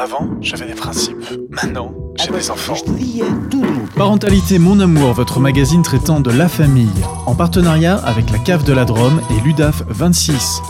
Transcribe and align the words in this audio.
Avant, 0.00 0.30
j'avais 0.40 0.66
des 0.66 0.72
principes. 0.72 1.22
Maintenant, 1.50 1.92
j'ai 2.16 2.30
des 2.32 2.50
enfants. 2.50 2.72
Parentalité 3.94 4.58
Mon 4.58 4.80
Amour, 4.80 5.12
votre 5.12 5.40
magazine 5.40 5.82
traitant 5.82 6.20
de 6.20 6.30
la 6.30 6.48
famille, 6.48 6.88
en 7.26 7.34
partenariat 7.34 7.96
avec 7.96 8.30
la 8.30 8.38
Cave 8.38 8.64
de 8.64 8.72
la 8.72 8.86
Drôme 8.86 9.20
et 9.30 9.46
l'UDAF 9.46 9.82
26. 9.88 10.62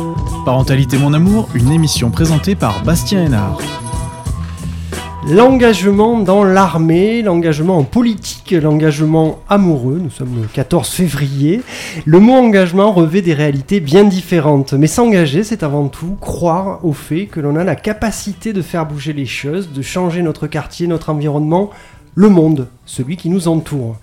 Parentalité 0.44 0.98
Mon 0.98 1.14
Amour, 1.14 1.48
une 1.54 1.70
émission 1.70 2.10
présentée 2.10 2.56
par 2.56 2.82
Bastien 2.82 3.22
Hénard. 3.24 3.60
L'engagement 5.28 6.18
dans 6.18 6.44
l'armée, 6.44 7.20
l'engagement 7.20 7.76
en 7.76 7.84
politique, 7.84 8.52
l'engagement 8.52 9.40
amoureux, 9.50 10.00
nous 10.02 10.08
sommes 10.08 10.40
le 10.40 10.48
14 10.48 10.88
février. 10.88 11.60
Le 12.06 12.20
mot 12.20 12.32
engagement 12.32 12.90
revêt 12.90 13.20
des 13.20 13.34
réalités 13.34 13.80
bien 13.80 14.04
différentes, 14.04 14.72
mais 14.72 14.86
s'engager, 14.86 15.44
c'est 15.44 15.62
avant 15.62 15.88
tout 15.88 16.16
croire 16.18 16.82
au 16.84 16.94
fait 16.94 17.26
que 17.26 17.38
l'on 17.38 17.56
a 17.56 17.64
la 17.64 17.76
capacité 17.76 18.54
de 18.54 18.62
faire 18.62 18.86
bouger 18.86 19.12
les 19.12 19.26
choses, 19.26 19.70
de 19.72 19.82
changer 19.82 20.22
notre 20.22 20.46
quartier, 20.46 20.86
notre 20.86 21.10
environnement, 21.10 21.68
le 22.14 22.28
monde, 22.28 22.68
celui 22.86 23.16
qui 23.16 23.28
nous 23.28 23.48
entoure. 23.48 23.96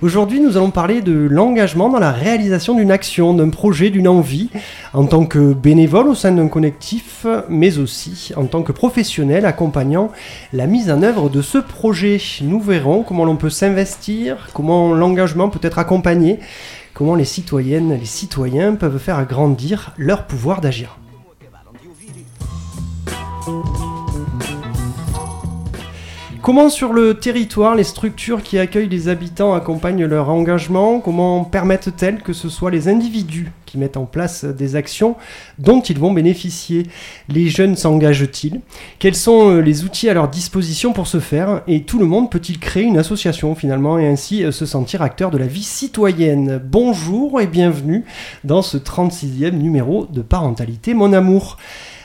Aujourd'hui, 0.00 0.40
nous 0.40 0.56
allons 0.56 0.70
parler 0.70 1.00
de 1.00 1.12
l'engagement 1.12 1.88
dans 1.88 1.98
la 1.98 2.12
réalisation 2.12 2.74
d'une 2.74 2.90
action, 2.90 3.34
d'un 3.34 3.48
projet, 3.48 3.90
d'une 3.90 4.08
envie, 4.08 4.50
en 4.94 5.06
tant 5.06 5.26
que 5.26 5.52
bénévole 5.52 6.08
au 6.08 6.14
sein 6.14 6.32
d'un 6.32 6.48
collectif, 6.48 7.26
mais 7.48 7.78
aussi 7.78 8.32
en 8.36 8.46
tant 8.46 8.62
que 8.62 8.72
professionnel 8.72 9.44
accompagnant 9.44 10.10
la 10.52 10.66
mise 10.66 10.90
en 10.90 11.02
œuvre 11.02 11.28
de 11.28 11.42
ce 11.42 11.58
projet. 11.58 12.18
Nous 12.42 12.60
verrons 12.60 13.02
comment 13.02 13.24
l'on 13.24 13.36
peut 13.36 13.50
s'investir, 13.50 14.48
comment 14.54 14.94
l'engagement 14.94 15.48
peut 15.48 15.60
être 15.62 15.78
accompagné, 15.78 16.38
comment 16.94 17.16
les 17.16 17.24
citoyennes, 17.24 17.98
les 17.98 18.06
citoyens 18.06 18.74
peuvent 18.74 18.98
faire 18.98 19.26
grandir 19.26 19.92
leur 19.96 20.26
pouvoir 20.26 20.60
d'agir. 20.60 20.98
Comment 26.40 26.70
sur 26.70 26.92
le 26.92 27.14
territoire 27.14 27.74
les 27.74 27.84
structures 27.84 28.44
qui 28.44 28.58
accueillent 28.58 28.88
les 28.88 29.08
habitants 29.08 29.54
accompagnent 29.54 30.04
leur 30.04 30.30
engagement? 30.30 31.00
Comment 31.00 31.44
permettent-elles 31.44 32.22
que 32.22 32.32
ce 32.32 32.48
soit 32.48 32.70
les 32.70 32.86
individus 32.86 33.50
qui 33.66 33.76
mettent 33.76 33.96
en 33.96 34.06
place 34.06 34.44
des 34.44 34.76
actions 34.76 35.16
dont 35.58 35.80
ils 35.80 35.98
vont 35.98 36.12
bénéficier? 36.12 36.86
Les 37.28 37.48
jeunes 37.48 37.76
s'engagent-ils? 37.76 38.60
Quels 39.00 39.16
sont 39.16 39.50
euh, 39.50 39.60
les 39.60 39.84
outils 39.84 40.08
à 40.08 40.14
leur 40.14 40.28
disposition 40.28 40.92
pour 40.92 41.08
ce 41.08 41.18
faire? 41.18 41.62
Et 41.66 41.82
tout 41.82 41.98
le 41.98 42.06
monde 42.06 42.30
peut-il 42.30 42.60
créer 42.60 42.84
une 42.84 42.98
association 42.98 43.54
finalement 43.56 43.98
et 43.98 44.06
ainsi 44.06 44.44
euh, 44.44 44.52
se 44.52 44.64
sentir 44.64 45.02
acteur 45.02 45.30
de 45.30 45.38
la 45.38 45.46
vie 45.46 45.62
citoyenne? 45.62 46.62
Bonjour 46.64 47.40
et 47.40 47.48
bienvenue 47.48 48.04
dans 48.44 48.62
ce 48.62 48.78
36e 48.78 49.50
numéro 49.50 50.06
de 50.06 50.22
Parentalité 50.22 50.94
Mon 50.94 51.12
Amour. 51.12 51.56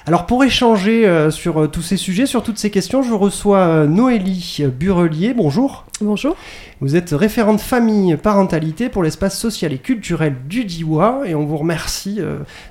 Alors 0.06 0.26
pour 0.26 0.44
échanger 0.44 1.08
euh, 1.08 1.32
sur 1.32 1.62
euh, 1.62 1.68
tous 1.68 1.82
ces 1.82 1.96
sujets, 1.96 2.26
sur 2.26 2.44
toutes 2.44 2.58
ces 2.58 2.70
questions, 2.70 3.04
je 3.04 3.14
reçois 3.14 3.60
euh, 3.60 3.88
Noélie 3.88 4.60
Burelier. 4.78 5.34
Bonjour. 5.34 5.86
Bonjour. 6.02 6.36
Vous 6.84 6.98
êtes 6.98 7.12
référente 7.12 7.62
famille 7.62 8.18
parentalité 8.18 8.90
pour 8.90 9.04
l'espace 9.04 9.40
social 9.40 9.72
et 9.72 9.78
culturel 9.78 10.36
du 10.50 10.66
Diwa 10.66 11.22
et 11.26 11.34
on 11.34 11.46
vous 11.46 11.56
remercie 11.56 12.20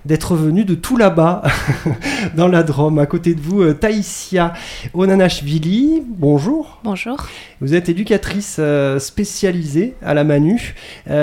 d'être 0.04 0.34
venu 0.34 0.66
de 0.66 0.74
tout 0.74 0.98
là-bas 0.98 1.40
dans 2.36 2.48
la 2.48 2.62
Drôme. 2.62 2.98
À 2.98 3.06
côté 3.06 3.34
de 3.34 3.40
vous, 3.40 3.72
Taïsia 3.72 4.52
Onanashvili. 4.92 6.02
Bonjour. 6.06 6.78
Bonjour. 6.84 7.16
Vous 7.62 7.74
êtes 7.74 7.88
éducatrice 7.88 8.60
spécialisée 8.98 9.94
à 10.02 10.12
la 10.12 10.24
Manu, 10.24 10.74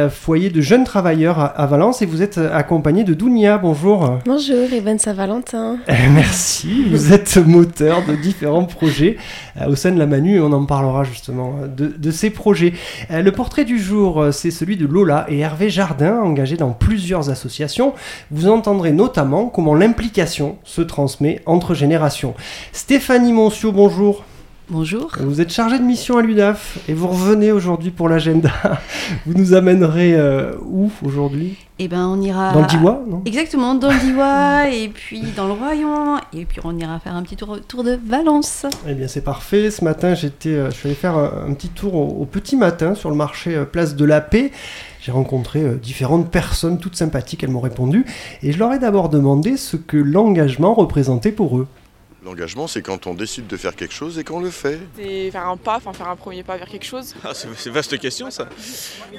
foyer 0.10 0.50
de 0.50 0.60
jeunes 0.60 0.84
travailleurs 0.84 1.38
à, 1.38 1.68
Valence 1.68 2.02
et 2.02 2.08
vous 2.08 2.24
êtes 2.24 2.40
accompagnée 2.40 3.04
de 3.04 3.14
Dounia. 3.14 3.60
Bonjour. 3.60 4.18
Bonjour, 4.26 4.74
Eben 4.74 4.98
Saint-Valentin. 4.98 5.78
Merci. 5.88 6.86
Vous 6.90 7.14
êtes 7.14 7.38
moteur 7.38 8.04
de 8.08 8.16
différents 8.16 8.66
projets 8.66 9.18
euh, 9.62 9.68
au 9.68 9.76
sein 9.76 9.92
de 9.92 10.00
la 10.00 10.06
Manu 10.06 10.38
et 10.38 10.40
on 10.40 10.52
en 10.52 10.66
parlera 10.66 11.04
justement 11.04 11.56
euh, 11.64 11.68
de, 11.68 12.12
ces 12.12 12.30
projets. 12.30 12.74
Euh, 13.12 13.22
le 13.22 13.32
portrait 13.32 13.66
du 13.66 13.80
jour, 13.80 14.28
c'est 14.32 14.52
celui 14.52 14.78
de 14.78 14.86
Lola 14.86 15.26
et 15.30 15.40
Hervé 15.40 15.70
Jardin, 15.70 16.20
engagés 16.22 16.58
dans 16.58 16.72
plusieurs 16.72 17.30
associations. 17.30 17.94
Vous 18.32 18.50
entendrez 18.50 18.92
notamment 18.92 19.48
comment 19.48 19.76
l'implication 19.76 20.58
se 20.64 20.82
transmet 20.82 21.42
entre 21.46 21.74
générations. 21.74 22.34
Stéphanie 22.72 23.34
Moncio, 23.34 23.72
bonjour. 23.72 24.24
Bonjour. 24.70 25.12
Vous 25.20 25.42
êtes 25.42 25.52
chargée 25.52 25.80
de 25.80 25.84
mission 25.84 26.18
à 26.18 26.22
l'UDAF 26.22 26.78
et 26.88 26.94
vous 26.94 27.08
revenez 27.08 27.52
aujourd'hui 27.52 27.90
pour 27.90 28.08
l'agenda. 28.08 28.52
Vous 29.26 29.34
nous 29.34 29.56
amènerez 29.56 30.16
où 30.62 30.92
aujourd'hui? 31.04 31.58
Eh 31.82 31.88
ben, 31.88 32.06
on 32.08 32.22
ira. 32.22 32.52
Dans 32.52 32.62
le 32.62 32.68
Diwa, 32.68 33.02
non? 33.08 33.22
Exactement, 33.26 33.74
dans 33.74 33.90
le 33.90 34.00
Diwa, 34.04 34.70
et 34.70 34.90
puis 34.90 35.22
dans 35.36 35.48
le 35.48 35.54
Royan, 35.54 36.18
et 36.34 36.46
puis 36.46 36.60
on 36.64 36.78
ira 36.78 37.00
faire 37.00 37.16
un 37.16 37.24
petit 37.24 37.38
tour, 37.38 37.58
tour 37.68 37.86
de 37.86 37.98
Valence. 38.06 38.66
Eh 38.88 38.94
bien, 38.94 39.08
c'est 39.08 39.24
parfait. 39.24 39.72
Ce 39.72 39.84
matin, 39.84 40.14
j'étais, 40.14 40.50
euh, 40.50 40.70
je 40.72 40.76
suis 40.76 40.88
allé 40.88 40.96
faire 40.96 41.18
un, 41.18 41.54
petit 41.54 41.70
tour 41.70 41.96
au, 41.96 42.26
petit 42.26 42.58
matin 42.58 42.96
sur 42.96 43.10
le 43.10 43.16
marché 43.16 43.56
euh, 43.56 43.64
Place 43.64 43.96
de 43.96 44.04
la 44.04 44.20
Paix. 44.20 44.52
J'ai 45.00 45.14
rencontré 45.14 45.62
euh, 45.62 45.76
différentes 45.76 46.30
personnes 46.30 46.80
toutes 46.80 46.98
sympathiques, 46.98 47.44
elles 47.44 47.50
m'ont 47.50 47.62
répondu, 47.62 48.06
et 48.44 48.52
je 48.52 48.60
leur 48.60 48.74
ai 48.74 48.80
d'abord 48.80 49.08
demandé 49.08 49.56
ce 49.56 49.78
que 49.78 49.96
l'engagement 49.96 50.74
représentait 50.74 51.32
pour 51.32 51.58
eux. 51.58 51.68
L'engagement, 52.26 52.68
c'est 52.68 52.82
quand 52.82 53.08
on 53.08 53.14
décide 53.14 53.48
de 53.48 53.56
faire 53.56 53.76
quelque 53.76 53.94
chose 53.94 54.20
et 54.20 54.26
qu'on 54.26 54.42
le 54.42 54.50
fait. 54.50 54.80
C'est 54.98 55.32
faire 55.32 55.48
un 55.48 55.56
pas, 55.56 55.78
enfin 55.78 55.94
faire 55.94 56.10
un 56.10 56.18
premier 56.18 56.44
pas 56.44 56.58
vers 56.58 56.68
quelque 56.68 56.86
chose. 56.86 57.16
Ah, 57.24 57.32
c'est 57.34 57.70
vaste 57.70 57.98
question 57.98 58.30
ça. 58.30 58.50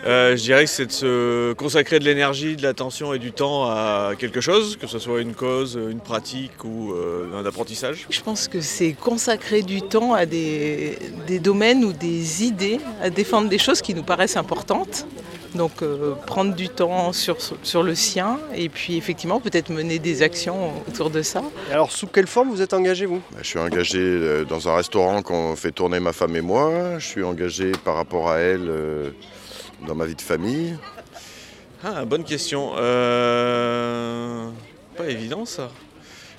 Euh, 0.05 0.37
je 0.37 0.43
dirais 0.43 0.65
que 0.65 0.71
c'est 0.71 0.87
de 0.87 0.93
se 0.93 1.53
consacrer 1.55 1.99
de 1.99 2.05
l'énergie, 2.05 2.57
de 2.57 2.63
l'attention 2.63 3.15
et 3.15 3.19
du 3.19 3.33
temps 3.33 3.65
à 3.65 4.13
quelque 4.19 4.43
chose, 4.43 4.77
que 4.77 4.87
ce 4.87 4.99
soit 4.99 5.23
une 5.23 5.35
cause, 5.35 5.79
une 5.91 6.01
pratique 6.01 6.63
ou 6.63 6.93
euh, 6.93 7.41
un 7.41 7.47
apprentissage. 7.47 8.07
Je 8.11 8.21
pense 8.21 8.49
que 8.49 8.61
c'est 8.61 8.93
consacrer 8.93 9.63
du 9.63 9.81
temps 9.81 10.13
à 10.13 10.27
des, 10.27 10.99
des 11.27 11.39
domaines 11.39 11.85
ou 11.85 11.95
des 11.95 12.45
idées, 12.45 12.81
à 13.01 13.09
défendre 13.09 13.49
des 13.49 13.59
choses 13.59 13.81
qui 13.81 13.95
nous 13.95 14.03
paraissent 14.03 14.37
importantes. 14.37 15.07
Donc 15.55 15.83
euh, 15.83 16.15
prendre 16.27 16.55
du 16.55 16.69
temps 16.69 17.13
sur, 17.13 17.37
sur 17.63 17.83
le 17.83 17.95
sien 17.95 18.39
et 18.55 18.69
puis 18.69 18.97
effectivement 18.97 19.41
peut-être 19.41 19.71
mener 19.71 19.99
des 19.99 20.23
actions 20.23 20.73
autour 20.89 21.11
de 21.11 21.23
ça. 21.23 21.43
alors 21.71 21.91
sous 21.91 22.07
quelle 22.07 22.29
forme 22.29 22.51
vous 22.51 22.63
êtes 22.63 22.73
engagé 22.73 23.07
vous? 23.07 23.21
Bah, 23.33 23.39
Je 23.43 23.49
suis 23.49 23.59
engagé 23.59 23.99
euh, 23.99 24.45
dans 24.45 24.69
un 24.69 24.77
restaurant 24.77 25.23
qu'on 25.23 25.57
fait 25.57 25.73
tourner 25.73 25.99
ma 25.99 26.13
femme 26.13 26.37
et 26.37 26.41
moi. 26.41 26.99
Je 26.99 27.07
suis 27.07 27.25
engagé 27.25 27.73
par 27.85 27.97
rapport 27.97 28.31
à 28.31 28.39
elle 28.39 28.69
euh, 28.69 29.11
dans 29.87 29.95
ma 29.97 30.07
vie 30.07 30.15
de 30.15 30.23
famille. 30.23 30.77
Ah, 31.83 32.05
bonne 32.05 32.25
question. 32.25 32.73
Pas 34.97 35.09
évident 35.09 35.45
ça. 35.47 35.71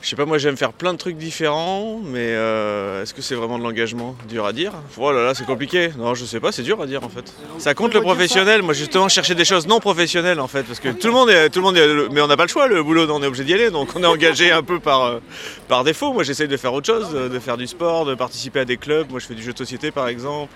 Je 0.01 0.09
sais 0.09 0.16
pas, 0.16 0.25
moi 0.25 0.39
j'aime 0.39 0.57
faire 0.57 0.73
plein 0.73 0.94
de 0.94 0.97
trucs 0.97 1.16
différents, 1.16 2.00
mais 2.03 2.17
euh, 2.31 3.03
est-ce 3.03 3.13
que 3.13 3.22
c'est 3.22 3.35
vraiment 3.35 3.59
de 3.59 3.63
l'engagement 3.63 4.16
Dur 4.28 4.47
à 4.47 4.51
dire? 4.51 4.73
Oh 4.97 5.12
là 5.12 5.23
là, 5.23 5.35
c'est 5.35 5.45
compliqué. 5.45 5.91
Non, 5.95 6.16
je 6.16 6.25
sais 6.25 6.39
pas, 6.39 6.51
c'est 6.51 6.63
dur 6.63 6.81
à 6.81 6.88
dire 6.88 7.03
en 7.03 7.09
fait. 7.09 7.31
Ça 7.59 7.75
compte 7.75 7.94
le 7.94 8.01
professionnel. 8.01 8.63
Moi 8.63 8.73
justement, 8.73 9.07
chercher 9.09 9.35
des 9.35 9.45
choses 9.45 9.67
non 9.67 9.79
professionnelles 9.79 10.39
en 10.39 10.47
fait, 10.47 10.63
parce 10.63 10.79
que 10.79 10.89
tout 10.89 11.06
le 11.06 11.13
monde 11.13 11.29
est, 11.29 11.50
tout 11.50 11.59
le 11.59 11.66
monde 11.66 11.78
est, 11.78 12.09
mais 12.12 12.19
on 12.19 12.25
n'a 12.25 12.35
pas 12.35 12.45
le 12.45 12.50
choix. 12.50 12.67
Le 12.67 12.81
boulot, 12.81 13.07
on 13.12 13.22
est 13.22 13.28
obligé 13.28 13.44
d'y 13.44 13.53
aller, 13.53 13.69
donc 13.69 13.89
on 13.95 14.01
est 14.01 14.07
engagé 14.07 14.51
un 14.51 14.63
peu 14.63 14.79
par 14.79 15.03
euh, 15.03 15.19
par 15.67 15.84
défaut. 15.84 16.13
Moi, 16.13 16.23
j'essaye 16.23 16.47
de 16.47 16.57
faire 16.57 16.73
autre 16.73 16.88
chose, 16.88 17.13
de 17.13 17.39
faire 17.39 17.57
du 17.57 17.68
sport, 17.68 18.06
de 18.06 18.16
participer 18.16 18.62
à 18.62 18.66
des 18.66 18.78
clubs. 18.78 19.12
Moi, 19.12 19.19
je 19.19 19.28
fais 19.28 19.35
du 19.35 19.44
jeu 19.44 19.53
de 19.53 19.57
société 19.59 19.91
par 19.91 20.07
exemple. 20.07 20.51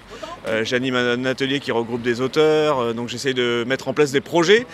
Euh, 0.47 0.63
j'anime 0.63 0.95
un 0.95 1.23
atelier 1.25 1.59
qui 1.59 1.71
regroupe 1.71 2.01
des 2.01 2.19
auteurs, 2.19 2.95
donc 2.95 3.09
j'essaye 3.09 3.35
de 3.35 3.63
mettre 3.67 3.87
en 3.89 3.93
place 3.93 4.11
des 4.11 4.21
projets 4.21 4.65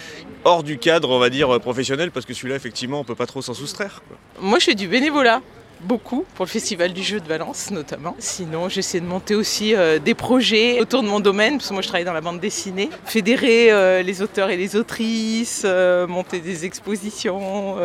hors 0.43 0.63
du 0.63 0.77
cadre, 0.77 1.09
on 1.09 1.19
va 1.19 1.29
dire 1.29 1.59
professionnel, 1.59 2.09
parce 2.09 2.25
que 2.25 2.33
celui-là, 2.33 2.55
effectivement, 2.55 2.99
on 3.01 3.03
peut 3.03 3.15
pas 3.15 3.27
trop 3.27 3.41
s'en 3.41 3.53
soustraire. 3.53 4.01
Moi, 4.39 4.57
je 4.61 4.65
fais 4.67 4.75
du 4.75 4.87
bénévolat 4.87 5.41
beaucoup 5.79 6.23
pour 6.35 6.45
le 6.45 6.49
Festival 6.51 6.93
du 6.93 7.01
jeu 7.01 7.19
de 7.19 7.27
Valence 7.27 7.71
notamment. 7.71 8.15
Sinon, 8.19 8.69
j'essaie 8.69 8.99
de 8.99 9.07
monter 9.07 9.33
aussi 9.33 9.73
euh, 9.73 9.97
des 9.97 10.13
projets 10.13 10.79
autour 10.79 11.01
de 11.01 11.07
mon 11.07 11.19
domaine, 11.19 11.57
parce 11.57 11.69
que 11.69 11.73
moi 11.73 11.81
je 11.81 11.87
travaille 11.87 12.05
dans 12.05 12.13
la 12.13 12.21
bande 12.21 12.39
dessinée, 12.39 12.91
fédérer 13.05 13.71
euh, 13.71 14.03
les 14.03 14.21
auteurs 14.21 14.51
et 14.51 14.57
les 14.57 14.75
autrices, 14.75 15.63
euh, 15.65 16.05
monter 16.05 16.41
des 16.41 16.65
expositions, 16.65 17.75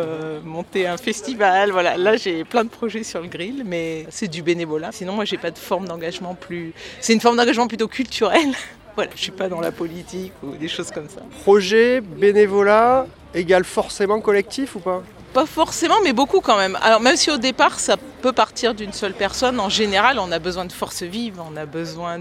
monter 0.45 0.85
un 0.85 0.97
festival. 0.97 1.71
Voilà, 1.71 1.97
là 1.97 2.15
j'ai 2.15 2.43
plein 2.43 2.63
de 2.63 2.69
projets 2.69 3.01
sur 3.01 3.21
le 3.21 3.27
grill, 3.27 3.63
mais 3.65 4.05
c'est 4.09 4.27
du 4.27 4.43
bénévolat. 4.43 4.91
Sinon, 4.91 5.13
moi 5.13 5.25
j'ai 5.25 5.39
pas 5.39 5.49
de 5.49 5.57
forme 5.57 5.87
d'engagement 5.87 6.35
plus. 6.35 6.73
C'est 7.01 7.13
une 7.13 7.21
forme 7.21 7.37
d'engagement 7.37 7.65
plutôt 7.65 7.87
culturelle. 7.87 8.53
voilà, 8.95 9.09
je 9.15 9.21
suis 9.23 9.31
pas 9.31 9.49
dans 9.49 9.61
la 9.61 9.71
politique 9.71 10.33
ou 10.43 10.55
des 10.55 10.67
choses 10.67 10.91
comme 10.91 11.09
ça. 11.09 11.21
Projet, 11.41 12.01
bénévolat, 12.01 13.07
égale 13.33 13.63
forcément 13.63 14.21
collectif 14.21 14.75
ou 14.75 14.79
pas? 14.79 15.01
Pas 15.37 15.45
forcément, 15.45 16.01
mais 16.03 16.13
beaucoup 16.13 16.41
quand 16.41 16.57
même. 16.57 16.79
Alors 16.81 16.99
même 16.99 17.15
si 17.15 17.29
au 17.29 17.37
départ 17.37 17.79
ça 17.79 17.95
peut 18.23 18.33
partir 18.33 18.73
d'une 18.73 18.91
seule 18.91 19.13
personne, 19.13 19.59
en 19.59 19.69
général 19.69 20.17
on 20.17 20.31
a 20.31 20.39
besoin 20.39 20.65
de 20.65 20.71
force 20.71 21.03
vive, 21.03 21.39
on 21.39 21.55
a 21.55 21.67
besoin 21.67 22.17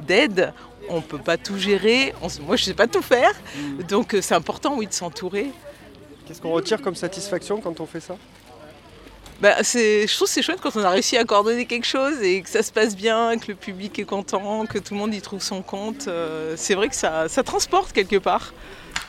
d'aide, 0.00 0.52
on 0.88 0.96
ne 0.96 1.02
peut 1.02 1.18
pas 1.18 1.36
tout 1.36 1.56
gérer, 1.56 2.12
moi 2.20 2.56
je 2.56 2.62
ne 2.62 2.66
sais 2.66 2.74
pas 2.74 2.88
tout 2.88 3.00
faire, 3.00 3.30
mm. 3.30 3.82
donc 3.84 4.14
euh, 4.14 4.20
c'est 4.20 4.34
important 4.34 4.74
oui 4.76 4.88
de 4.88 4.92
s'entourer. 4.92 5.52
Qu'est-ce 6.26 6.40
qu'on 6.40 6.50
retire 6.50 6.82
comme 6.82 6.96
satisfaction 6.96 7.60
quand 7.60 7.78
on 7.78 7.86
fait 7.86 8.00
ça? 8.00 8.16
Bah, 9.40 9.62
je 9.62 10.12
trouve 10.12 10.26
c'est 10.26 10.42
chouette 10.42 10.60
quand 10.60 10.74
on 10.74 10.82
a 10.82 10.90
réussi 10.90 11.16
à 11.16 11.24
coordonner 11.24 11.66
quelque 11.66 11.86
chose 11.86 12.20
et 12.22 12.42
que 12.42 12.48
ça 12.48 12.64
se 12.64 12.72
passe 12.72 12.96
bien, 12.96 13.38
que 13.38 13.52
le 13.52 13.54
public 13.54 14.00
est 14.00 14.04
content, 14.04 14.66
que 14.66 14.80
tout 14.80 14.94
le 14.94 14.98
monde 14.98 15.14
y 15.14 15.20
trouve 15.20 15.42
son 15.42 15.62
compte. 15.62 16.08
Euh, 16.08 16.54
c'est 16.56 16.74
vrai 16.74 16.88
que 16.88 16.96
ça 16.96 17.42
transporte 17.44 17.92
quelque 17.92 18.18
part. 18.18 18.52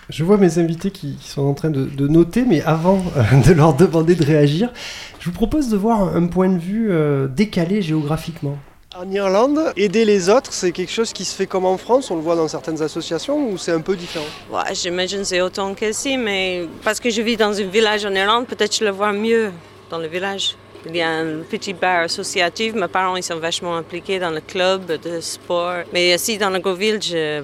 Je 0.10 0.24
vois 0.24 0.38
mes 0.38 0.60
invités 0.60 0.92
qui, 0.92 1.16
qui 1.16 1.30
sont 1.30 1.44
en 1.44 1.54
train 1.54 1.70
de, 1.70 1.86
de 1.86 2.08
noter, 2.08 2.44
mais 2.46 2.62
avant 2.62 3.04
euh, 3.18 3.24
de 3.48 3.54
leur 3.54 3.74
demander 3.74 4.16
de 4.16 4.24
réagir, 4.24 4.72
je 5.20 5.26
vous 5.26 5.36
propose 5.36 5.70
de 5.70 5.78
voir 5.78 6.16
un 6.16 6.28
point 6.28 6.50
de 6.50 6.60
vue 6.60 6.92
euh, 6.92 7.28
décalé 7.28 7.82
géographiquement. 7.82 8.58
En 8.96 9.10
Irlande, 9.10 9.74
aider 9.76 10.06
les 10.06 10.30
autres, 10.30 10.54
c'est 10.54 10.72
quelque 10.72 10.92
chose 10.92 11.14
qui 11.14 11.26
se 11.26 11.34
fait 11.36 11.48
comme 11.48 11.66
en 11.66 11.78
France, 11.78 12.12
on 12.12 12.16
le 12.16 12.22
voit 12.22 12.36
dans 12.36 12.48
certaines 12.48 12.80
associations, 12.84 13.50
ou 13.50 13.58
c'est 13.58 13.72
un 13.72 13.82
peu 13.82 13.96
différent? 13.96 14.26
Ouais, 14.52 14.76
j'imagine 14.76 15.26
c'est 15.26 15.42
autant 15.42 15.74
qu'ici, 15.74 16.16
mais 16.16 16.68
parce 16.84 17.00
que 17.00 17.10
je 17.10 17.22
vis 17.24 17.36
dans 17.36 17.60
un 17.60 17.66
village 17.66 18.06
en 18.06 18.14
Irlande, 18.14 18.46
peut-être 18.46 18.78
je 18.78 18.84
le 18.84 18.92
vois 18.92 19.12
mieux 19.12 19.52
dans 19.90 19.98
le 19.98 20.08
village. 20.08 20.56
Il 20.86 20.96
y 20.96 21.02
a 21.02 21.10
un 21.10 21.40
petit 21.50 21.74
bar 21.74 22.04
associatif, 22.04 22.74
mes 22.76 22.88
parents 22.88 23.16
ils 23.16 23.24
sont 23.24 23.40
vachement 23.40 23.78
impliqués 23.78 24.20
dans 24.20 24.32
le 24.32 24.42
club 24.42 24.86
de 24.86 25.22
sport. 25.22 25.84
Mais 25.94 26.14
ici 26.14 26.38
dans 26.38 26.50
la 26.50 26.60
grande 26.60 26.78
ville, 26.78 27.02
je... 27.02 27.42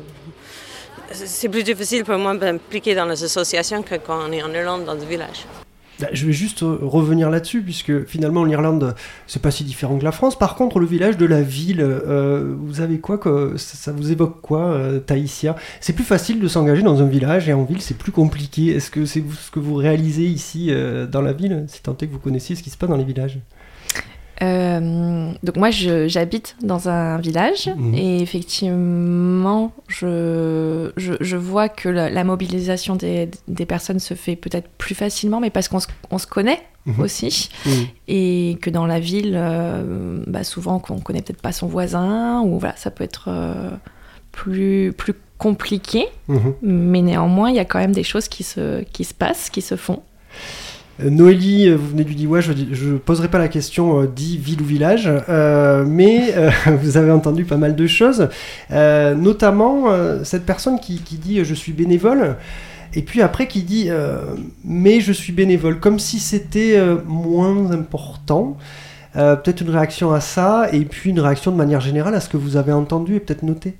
c'est 1.12 1.50
plus 1.50 1.64
difficile 1.64 2.04
pour 2.04 2.18
moi 2.18 2.36
d'impliquer 2.36 2.96
dans 2.96 3.06
les 3.06 3.24
associations 3.24 3.82
que 3.84 3.96
quand 3.96 4.20
on 4.28 4.32
est 4.32 4.44
en 4.44 4.52
Irlande 4.54 4.86
dans 4.86 4.94
le 4.94 5.06
village. 5.06 5.46
Bah, 6.00 6.08
Je 6.14 6.26
vais 6.26 6.34
juste 6.34 6.64
euh, 6.64 6.78
revenir 6.82 7.30
là-dessus, 7.30 7.62
puisque 7.62 8.06
finalement 8.06 8.46
l'Irlande, 8.46 8.96
c'est 9.28 9.42
pas 9.42 9.52
si 9.52 9.66
différent 9.66 9.98
que 9.98 10.06
la 10.06 10.14
France. 10.14 10.38
Par 10.38 10.56
contre, 10.56 10.80
le 10.80 10.86
village 10.86 11.18
de 11.18 11.26
la 11.26 11.42
ville, 11.42 11.82
euh, 11.82 12.56
vous 12.58 12.80
avez 12.80 13.00
quoi 13.00 13.18
que 13.18 13.58
ça, 13.58 13.92
vous 13.92 14.12
évoque 14.12 14.40
quoi, 14.42 14.68
euh, 14.68 15.00
C'est 15.82 15.94
plus 15.94 16.06
facile 16.06 16.40
de 16.40 16.48
s'engager 16.48 16.84
dans 16.84 17.02
un 17.02 17.08
village 17.08 17.50
et 17.50 17.54
en 17.54 17.64
ville, 17.64 17.82
c'est 17.82 17.98
plus 17.98 18.14
compliqué. 18.14 18.76
Est-ce 18.76 18.92
que 18.92 19.06
c'est 19.06 19.24
ce 19.30 19.52
que 19.52 19.60
vous 19.60 19.76
réalisez 19.76 20.26
ici 20.26 20.68
euh, 20.70 21.06
dans 21.06 21.22
la 21.22 21.34
ville? 21.34 21.66
Si 21.68 21.82
tant 21.82 21.94
que 21.94 22.06
vous 22.06 22.20
connaissiez 22.20 22.56
ce 22.56 22.64
qui 22.64 22.70
se 22.70 22.78
passe 22.78 22.90
dans 22.90 22.98
les 22.98 23.04
villages. 23.04 23.40
Euh, 24.42 25.32
donc 25.44 25.58
moi, 25.58 25.70
j'habite 25.72 26.56
dans 26.64 26.88
un 26.90 27.18
village 27.18 27.70
Mhm. 27.76 27.94
et 27.96 28.22
effectivement, 28.22 29.72
je, 29.88 30.92
je, 30.98 31.14
je 31.20 31.38
vois 31.38 31.70
que 31.70 31.90
la, 31.90 32.10
la 32.10 32.24
mobilisation 32.24 32.96
des, 32.96 33.30
des 33.48 33.66
personnes 33.66 34.00
se 34.00 34.14
fait 34.14 34.36
peut-être 34.36 34.70
plus 34.78 34.96
facilement, 34.96 35.40
mais 35.40 35.50
parce 35.50 35.68
qu'on 35.68 35.80
se, 35.80 35.88
on 36.12 36.18
se 36.18 36.28
connaît 36.28 36.62
Mhm. 36.86 37.00
aussi 37.02 37.50
Mhm. 37.66 37.72
et 38.08 38.58
que 38.62 38.70
dans 38.70 38.86
la 38.88 39.00
ville, 39.02 39.34
euh, 39.36 40.24
bah 40.28 40.46
souvent 40.46 40.80
qu'on 40.80 41.00
connaît 41.00 41.22
peut-être 41.22 41.42
pas 41.42 41.52
son 41.52 41.68
voisin 41.68 42.42
ou 42.42 42.58
voilà, 42.58 42.76
ça 42.78 42.90
peut 42.90 43.04
être 43.04 43.26
euh, 43.28 43.70
plus 44.32 44.94
plus 44.98 45.14
compliqué, 45.38 46.06
mais 46.62 47.02
néanmoins, 47.02 47.50
il 47.50 47.56
y 47.56 47.60
a 47.60 47.66
quand 47.66 47.80
même 47.80 47.92
des 47.94 48.04
choses 48.04 48.28
qui 48.30 48.44
se 48.44 48.82
qui 48.84 49.04
se 49.04 49.14
passent, 49.14 49.50
qui 49.50 49.62
se 49.62 49.76
font. 49.76 50.02
Euh, 51.02 51.10
Noélie, 51.10 51.70
euh, 51.70 51.76
vous 51.76 51.88
venez 51.90 52.04
du 52.04 52.16
Diois, 52.16 52.42
je 52.42 52.52
ne 52.52 52.98
poserai 52.98 53.28
pas 53.30 53.38
la 53.38 53.48
question 53.48 54.02
euh, 54.02 54.08
dit 54.08 54.38
ville 54.38 54.62
ou 54.62 54.66
village, 54.66 55.10
mais 55.88 56.34
vous 56.82 56.98
avez 56.98 57.12
entendu 57.12 57.46
pas 57.46 57.58
mal 57.58 57.76
de 57.76 57.88
choses, 57.88 58.30
notamment 58.70 59.86
cette 60.24 60.46
personne 60.46 60.80
qui, 60.80 61.02
qui 61.02 61.16
dit 61.16 61.44
je 61.44 61.54
suis 61.54 61.72
bénévole, 61.72 62.36
et 62.94 63.02
puis 63.02 63.22
après 63.22 63.48
qui 63.48 63.64
dit 63.64 63.90
mais 64.64 65.00
je 65.00 65.12
suis 65.12 65.34
bénévole, 65.34 65.80
comme 65.80 66.00
si 66.00 66.20
c'était 66.20 66.80
moins 67.06 67.72
important. 67.72 68.58
Peut-être 69.14 69.62
une 69.62 69.72
réaction 69.72 70.14
à 70.14 70.20
ça, 70.20 70.68
et 70.72 70.86
puis 70.86 71.10
une 71.10 71.20
réaction 71.20 71.52
de 71.52 71.58
manière 71.58 71.82
générale 71.82 72.16
à 72.16 72.20
ce 72.20 72.30
que 72.30 72.38
vous 72.38 72.58
avez 72.58 72.74
entendu 72.74 73.16
et 73.16 73.20
peut-être 73.20 73.44
noté. 73.44 73.76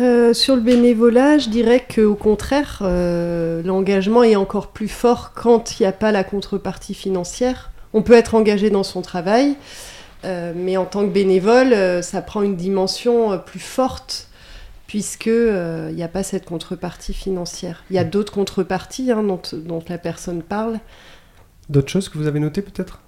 Euh, 0.00 0.34
sur 0.34 0.56
le 0.56 0.62
bénévolat, 0.62 1.38
je 1.38 1.48
dirais 1.48 1.86
qu'au 1.86 2.16
contraire, 2.16 2.80
euh, 2.82 3.62
l'engagement 3.62 4.24
est 4.24 4.34
encore 4.34 4.68
plus 4.68 4.88
fort 4.88 5.32
quand 5.34 5.78
il 5.78 5.84
n'y 5.84 5.86
a 5.86 5.92
pas 5.92 6.10
la 6.10 6.24
contrepartie 6.24 6.94
financière. 6.94 7.70
On 7.92 8.02
peut 8.02 8.14
être 8.14 8.34
engagé 8.34 8.70
dans 8.70 8.82
son 8.82 9.02
travail, 9.02 9.54
euh, 10.24 10.52
mais 10.56 10.76
en 10.76 10.84
tant 10.84 11.02
que 11.06 11.12
bénévole, 11.12 12.02
ça 12.02 12.22
prend 12.22 12.42
une 12.42 12.56
dimension 12.56 13.38
plus 13.38 13.60
forte 13.60 14.28
puisque 14.88 15.26
il 15.26 15.94
n'y 15.94 16.02
a 16.02 16.08
pas 16.08 16.24
cette 16.24 16.44
contrepartie 16.44 17.14
financière. 17.14 17.84
Il 17.90 17.96
y 17.96 17.98
a 17.98 18.04
d'autres 18.04 18.32
contreparties 18.32 19.12
hein, 19.12 19.22
dont, 19.22 19.40
dont 19.52 19.82
la 19.88 19.98
personne 19.98 20.42
parle. 20.42 20.80
D'autres 21.68 21.88
choses 21.88 22.08
que 22.08 22.18
vous 22.18 22.26
avez 22.26 22.40
notées 22.40 22.62
peut-être? 22.62 23.00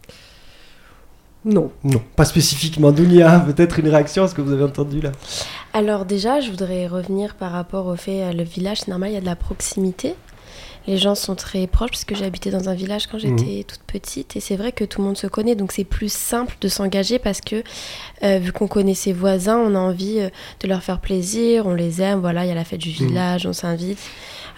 Non. 1.47 1.71
Non, 1.85 2.03
pas 2.17 2.25
spécifiquement. 2.25 2.91
Dunia, 2.91 3.41
peut-être 3.47 3.79
une 3.79 3.89
réaction 3.89 4.25
à 4.25 4.29
ce 4.29 4.35
que 4.35 4.43
vous 4.43 4.53
avez 4.53 4.65
entendu 4.65 5.01
là. 5.01 5.13
Alors 5.73 6.05
déjà, 6.05 6.41
je 6.41 6.51
voudrais 6.51 6.89
revenir 6.89 7.37
par 7.37 7.53
rapport 7.53 7.87
au 7.87 7.97
fait, 7.97 8.23
euh, 8.23 8.33
le 8.33 8.43
village, 8.43 8.81
c'est 8.81 8.89
normal, 8.89 9.11
il 9.11 9.15
y 9.15 9.19
a 9.19 9.21
de 9.21 9.27
la 9.27 9.37
proximité. 9.37 10.15
Les 10.87 10.99
gens 10.99 11.15
sont 11.15 11.35
très 11.35 11.67
proches, 11.67 11.91
puisque 11.91 12.15
j'ai 12.15 12.25
habité 12.25 12.51
dans 12.51 12.69
un 12.69 12.75
village 12.75 13.09
quand 13.09 13.19
j'étais 13.19 13.65
toute 13.67 13.81
petite, 13.89 14.37
et 14.37 14.41
c'est 14.41 14.55
vrai 14.55 14.71
que 14.71 14.85
tout 14.85 15.01
le 15.01 15.09
monde 15.09 15.17
se 15.17 15.27
connaît, 15.27 15.57
donc 15.57 15.73
c'est 15.73 15.83
plus 15.83 16.13
simple 16.13 16.55
de 16.61 16.69
s'engager 16.69 17.19
parce 17.19 17.41
que, 17.41 17.65
euh, 18.23 18.39
vu 18.39 18.53
qu'on 18.53 18.69
connaît 18.69 18.95
ses 18.95 19.13
voisins, 19.13 19.59
on 19.59 19.75
a 19.75 19.79
envie 19.79 20.21
euh, 20.21 20.29
de 20.61 20.69
leur 20.69 20.85
faire 20.85 21.01
plaisir, 21.01 21.67
on 21.67 21.75
les 21.75 22.03
aime, 22.03 22.21
voilà, 22.21 22.45
il 22.45 22.49
y 22.49 22.53
a 22.53 22.55
la 22.55 22.65
fête 22.65 22.81
du 22.81 22.91
village, 22.91 23.47
on 23.47 23.53
s'invite. 23.53 23.99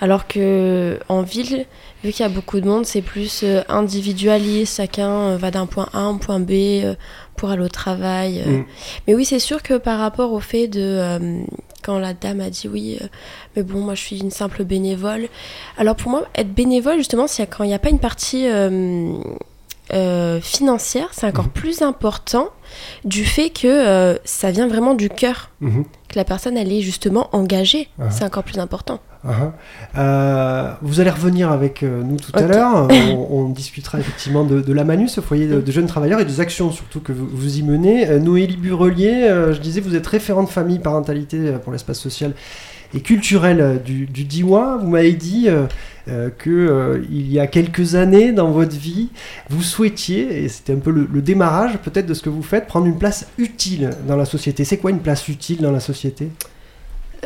Alors 0.01 0.29
que 0.29 0.99
en 1.09 1.23
ville, 1.23 1.67
vu 2.05 2.13
qu'il 2.13 2.21
y 2.21 2.27
a 2.27 2.29
beaucoup 2.29 2.61
de 2.61 2.67
monde, 2.69 2.87
c'est 2.87 3.03
plus 3.03 3.41
euh, 3.43 3.63
individualiste, 3.69 4.77
chacun 4.77 5.11
euh, 5.11 5.37
va 5.37 5.51
d'un 5.51 5.67
point 5.67 5.89
A 5.93 5.99
à 5.99 6.03
un 6.03 6.17
point 6.19 6.39
B 6.39 6.51
euh, 6.53 6.95
pour 7.37 7.51
aller 7.51 7.63
au 7.65 7.69
travail. 7.69 8.45
Mm. 8.47 8.65
Mais 9.07 9.15
oui, 9.15 9.25
c'est 9.25 9.41
sûr 9.41 9.63
que 9.63 9.75
par 9.75 9.99
rapport 9.99 10.33
au 10.33 10.41
fait 10.41 10.69
de 10.69 11.43
quand 11.83 11.99
la 11.99 12.13
dame 12.15 12.41
a 12.41 12.51
dit 12.51 12.69
oui, 12.69 12.99
mais 13.57 13.63
bon, 13.63 13.81
moi 13.81 13.95
je 13.95 14.03
suis 14.03 14.21
une 14.21 14.31
simple 14.31 14.65
bénévole. 14.65 15.29
Alors 15.79 15.97
pour 15.97 16.11
moi, 16.11 16.25
être 16.35 16.53
bénévole, 16.53 16.99
justement, 16.99 17.27
c'est 17.27 17.47
quand 17.47 17.65
il 17.65 17.69
n'y 17.69 17.75
a 17.75 17.79
pas 17.79 17.91
une 17.91 18.01
partie 18.01 18.47
euh, 19.95 20.41
financière, 20.41 21.09
c'est 21.13 21.27
encore 21.27 21.49
plus 21.49 21.81
important 21.81 22.51
du 23.05 23.25
fait 23.25 23.49
que 23.49 23.67
euh, 23.67 24.19
ça 24.25 24.51
vient 24.51 24.69
vraiment 24.69 24.95
du 24.95 25.09
cœur, 25.09 25.51
Mhm. 25.61 25.85
que 26.09 26.17
la 26.17 26.25
personne 26.25 26.59
elle 26.59 26.71
est 26.73 26.83
justement 26.83 27.29
engagée. 27.33 27.89
Ah. 27.99 28.11
C'est 28.11 28.25
encore 28.25 28.45
plus 28.45 28.59
important. 28.59 29.01
Ah, 29.27 29.53
euh, 29.97 30.73
vous 30.81 31.01
allez 31.01 31.11
revenir 31.11 31.51
avec 31.51 31.83
euh, 31.83 32.03
nous 32.03 32.17
tout 32.19 32.33
à 32.35 32.43
l'heure. 32.43 32.89
on, 33.11 33.29
on 33.31 33.49
discutera 33.49 33.99
effectivement 33.99 34.45
de, 34.45 34.61
de 34.61 34.73
la 34.73 34.85
Manu, 34.85 35.09
ce 35.09 35.21
foyer 35.21 35.47
de, 35.47 35.61
de 35.61 35.73
jeunes 35.73 35.87
travailleurs 35.87 36.21
et 36.21 36.25
des 36.25 36.41
actions 36.41 36.71
surtout 36.71 37.01
que 37.01 37.13
vous, 37.13 37.27
vous 37.27 37.59
y 37.59 37.63
menez. 37.63 38.09
Euh, 38.09 38.19
Noélie 38.21 38.57
Burelier, 38.57 39.25
euh, 39.25 39.53
je 39.55 39.61
disais, 39.61 39.81
vous 39.81 39.97
êtes 39.97 40.07
référente 40.07 40.49
famille 40.49 40.79
parentalité 40.79 41.53
pour 41.63 41.73
l'espace 41.73 41.99
social 41.99 42.33
et 42.95 43.01
culturel 43.01 43.83
du, 43.85 44.07
du 44.07 44.25
Diwa. 44.25 44.79
Vous 44.81 44.89
m'avez 44.89 45.13
dit 45.13 45.49
euh, 45.49 45.67
euh, 46.09 46.31
que 46.37 46.51
euh, 46.51 47.05
il 47.11 47.31
y 47.31 47.39
a 47.39 47.47
quelques 47.47 47.95
années 47.95 48.33
dans 48.33 48.51
votre 48.51 48.77
vie, 48.77 49.09
vous 49.51 49.63
souhaitiez, 49.63 50.45
et 50.45 50.49
c'était 50.49 50.73
un 50.73 50.79
peu 50.79 50.91
le, 50.91 51.09
le 51.13 51.23
démarrage 51.23 51.79
peut-être 51.79 52.07
de 52.07 52.15
ce 52.15 52.23
que 52.23 52.31
vous 52.31 52.43
faites, 52.43 52.67
prendre 52.67 52.87
une 52.87 52.99
place 52.99 53.27
utile 53.37 53.91
dans 54.07 54.17
la 54.17 54.25
société. 54.25 54.65
C'est 54.65 54.79
quoi 54.79 54.91
une 54.91 55.01
place 55.01 55.29
utile 55.29 55.59
dans 55.61 55.73
la 55.73 55.81
société? 55.81 56.31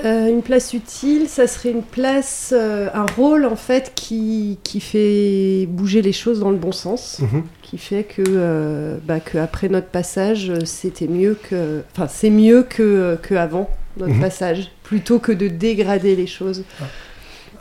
Euh, 0.05 0.29
une 0.29 0.43
place 0.43 0.73
utile, 0.73 1.29
ça 1.29 1.47
serait 1.47 1.71
une 1.71 1.83
place, 1.83 2.55
euh, 2.57 2.89
un 2.95 3.05
rôle 3.17 3.45
en 3.45 3.57
fait 3.57 3.93
qui, 3.95 4.59
qui 4.65 4.81
fait 4.81 5.67
bouger 5.69 6.01
les 6.01 6.13
choses 6.13 6.41
dans 6.41 6.51
le 6.51 6.57
bon 6.57 6.73
sens, 6.73 7.19
Mhm. 7.21 7.43
qui 7.63 7.77
fait 7.77 8.05
que, 8.05 8.23
euh, 8.27 8.97
bah, 9.05 9.21
que 9.21 9.37
après 9.37 9.69
notre 9.69 9.89
passage, 9.89 10.51
c'était 10.65 11.09
mieux 11.09 11.37
que, 11.51 11.83
enfin 11.95 12.07
c'est 12.09 12.31
mieux 12.31 12.63
que, 12.63 13.19
que 13.23 13.35
avant 13.35 13.69
notre 13.99 14.15
Mhm. 14.15 14.21
passage, 14.21 14.71
plutôt 14.83 15.19
que 15.19 15.31
de 15.33 15.49
dégrader 15.49 16.17
les 16.17 16.27
choses. 16.27 16.65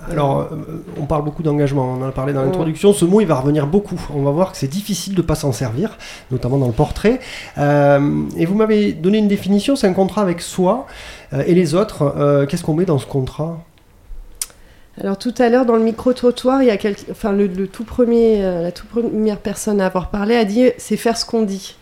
Alors, 0.10 0.40
euh, 0.52 0.84
on 1.00 1.06
parle 1.06 1.24
beaucoup 1.24 1.44
d'engagement, 1.44 1.96
on 2.00 2.04
en 2.04 2.08
a 2.08 2.12
parlé 2.12 2.34
dans 2.34 2.42
l'introduction, 2.44 2.92
ce 2.92 3.06
mot 3.06 3.22
il 3.22 3.28
va 3.28 3.36
revenir 3.36 3.68
beaucoup. 3.68 4.02
On 4.16 4.24
va 4.24 4.32
voir 4.32 4.52
que 4.52 4.58
c'est 4.58 4.68
difficile 4.68 5.14
de 5.14 5.22
ne 5.22 5.28
pas 5.28 5.36
s'en 5.36 5.52
servir, 5.52 5.96
notamment 6.32 6.58
dans 6.58 6.66
le 6.66 6.74
portrait. 6.74 7.20
Euh, 7.60 8.24
et 8.36 8.48
vous 8.48 8.56
m'avez 8.56 8.94
donné 8.94 9.20
une 9.20 9.28
définition, 9.28 9.76
c'est 9.76 9.86
un 9.86 9.94
contrat 9.94 10.24
avec 10.24 10.42
soi 10.42 10.88
et 11.34 11.54
les 11.54 11.76
autres. 11.76 12.14
Euh, 12.18 12.46
Qu'est-ce 12.46 12.64
qu'on 12.64 12.74
met 12.74 12.86
dans 12.86 13.00
ce 13.00 13.06
contrat? 13.06 13.64
Alors 15.00 15.18
tout 15.18 15.34
à 15.38 15.50
l'heure 15.50 15.66
dans 15.66 15.78
le 15.78 15.84
micro-trottoir, 15.84 16.62
il 16.62 16.68
y 16.68 16.72
a 16.72 16.78
enfin, 17.10 17.32
le, 17.32 17.48
le 17.48 17.68
tout 17.68 17.86
premier, 17.86 18.44
euh, 18.44 18.62
la 18.62 18.72
toute 18.72 18.90
première 18.90 19.38
personne 19.38 19.80
à 19.80 19.86
avoir 19.86 20.10
parlé 20.10 20.36
a 20.36 20.44
dit 20.44 20.70
c'est 20.78 20.98
faire 20.98 21.18
ce 21.18 21.26
qu'on 21.26 21.44
dit. 21.44 21.76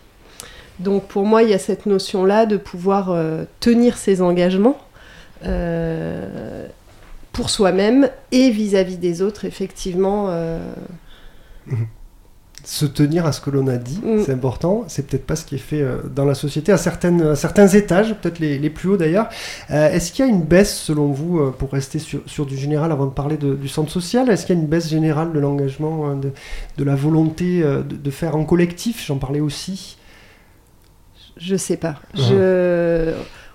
Donc 0.78 1.08
pour 1.08 1.24
moi, 1.26 1.42
il 1.42 1.50
y 1.50 1.54
a 1.54 1.58
cette 1.58 1.86
notion-là 1.86 2.46
de 2.46 2.56
pouvoir 2.56 3.10
euh, 3.10 3.44
tenir 3.58 3.98
ses 3.98 4.22
engagements 4.22 4.78
euh, 5.44 6.66
pour 7.32 7.50
soi-même 7.50 8.08
et 8.32 8.50
vis-à-vis 8.50 8.96
des 8.96 9.22
autres, 9.22 9.44
effectivement. 9.44 10.26
euh, 10.30 10.60
Se 12.62 12.84
tenir 12.84 13.24
à 13.26 13.32
ce 13.32 13.40
que 13.40 13.48
l'on 13.50 13.66
a 13.68 13.76
dit, 13.76 14.00
Mm. 14.04 14.22
c'est 14.24 14.32
important. 14.32 14.84
C'est 14.88 15.06
peut-être 15.06 15.26
pas 15.26 15.34
ce 15.34 15.44
qui 15.46 15.54
est 15.54 15.58
fait 15.58 15.80
euh, 15.80 15.96
dans 16.14 16.24
la 16.24 16.34
société, 16.34 16.70
à, 16.72 16.76
certaines, 16.76 17.22
à 17.22 17.34
certains 17.36 17.66
étages, 17.68 18.14
peut-être 18.20 18.38
les, 18.38 18.58
les 18.58 18.70
plus 18.70 18.90
hauts 18.90 18.96
d'ailleurs. 18.98 19.28
Euh, 19.70 19.90
Est-ce 19.90 20.12
qu'il 20.12 20.24
y 20.24 20.28
a 20.28 20.30
une 20.30 20.42
baisse, 20.42 20.76
selon 20.78 21.06
vous, 21.06 21.38
euh, 21.40 21.50
pour 21.56 21.72
rester 21.72 21.98
sur, 21.98 22.20
sur 22.26 22.44
du 22.46 22.56
général 22.58 22.92
avant 22.92 23.06
de 23.06 23.12
parler 23.12 23.36
de- 23.38 23.54
du 23.54 23.68
centre 23.68 23.90
social? 23.90 24.28
Est-ce 24.30 24.44
qu'il 24.46 24.54
y 24.56 24.58
a 24.58 24.62
une 24.62 24.68
baisse 24.68 24.88
générale 24.90 25.32
de 25.32 25.38
l'engagement, 25.40 26.14
de, 26.16 26.30
de 26.76 26.84
la 26.84 26.94
volonté 26.94 27.62
de, 27.62 27.82
de 27.82 28.10
faire 28.10 28.36
en 28.36 28.44
collectif? 28.44 29.04
J'en 29.06 29.16
parlais 29.18 29.40
aussi. 29.40 29.96
Je 31.38 31.56
sais 31.56 31.76
pas. 31.78 31.96
Je... 32.14 33.12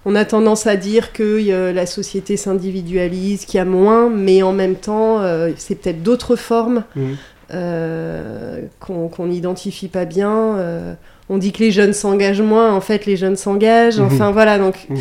On 0.08 0.14
a 0.16 0.24
tendance 0.24 0.68
à 0.68 0.76
dire 0.76 1.14
que 1.14 1.72
la 1.74 1.86
société 1.88 2.38
s'individualise, 2.38 3.46
qu'il 3.46 3.58
y 3.58 3.62
a 3.62 3.66
moins, 3.66 4.08
mais 4.10 4.44
en 4.44 4.54
même 4.54 4.76
temps, 4.76 5.20
c'est 5.58 5.76
peut-être 5.76 6.04
d'autres 6.04 6.36
formes 6.36 6.84
Mhm. 6.96 7.16
Euh, 7.54 8.62
qu'on 8.80 9.26
n'identifie 9.28 9.88
pas 9.88 10.06
bien. 10.06 10.58
euh. 10.58 10.94
on 11.30 11.38
dit 11.38 11.52
que 11.52 11.60
les 11.60 11.72
jeunes 11.72 11.94
s'engagent 11.94 12.42
moins, 12.42 12.72
en 12.74 12.82
fait, 12.82 13.06
les 13.06 13.16
jeunes 13.18 13.36
s'engagent. 13.36 14.00
Mhm. 14.00 14.06
Enfin 14.08 14.32
voilà, 14.32 14.58
donc 14.60 14.86
Mhm. 14.90 14.98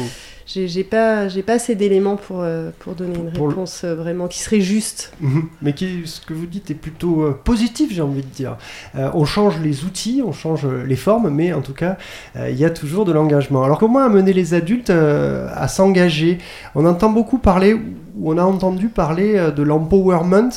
J'ai 0.46 0.84
pas, 0.84 1.28
j'ai 1.28 1.42
pas 1.42 1.54
assez 1.54 1.74
d'éléments 1.74 2.16
pour, 2.16 2.40
euh, 2.42 2.70
pour 2.78 2.94
donner 2.94 3.16
une 3.16 3.32
Pour 3.32 3.46
le- 3.46 3.54
réponse 3.54 3.82
euh, 3.84 3.94
vraiment 3.94 4.28
qui 4.28 4.40
serait 4.40 4.60
juste. 4.60 5.12
Mhm. 5.20 5.48
Mais 5.62 5.72
qui, 5.72 6.02
ce 6.04 6.20
que 6.20 6.34
vous 6.34 6.46
dites 6.46 6.70
est 6.70 6.74
plutôt 6.74 7.22
euh, 7.22 7.38
positif, 7.44 7.92
j'ai 7.92 8.02
envie 8.02 8.22
de 8.22 8.26
dire. 8.26 8.56
On 8.94 9.24
change 9.24 9.58
les 9.60 9.84
outils, 9.84 10.22
on 10.24 10.32
change 10.32 10.66
les 10.66 10.96
formes, 10.96 11.30
mais 11.30 11.52
en 11.52 11.62
tout 11.62 11.72
cas, 11.72 11.96
il 12.36 12.56
y 12.56 12.64
a 12.64 12.70
toujours 12.70 13.04
de 13.04 13.12
l'engagement. 13.12 13.64
Alors 13.64 13.78
comment 13.78 14.00
amener 14.00 14.32
les 14.32 14.54
adultes 14.54 14.90
à 14.90 15.68
s'engager? 15.68 16.38
On 16.74 16.84
entend 16.86 17.10
beaucoup 17.10 17.38
parler, 17.38 17.74
ou 17.74 18.32
on 18.32 18.38
a 18.38 18.42
entendu 18.44 18.88
parler 18.88 19.50
de 19.54 19.62
l'empowerment, 19.62 20.50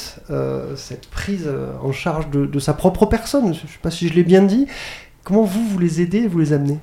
cette 0.76 1.08
prise 1.08 1.50
en 1.84 1.92
charge 1.92 2.30
de, 2.30 2.46
de 2.46 2.60
sa 2.60 2.74
propre 2.74 3.06
personne. 3.06 3.46
Je 3.54 3.64
ne 3.64 3.68
sais 3.68 3.80
pas 3.82 3.92
si 3.92 4.08
je 4.08 4.14
l'ai 4.14 4.24
bien 4.24 4.44
dit. 4.44 4.68
Comment 5.24 5.44
vous, 5.44 5.66
vous 5.68 5.80
les 5.80 6.02
aidez 6.02 6.20
et 6.20 6.28
vous 6.28 6.40
les 6.40 6.54
amenez? 6.54 6.78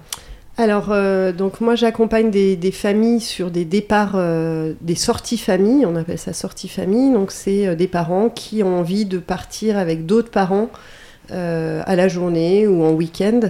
Alors, 0.57 0.93
euh, 0.93 1.33
donc 1.33 1.61
moi 1.61 1.75
j'accompagne 1.75 2.31
des, 2.31 2.71
familles 2.71 3.21
sur 3.21 3.51
des 3.51 3.65
départs, 3.65 4.13
euh, 4.15 4.75
des 4.81 4.95
sorties 4.95 5.37
famille, 5.37 5.85
on 5.85 5.97
appelle 5.97 6.19
ça 6.19 6.33
sortie 6.33 6.69
famille. 6.69 7.13
Donc, 7.13 7.33
c'est 7.33 7.67
euh, 7.67 7.75
des 7.75 7.89
parents 7.89 8.29
qui 8.29 8.63
ont 8.63 8.79
envie 8.79 9.05
de 9.05 9.19
partir 9.19 9.77
avec 9.77 10.07
d'autres 10.07 10.31
parents 10.31 10.71
euh, 11.33 11.83
à 11.87 11.97
la 11.97 12.07
journée 12.07 12.69
ou 12.69 12.85
en 12.85 12.93
week-end. 12.93 13.41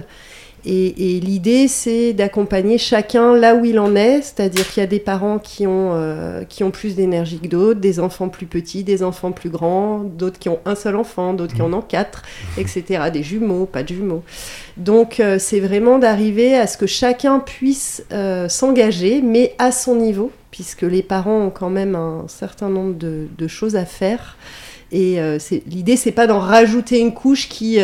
Et, 0.65 1.15
et 1.17 1.19
l'idée, 1.19 1.67
c'est 1.67 2.13
d'accompagner 2.13 2.79
chacun 2.79 3.35
là 3.35 3.53
où 3.53 3.65
il 3.65 3.77
en 3.77 3.95
est, 3.95 4.23
c'est-à-dire 4.23 4.67
qu'il 4.67 4.81
y 4.81 4.83
a 4.83 4.87
des 4.87 4.99
parents 4.99 5.37
qui 5.37 5.67
ont, 5.67 5.91
euh, 5.93 6.43
qui 6.43 6.63
ont 6.63 6.71
plus 6.71 6.95
d'énergie 6.95 7.39
que 7.39 7.47
d'autres, 7.47 7.79
des 7.79 7.99
enfants 7.99 8.29
plus 8.29 8.47
petits, 8.47 8.83
des 8.83 9.03
enfants 9.03 9.31
plus 9.31 9.51
grands, 9.51 9.99
d'autres 9.99 10.39
qui 10.39 10.49
ont 10.49 10.59
un 10.65 10.73
seul 10.73 10.95
enfant, 10.95 11.33
d'autres 11.33 11.53
qui 11.53 11.61
en 11.61 11.71
ont 11.71 11.81
quatre, 11.81 12.23
etc. 12.57 13.11
Des 13.13 13.21
jumeaux, 13.21 13.67
pas 13.67 13.83
de 13.83 13.89
jumeaux. 13.89 14.23
Donc, 14.77 15.19
euh, 15.19 15.37
c'est 15.37 15.59
vraiment 15.59 15.99
d'arriver 15.99 16.55
à 16.55 16.65
ce 16.65 16.77
que 16.77 16.87
chacun 16.87 17.39
puisse 17.39 18.03
euh, 18.11 18.49
s'engager, 18.49 19.21
mais 19.21 19.53
à 19.59 19.71
son 19.71 19.95
niveau, 19.95 20.31
puisque 20.49 20.81
les 20.81 21.03
parents 21.03 21.45
ont 21.45 21.51
quand 21.51 21.69
même 21.69 21.93
un 21.93 22.25
certain 22.27 22.69
nombre 22.69 22.95
de, 22.95 23.27
de 23.37 23.47
choses 23.47 23.75
à 23.75 23.85
faire. 23.85 24.35
Et 24.91 25.19
l'idée, 25.67 25.97
c'est 25.97 26.13
pas 26.13 26.25
d'en 26.25 26.39
rajouter 26.39 26.99
une 26.99 27.13
couche 27.13 27.49
qui, 27.49 27.79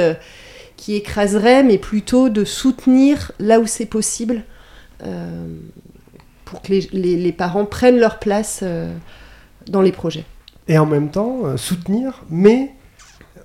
qui 0.81 0.95
écraserait, 0.95 1.61
mais 1.61 1.77
plutôt 1.77 2.29
de 2.29 2.43
soutenir 2.43 3.31
là 3.37 3.59
où 3.59 3.67
c'est 3.67 3.85
possible 3.85 4.41
euh, 5.05 5.45
pour 6.43 6.63
que 6.63 6.69
les, 6.73 6.89
les- 6.91 7.31
parents 7.31 7.65
prennent 7.65 7.99
leur 7.99 8.17
place 8.17 8.61
euh, 8.63 8.91
dans 9.67 9.83
les 9.83 9.91
projets. 9.91 10.25
et 10.67 10.79
en 10.79 10.87
même 10.87 11.11
temps 11.11 11.41
euh, 11.45 11.55
soutenir, 11.55 12.23
mais 12.31 12.71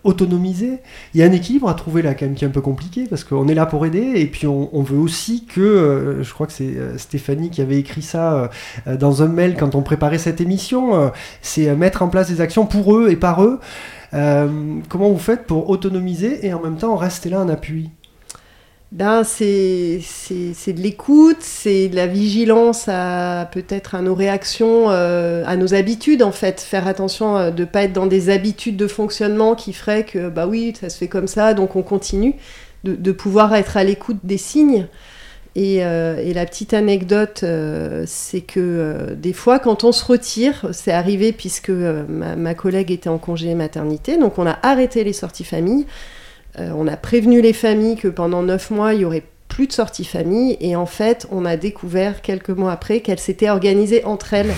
autonomiser. 0.03 0.79
Il 1.13 1.21
y 1.21 1.23
a 1.23 1.27
un 1.27 1.33
équilibre 1.33 1.69
à 1.69 1.75
trouver 1.75 2.01
là 2.01 2.15
quand 2.15 2.25
même 2.25 2.37
qui 2.37 2.47
est 2.47 2.49
un 2.49 2.53
peu 2.53 2.63
compliqué 2.63 3.05
parce 3.07 3.23
qu'on 3.23 3.49
est 3.49 3.55
là 3.55 3.67
pour 3.67 3.85
aider 3.85 4.13
et 4.15 4.27
puis 4.27 4.47
on, 4.47 4.83
veut 4.83 4.99
aussi 4.99 5.45
que, 5.45 6.21
je 6.23 6.33
crois 6.33 6.47
que 6.47 6.53
c'est 6.55 6.97
Stéphanie 6.97 7.51
qui 7.51 7.61
avait 7.61 7.79
écrit 7.79 8.03
ça 8.03 8.51
dans 8.87 9.25
un 9.25 9.29
mail 9.29 9.57
quand 9.59 9.75
on 9.75 9.83
préparait 9.83 10.19
cette 10.19 10.41
émission, 10.41 11.11
c'est 11.43 11.75
mettre 11.75 12.03
en 12.03 12.09
place 12.09 12.29
des 12.29 12.41
actions 12.41 12.67
pour 12.67 12.97
eux 12.97 13.11
et 13.11 13.17
par 13.17 13.43
eux. 13.43 13.59
Euh, 14.15 14.81
comment 14.89 15.11
vous 15.11 15.19
faites 15.19 15.47
pour 15.47 15.71
autonomiser 15.71 16.47
et 16.47 16.55
en 16.55 16.61
même 16.61 16.77
temps 16.79 16.97
rester 16.97 17.29
là 17.31 17.41
en 17.41 17.49
appui? 17.49 17.91
Ben, 18.93 19.25
c'est 19.25 20.01
c'est- 20.03 20.55
c'est 20.55 20.73
de 20.73 20.81
l'écoute, 20.81 21.39
c'est 21.41 21.89
de 21.89 21.97
la 21.97 22.07
vigilance 22.07 22.85
à 22.89 23.49
peut-être 23.53 23.97
à 23.97 24.01
nos 24.01 24.15
réactions, 24.15 24.91
euh, 24.91 25.43
à 25.47 25.57
nos 25.57 25.75
habitudes 25.75 26.23
en 26.23 26.31
fait. 26.33 26.61
Faire 26.61 26.87
attention 26.87 27.37
euh, 27.37 27.51
de 27.51 27.63
ne 27.63 27.67
pas 27.67 27.83
être 27.83 27.93
dans 27.93 28.07
des 28.07 28.31
habitudes 28.31 28.77
de 28.77 28.87
fonctionnement 28.87 29.55
qui 29.57 29.73
feraient 29.73 30.05
que 30.05 30.29
bah 30.29 30.47
oui, 30.47 30.73
ça 30.81 30.89
se 30.89 30.99
fait 30.99 31.09
comme 31.09 31.27
ça, 31.27 31.53
donc 31.55 31.75
on 31.77 31.83
continue. 31.83 32.35
De, 32.85 32.95
de 32.95 33.11
pouvoir 33.13 33.55
être 33.57 33.77
à 33.77 33.83
l'écoute 33.85 34.19
des 34.23 34.39
signes. 34.39 34.87
Et, 35.57 35.83
euh, 35.83 36.19
et 36.23 36.35
la 36.35 36.45
petite 36.45 36.75
anecdote, 36.75 37.41
euh, 37.43 38.05
c'est 38.07 38.43
que 38.43 38.61
euh, 38.61 39.15
des 39.15 39.33
fois, 39.33 39.59
quand 39.59 39.85
on 39.85 39.91
se 39.91 40.05
retire, 40.05 40.69
c'est 40.73 40.93
arrivé 40.93 41.33
puisque 41.33 41.71
ma, 41.71 42.55
collègue 42.55 42.93
était 42.93 43.09
en 43.09 43.17
congé 43.17 43.55
maternité, 43.55 44.19
donc 44.19 44.39
on 44.39 44.47
a 44.47 44.59
arrêté 44.63 45.03
les 45.03 45.15
sorties 45.15 45.45
famille. 45.45 45.87
On 46.59 46.89
a 46.89 46.97
prévenu 46.97 47.43
les 47.43 47.53
familles 47.53 47.97
que 47.97 48.09
pendant 48.09 48.43
neuf 48.43 48.71
mois, 48.71 48.95
il 48.95 49.01
y 49.01 49.05
aurait 49.05 49.25
plus 49.49 49.67
de 49.67 49.73
sorties 49.73 50.07
famille. 50.07 50.57
Et 50.61 50.75
en 50.75 50.87
fait, 50.87 51.27
on 51.31 51.45
a 51.45 51.59
découvert 51.59 52.23
quelques 52.23 52.49
mois 52.49 52.73
après 52.73 53.01
qu'elles 53.01 53.19
s'étaient 53.19 53.51
organisées 53.51 54.05
entre 54.07 54.33
elles. 54.33 54.55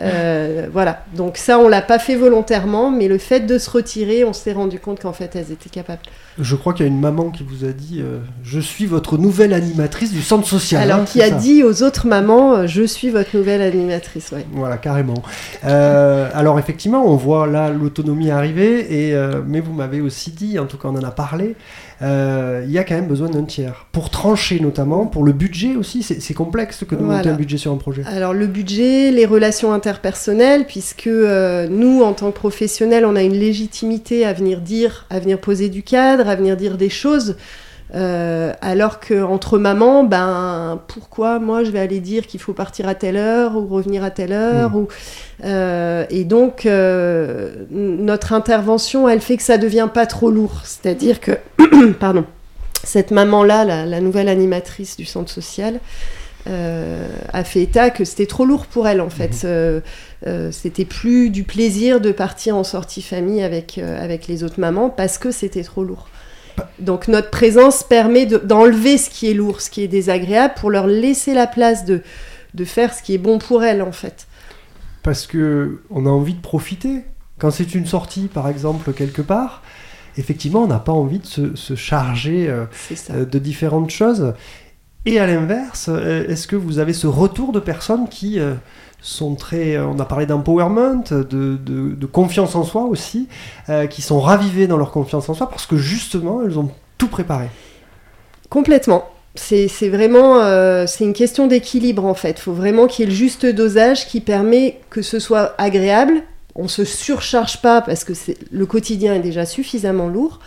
Euh, 0.00 0.66
voilà. 0.72 1.04
Donc 1.16 1.36
ça, 1.36 1.58
on 1.58 1.68
l'a 1.68 1.82
pas 1.82 1.98
fait 1.98 2.16
volontairement, 2.16 2.90
mais 2.90 3.08
le 3.08 3.18
fait 3.18 3.40
de 3.40 3.58
se 3.58 3.70
retirer, 3.70 4.24
on 4.24 4.32
s'est 4.32 4.52
rendu 4.52 4.78
compte 4.80 5.00
qu'en 5.00 5.12
fait, 5.12 5.36
elles 5.36 5.52
étaient 5.52 5.70
capables. 5.70 6.00
Je 6.38 6.56
crois 6.56 6.72
qu'il 6.72 6.84
y 6.84 6.88
a 6.88 6.90
une 6.90 6.98
maman 7.00 7.30
qui 7.30 7.44
vous 7.44 7.64
a 7.64 7.70
dit 7.70 8.00
euh, 8.00 8.18
Je 8.42 8.58
suis 8.58 8.86
votre 8.86 9.18
nouvelle 9.18 9.54
animatrice 9.54 10.10
du 10.10 10.20
centre 10.20 10.48
social. 10.48 10.82
Alors, 10.82 11.00
hein, 11.00 11.04
qui 11.04 11.18
c'est 11.18 11.24
a 11.24 11.28
ça 11.28 11.36
dit 11.36 11.62
aux 11.62 11.84
autres 11.84 12.08
mamans, 12.08 12.54
euh, 12.54 12.66
je 12.66 12.82
suis 12.82 13.10
votre 13.10 13.36
nouvelle 13.36 13.62
animatrice. 13.62 14.32
Ouais. 14.32 14.44
Voilà, 14.52 14.76
carrément. 14.76 15.22
Euh, 15.64 16.28
alors 16.34 16.58
effectivement, 16.58 17.06
on 17.06 17.14
voit 17.14 17.46
là 17.46 17.70
l'autonomie 17.70 18.32
arriver, 18.32 19.10
et, 19.10 19.14
mais 19.46 19.60
vous 19.60 19.72
m'avez 19.72 20.00
aussi 20.00 20.32
dit, 20.32 20.58
en 20.58 20.66
tout 20.66 20.76
cas 20.76 20.88
on 20.88 20.96
en 20.96 21.04
a 21.04 21.12
parlé, 21.12 21.54
il 22.00 22.70
y 22.70 22.78
a 22.78 22.84
quand 22.84 22.94
même 22.94 23.06
besoin 23.06 23.28
d'un 23.28 23.44
tiers. 23.44 23.86
Pour 23.92 24.10
trancher 24.10 24.58
notamment, 24.58 25.06
pour 25.06 25.22
le 25.24 25.32
budget 25.32 25.76
aussi, 25.76 26.02
c'est 26.02 26.34
complexe 26.34 26.84
que 26.84 26.96
de 26.96 27.00
monter 27.00 27.14
Voilà. 27.14 27.30
un 27.32 27.36
budget 27.36 27.58
sur 27.58 27.72
un 27.72 27.76
projet. 27.76 28.02
Alors 28.06 28.32
le 28.34 28.46
budget, 28.48 29.12
les 29.12 29.24
relations 29.26 29.72
interpersonnelles, 29.84 30.64
puisque 30.66 31.06
euh, 31.06 31.66
nous, 31.68 32.02
en 32.02 32.14
tant 32.14 32.30
que 32.30 32.36
professionnels, 32.36 33.04
on 33.04 33.16
a 33.16 33.22
une 33.22 33.34
légitimité 33.34 34.24
à 34.24 34.32
venir 34.32 34.60
dire, 34.60 35.04
à 35.10 35.18
venir 35.18 35.38
poser 35.38 35.68
du 35.68 35.82
cadre, 35.82 36.26
à 36.28 36.36
venir 36.36 36.56
dire 36.56 36.76
des 36.78 36.88
choses. 36.88 37.36
euh, 37.94 38.52
alors 38.62 38.98
qu'entre 38.98 39.58
mamans, 39.58 40.04
ben 40.04 40.80
pourquoi 40.88 41.38
moi 41.38 41.62
je 41.64 41.70
vais 41.70 41.78
aller 41.80 42.00
dire 42.00 42.26
qu'il 42.26 42.40
faut 42.40 42.54
partir 42.54 42.88
à 42.88 42.94
telle 42.94 43.16
heure 43.16 43.56
ou 43.56 43.66
revenir 43.68 44.02
à 44.02 44.10
telle 44.10 44.32
heure 44.32 44.70
Mm. 44.70 44.76
ou 44.76 44.88
euh, 45.44 46.04
et 46.10 46.24
donc 46.24 46.64
euh, 46.66 47.66
notre 47.70 48.32
intervention, 48.32 49.06
elle 49.08 49.20
fait 49.20 49.36
que 49.36 49.42
ça 49.44 49.58
devient 49.58 49.88
pas 49.92 50.06
trop 50.06 50.30
lourd. 50.30 50.62
C'est-à-dire 50.64 51.20
que, 51.20 51.32
pardon, 52.00 52.24
cette 52.82 53.10
maman-là, 53.12 53.64
la, 53.64 53.86
la 53.86 54.00
nouvelle 54.00 54.28
animatrice 54.28 54.96
du 54.96 55.04
centre 55.04 55.30
social, 55.30 55.78
euh, 56.46 57.08
a 57.32 57.44
fait 57.44 57.62
état 57.62 57.90
que 57.90 58.04
c'était 58.04 58.26
trop 58.26 58.44
lourd 58.44 58.66
pour 58.66 58.86
elle 58.86 59.00
en 59.00 59.10
fait. 59.10 59.42
Euh, 59.44 59.80
euh, 60.26 60.50
c'était 60.52 60.84
plus 60.84 61.30
du 61.30 61.44
plaisir 61.44 62.00
de 62.00 62.12
partir 62.12 62.56
en 62.56 62.64
sortie 62.64 63.02
famille 63.02 63.42
avec, 63.42 63.78
avec 63.78 64.26
les 64.26 64.44
autres 64.44 64.60
mamans 64.60 64.90
parce 64.90 65.18
que 65.18 65.30
c'était 65.30 65.62
trop 65.64 65.84
lourd. 65.84 66.08
Donc 66.78 67.08
notre 67.08 67.30
présence 67.30 67.82
permet 67.82 68.26
de- 68.26 68.38
d'enlever 68.38 68.96
ce 68.98 69.10
qui 69.10 69.30
est 69.30 69.34
lourd, 69.34 69.60
ce 69.60 69.70
qui 69.70 69.82
est 69.82 69.88
désagréable, 69.88 70.54
pour 70.56 70.70
leur 70.70 70.86
laisser 70.86 71.34
la 71.34 71.46
place 71.46 71.84
de, 71.84 72.02
de 72.54 72.64
faire 72.64 72.94
ce 72.94 73.02
qui 73.02 73.14
est 73.14 73.18
bon 73.18 73.38
pour 73.38 73.64
elles 73.64 73.82
en 73.82 73.92
fait. 73.92 74.26
Parce 75.02 75.26
que 75.26 75.80
on 75.90 76.06
a 76.06 76.10
envie 76.10 76.34
de 76.34 76.40
profiter. 76.40 77.04
Quand 77.38 77.50
c'est 77.50 77.74
une 77.74 77.86
sortie, 77.86 78.28
par 78.32 78.48
exemple, 78.48 78.92
quelque 78.92 79.20
part, 79.20 79.62
effectivement, 80.16 80.62
on 80.62 80.68
n'a 80.68 80.78
pas 80.78 80.92
envie 80.92 81.18
de 81.18 81.26
se, 81.26 81.56
se 81.56 81.74
charger 81.74 82.48
euh, 82.48 82.66
de 83.24 83.38
différentes 83.40 83.90
choses. 83.90 84.34
Et 85.06 85.18
à 85.18 85.26
l'inverse, 85.26 85.88
euh, 85.88 86.26
est-ce 86.28 86.46
que 86.46 86.56
vous 86.56 86.78
avez 86.78 86.92
ce 86.92 87.06
retour 87.06 87.52
de 87.52 87.60
personnes 87.60 88.08
qui 88.08 88.38
euh, 88.40 88.54
sont 89.02 89.34
très... 89.34 89.76
euh, 89.76 89.86
On 89.86 89.98
a 89.98 90.04
parlé 90.04 90.24
d'empowerment, 90.26 91.04
de, 91.10 91.22
de- 91.22 92.06
confiance 92.06 92.54
en 92.54 92.64
soi 92.64 92.82
aussi, 92.82 93.28
qui 93.90 94.02
sont 94.02 94.20
ravivées 94.20 94.66
dans 94.66 94.76
leur 94.76 94.90
confiance 94.92 95.28
en 95.28 95.34
soi 95.34 95.48
parce 95.48 95.66
que 95.66 95.76
justement, 95.76 96.42
elles 96.42 96.58
ont 96.58 96.70
tout 96.96 97.08
préparé? 97.08 97.46
Complètement. 98.50 99.04
C'est 99.36 99.66
vraiment 99.88 100.38
c'est 100.86 101.02
une 101.02 101.12
question 101.12 101.48
d'équilibre 101.48 102.04
en 102.04 102.14
fait. 102.14 102.38
Il 102.38 102.42
faut 102.42 102.52
vraiment 102.52 102.86
qu'il 102.86 103.04
y 103.04 103.08
ait 103.08 103.10
le 103.10 103.16
juste 103.16 103.46
dosage 103.46 104.06
qui 104.06 104.20
permet 104.20 104.78
que 104.90 105.02
ce 105.02 105.18
soit 105.18 105.54
agréable. 105.58 106.22
On 106.54 106.68
se 106.68 106.84
surcharge 106.84 107.60
pas 107.60 107.80
parce 107.80 108.04
que 108.04 108.12
le 108.52 108.66
quotidien 108.66 109.14
est 109.14 109.20
déjà 109.20 109.44
suffisamment 109.44 110.06
lourd. 110.06 110.38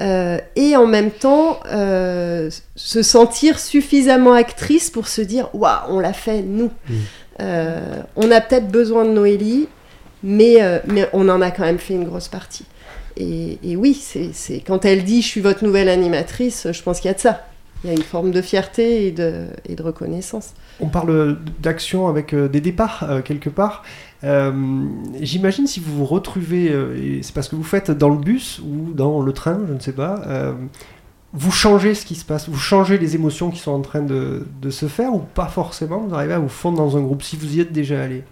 Euh, 0.00 0.38
et 0.56 0.76
en 0.76 0.86
même 0.86 1.10
temps, 1.10 1.60
euh, 1.72 2.50
se 2.74 3.02
sentir 3.02 3.58
suffisamment 3.58 4.32
actrice 4.34 4.90
pour 4.90 5.08
se 5.08 5.22
dire 5.22 5.48
Waouh, 5.54 5.78
on 5.88 6.00
l'a 6.00 6.12
fait, 6.12 6.42
nous. 6.42 6.70
Euh, 7.40 8.02
on 8.16 8.30
a 8.30 8.40
peut-être 8.40 8.68
besoin 8.68 9.04
de 9.04 9.10
Noélie, 9.10 9.68
mais, 10.22 10.58
mais 10.86 11.08
on 11.12 11.28
en 11.28 11.40
a 11.40 11.50
quand 11.50 11.64
même 11.64 11.78
fait 11.78 11.94
une 11.94 12.04
grosse 12.04 12.28
partie. 12.28 12.64
Et, 13.16 13.58
et 13.64 13.76
oui, 13.76 13.94
c'est- 13.94 14.60
quand 14.66 14.84
elle 14.84 15.02
dit 15.04 15.22
je 15.22 15.26
suis 15.26 15.40
votre 15.40 15.64
nouvelle 15.64 15.88
animatrice, 15.88 16.68
je 16.70 16.82
pense 16.82 17.00
qu'il 17.00 17.08
y 17.08 17.10
a 17.10 17.14
de 17.14 17.20
ça. 17.20 17.46
Il 17.86 17.90
y 17.90 17.94
a 17.94 17.96
une 17.96 18.02
forme 18.02 18.32
de 18.32 18.42
fierté 18.42 19.06
et 19.06 19.12
de, 19.12 19.46
et 19.68 19.76
de 19.76 19.82
reconnaissance. 19.84 20.54
On 20.80 20.88
parle 20.88 21.38
d'action 21.62 22.08
avec 22.08 22.34
euh, 22.34 22.48
des 22.48 22.60
départs 22.60 23.06
euh, 23.08 23.22
quelque 23.22 23.48
part. 23.48 23.84
Euh, 24.24 24.52
J'imagine 25.20 25.68
si 25.68 25.78
vous 25.78 25.94
vous 25.98 26.04
retrouvez, 26.04 26.64
et 26.64 27.22
c'est 27.22 27.32
parce 27.32 27.48
que 27.48 27.54
vous 27.54 27.62
faites 27.62 27.92
dans 27.92 28.08
le 28.08 28.16
bus 28.16 28.58
ou 28.58 28.92
dans 28.92 29.22
le 29.22 29.32
train, 29.32 29.60
je 29.68 29.72
ne 29.72 29.78
sais 29.78 29.92
pas, 29.92 30.20
euh, 30.26 30.52
vous 31.32 31.52
changez 31.52 31.94
ce 31.94 32.04
qui 32.04 32.16
se 32.16 32.24
passe, 32.24 32.48
vous 32.48 32.58
changez 32.58 32.98
les 32.98 33.14
émotions 33.14 33.52
qui 33.52 33.60
sont 33.60 33.70
en 33.70 33.82
train 33.82 34.02
de, 34.02 34.48
de 34.60 34.70
se 34.70 34.86
faire 34.86 35.14
ou 35.14 35.20
pas 35.20 35.46
forcément, 35.46 36.00
vous 36.00 36.14
arrivez 36.16 36.34
à 36.34 36.40
vous 36.40 36.48
fondre 36.48 36.78
dans 36.78 36.96
un 36.96 37.02
groupe 37.02 37.22
si 37.22 37.36
vous 37.36 37.56
y 37.56 37.60
êtes 37.60 37.72
déjà 37.72 38.02
allé? 38.02 38.24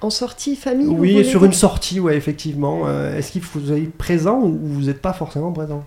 En 0.00 0.08
sortie 0.08 0.56
famille 0.56 0.86
Oui, 0.86 1.26
sur 1.26 1.44
une 1.44 1.52
sortie, 1.52 2.00
ouais, 2.00 2.16
effectivement. 2.16 2.84
Euh, 2.86 3.18
Est-ce 3.18 3.32
qu'il 3.32 3.42
faut 3.42 3.58
vous 3.58 3.72
êtes 3.72 3.92
présent 3.92 4.40
ou 4.40 4.58
vous 4.62 4.82
n'êtes 4.84 5.02
pas 5.02 5.12
forcément 5.12 5.52
présent? 5.52 5.84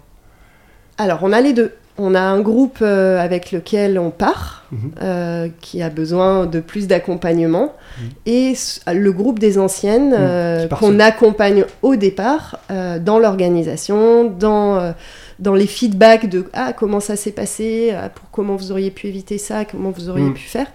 Alors, 1.00 1.20
on 1.24 1.32
a 1.32 1.42
les 1.42 1.54
deux. 1.54 1.72
On 1.98 2.16
a 2.16 2.22
un 2.22 2.42
groupe 2.42 2.80
euh, 2.82 3.20
avec 3.20 3.52
lequel 3.52 4.00
on 4.00 4.12
part. 4.12 4.62
mhm. 4.72 4.92
euh, 5.02 5.48
qui 5.62 5.82
a 5.82 5.90
besoin 5.90 6.46
de 6.46 6.60
plus 6.60 6.88
d'accompagnement, 6.88 7.74
mhm. 8.00 8.10
et 8.26 8.54
le 8.88 9.12
groupe 9.12 9.40
des 9.40 9.58
anciennes 9.58 10.16
euh, 10.18 10.68
qu'on 10.68 11.00
accompagne 11.00 11.66
au 11.82 11.96
départ 11.96 12.60
dans 12.70 13.20
l'organisation, 13.20 14.26
dans 14.26 14.94
dans 15.40 15.56
les 15.56 15.68
feedbacks 15.68 16.30
de 16.30 16.46
ah 16.54 16.74
comment 16.74 17.00
ça 17.00 17.16
s'est 17.16 17.32
passé, 17.32 17.94
pour 18.16 18.30
comment 18.32 18.56
vous 18.56 18.72
auriez 18.72 18.92
pu 18.92 19.08
éviter 19.08 19.38
ça, 19.38 19.66
comment 19.66 19.92
vous 19.92 20.10
auriez 20.10 20.30
pu 20.32 20.44
faire 20.44 20.68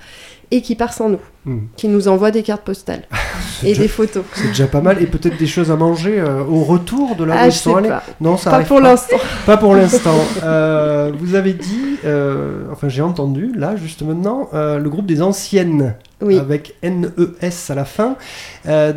et 0.51 0.63
qui 0.63 0.75
part 0.75 0.93
sans 0.93 1.09
nous, 1.09 1.21
hmm. 1.45 1.59
qui 1.77 1.89
nous 1.89 2.09
envoie 2.09 2.31
des 2.31 2.43
cartes 2.43 2.63
postales 2.63 3.03
et 3.65 3.75
des 3.75 3.89
photos. 3.89 4.25
C'est 4.35 4.49
déjà 4.49 4.67
pas 4.67 4.81
mal 4.81 5.03
et 5.03 5.07
peut-être 5.07 5.37
des 5.39 5.47
choses 5.47 5.71
à 5.71 5.77
manger 5.77 6.19
euh, 6.19 6.43
au 6.45 6.63
retour 6.63 7.17
de 7.17 7.25
la 7.25 7.43
ah, 7.43 7.49
où 7.49 7.81
Non, 8.21 8.37
ça 8.37 8.51
pas 8.51 8.61
pour 8.61 8.81
l'instant. 8.81 9.17
Pas 9.47 9.57
pour 9.57 9.75
l'instant. 9.75 10.19
Euh, 10.43 11.13
vous 11.19 11.35
avez 11.35 11.53
dit, 11.53 11.99
euh, 12.05 12.65
enfin 12.73 12.89
j'ai 12.89 13.03
entendu 13.03 13.53
là 13.57 13.77
juste 13.77 14.03
maintenant, 14.03 14.49
le 14.53 14.89
groupe 14.89 15.07
des 15.07 15.23
anciennes. 15.23 15.95
Avec 16.23 16.77
N-E-S 16.83 17.71
à 17.71 17.75
la 17.75 17.85
fin. 17.85 18.17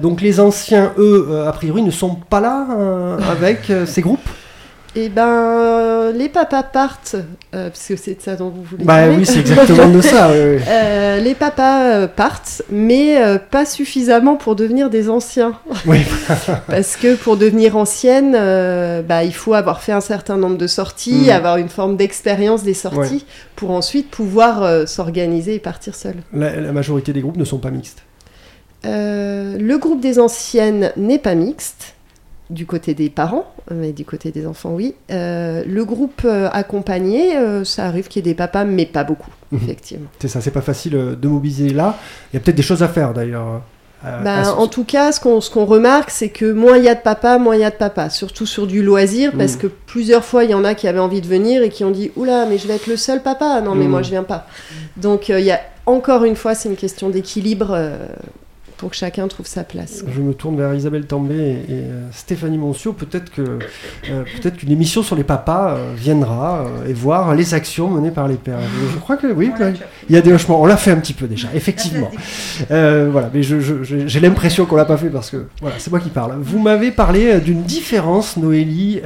donc 0.02 0.22
les 0.22 0.40
anciens, 0.40 0.94
eux, 0.98 1.44
a 1.46 1.52
priori, 1.52 1.82
ne 1.82 1.92
sont 1.92 2.16
pas 2.16 2.40
là 2.40 3.18
avec 3.30 3.72
ces 3.86 4.02
groupes? 4.02 4.30
Eh 4.96 5.10
ben, 5.10 5.24
euh, 6.10 6.18
les 6.18 6.30
papas 6.30 6.64
partent, 6.64 7.16
euh, 7.54 7.70
parce 7.70 7.88
que 7.88 7.96
c'est 7.96 8.16
de 8.16 8.22
ça 8.22 8.36
dont 8.36 8.50
vous 8.50 8.64
voulez 8.64 8.84
bah, 8.84 8.98
parler. 8.98 9.18
oui, 9.18 9.26
c'est 9.26 9.40
exactement 9.40 9.90
de 9.90 10.02
ça. 10.02 10.30
Euh, 10.70 11.20
les 11.20 11.36
papas 11.36 12.08
partent, 12.08 12.62
mais 12.70 13.18
pas 13.52 13.66
suffisamment 13.66 14.36
pour 14.36 14.56
devenir 14.56 14.90
des 14.90 15.10
anciens. 15.10 15.54
Oui. 15.86 16.00
parce 16.68 16.96
que 16.96 17.16
pour 17.16 17.38
devenir 17.38 17.76
ancienne, 17.78 18.34
bah, 19.08 19.24
il 19.24 19.34
faut 19.34 19.54
avoir 19.54 19.82
fait 19.82 19.92
un 19.92 20.02
certain 20.02 20.38
nombre 20.38 20.58
de 20.58 20.68
sorties, 20.68 21.28
mm. 21.28 21.30
avoir 21.30 21.58
une 21.58 21.70
forme 21.70 21.98
d'expérience 21.98 22.64
des 22.64 22.74
sorties, 22.74 23.26
pour 23.56 23.72
ensuite 23.72 24.10
pouvoir 24.10 24.88
s'organiser 24.88 25.56
et 25.56 25.60
partir 25.60 25.96
seul. 25.96 26.16
La, 26.34 26.72
majorité 26.72 27.14
des 27.14 27.22
groupes 27.22 27.38
ne 27.38 27.46
sont 27.46 27.60
pas 27.60 27.72
mixtes. 27.72 28.04
le 28.84 29.78
groupe 29.78 30.02
des 30.02 30.20
anciennes 30.20 30.92
n'est 30.98 31.20
pas 31.20 31.36
mixte 31.36 31.96
du 32.50 32.66
côté 32.66 32.94
des 32.94 33.10
parents, 33.10 33.54
mais 33.70 33.92
du 33.92 34.06
côté 34.06 34.32
des 34.32 34.48
enfants, 34.48 34.72
oui. 34.74 34.96
Euh, 35.12 35.64
le 35.68 35.86
groupe 35.86 36.22
euh, 36.26 36.50
accompagné, 36.52 37.38
euh, 37.38 37.64
ça 37.64 37.86
arrive 37.86 38.08
qu'il 38.08 38.26
y 38.26 38.28
ait 38.28 38.32
des 38.32 38.36
papas, 38.36 38.66
mais 38.66 38.86
pas 38.86 39.04
beaucoup, 39.04 39.30
mhm. 39.52 39.60
effectivement. 39.62 40.10
C'est 40.20 40.28
ça, 40.28 40.42
c'est 40.42 40.52
pas 40.52 40.62
facile 40.62 41.16
de 41.20 41.28
mobiliser 41.28 41.70
là. 41.70 41.98
Il 42.32 42.38
y 42.38 42.38
a 42.38 42.40
peut-être 42.40 42.58
des 42.58 42.64
choses 42.64 42.84
à 42.84 42.88
faire 42.88 43.14
d'ailleurs. 43.14 43.62
Ben, 44.24 44.48
en 44.58 44.68
tout 44.68 44.86
cas, 44.86 45.12
ce 45.12 45.20
qu'on 45.20 45.66
remarque, 45.66 46.10
c'est 46.10 46.30
que 46.30 46.50
moins 46.54 46.78
il 46.78 46.86
y 46.86 46.88
a 46.88 46.96
de 46.96 47.02
papas, 47.02 47.38
moins 47.38 47.56
il 47.56 47.62
y 47.62 47.66
a 47.66 47.70
de 47.70 47.76
papas, 47.76 48.10
surtout 48.10 48.46
sur 48.46 48.66
du 48.66 48.82
loisir, 48.82 49.34
parce 49.38 49.56
mhm. 49.56 49.60
que 49.60 49.68
plusieurs 49.68 50.24
fois, 50.24 50.46
il 50.46 50.52
y 50.52 50.54
en 50.54 50.64
a 50.64 50.74
qui 50.74 50.88
avaient 50.88 51.00
envie 51.00 51.20
de 51.20 51.28
venir 51.28 51.64
et 51.64 51.70
qui 51.70 51.84
ont 51.84 51.92
dit 51.92 52.10
Oula, 52.16 52.46
mais 52.46 52.58
je 52.58 52.66
vais 52.66 52.76
être 52.76 52.88
le 52.88 52.96
seul 52.96 53.22
papa. 53.22 53.60
Non, 53.60 53.76
mais 53.76 53.84
mhm. 53.84 53.92
moi, 53.92 54.02
je 54.02 54.10
viens 54.10 54.24
pas. 54.24 54.48
Donc, 54.96 55.28
il 55.28 55.42
y 55.42 55.52
a 55.52 55.60
encore 55.86 56.24
une 56.24 56.38
fois, 56.38 56.56
c'est 56.56 56.70
une 56.70 56.78
question 56.78 57.10
d'équilibre 57.10 57.78
pour 58.80 58.92
que 58.92 58.96
chacun 58.96 59.28
trouve 59.28 59.46
sa 59.46 59.66
place. 59.66 60.06
Je 60.08 60.22
me 60.22 60.34
tourne 60.34 60.56
vers 60.56 60.74
Isabelle 60.74 61.06
Tambay 61.06 61.36
et, 61.36 61.66
euh, 61.70 62.08
Stéphanie 62.14 62.58
Moncio. 62.58 62.94
Peut-être 62.94 63.30
que 63.30 63.42
euh, 63.42 64.24
peut-être 64.42 64.56
qu'une 64.56 64.72
émission 64.72 65.04
sur 65.04 65.18
les 65.18 65.26
papas 65.26 65.74
euh, 65.74 65.94
viendra 65.98 66.66
et 66.88 66.94
voir 66.94 67.36
les 67.36 67.54
actions 67.54 67.90
menées 67.90 68.10
par 68.10 68.30
les 68.30 68.38
pères. 68.38 68.60
Je, 68.94 68.98
crois 69.00 69.18
que 69.18 69.28
oui, 69.28 69.52
il 70.08 70.16
y 70.16 70.18
a 70.18 70.22
des 70.22 70.32
hochements. 70.32 70.62
On 70.62 70.66
l'a 70.66 70.78
fait 70.78 70.92
un 70.92 70.96
petit 70.96 71.14
peu 71.14 71.28
déjà, 71.28 71.50
effectivement. 71.54 72.10
voilà, 72.70 73.30
mais 73.34 73.44
j'ai 73.44 74.20
l'impression 74.22 74.66
qu'on 74.66 74.78
l'a 74.78 74.86
pas 74.86 74.98
fait 74.98 75.10
parce 75.10 75.30
que 75.30 75.48
voilà, 75.60 75.76
c'est 75.78 75.92
moi 75.92 76.00
qui 76.00 76.10
parle. 76.10 76.38
Vous 76.40 76.60
m'avez 76.60 76.92
parlé 76.92 77.42
d'une 77.42 77.64
différence, 77.64 78.38
Noélie, 78.38 79.02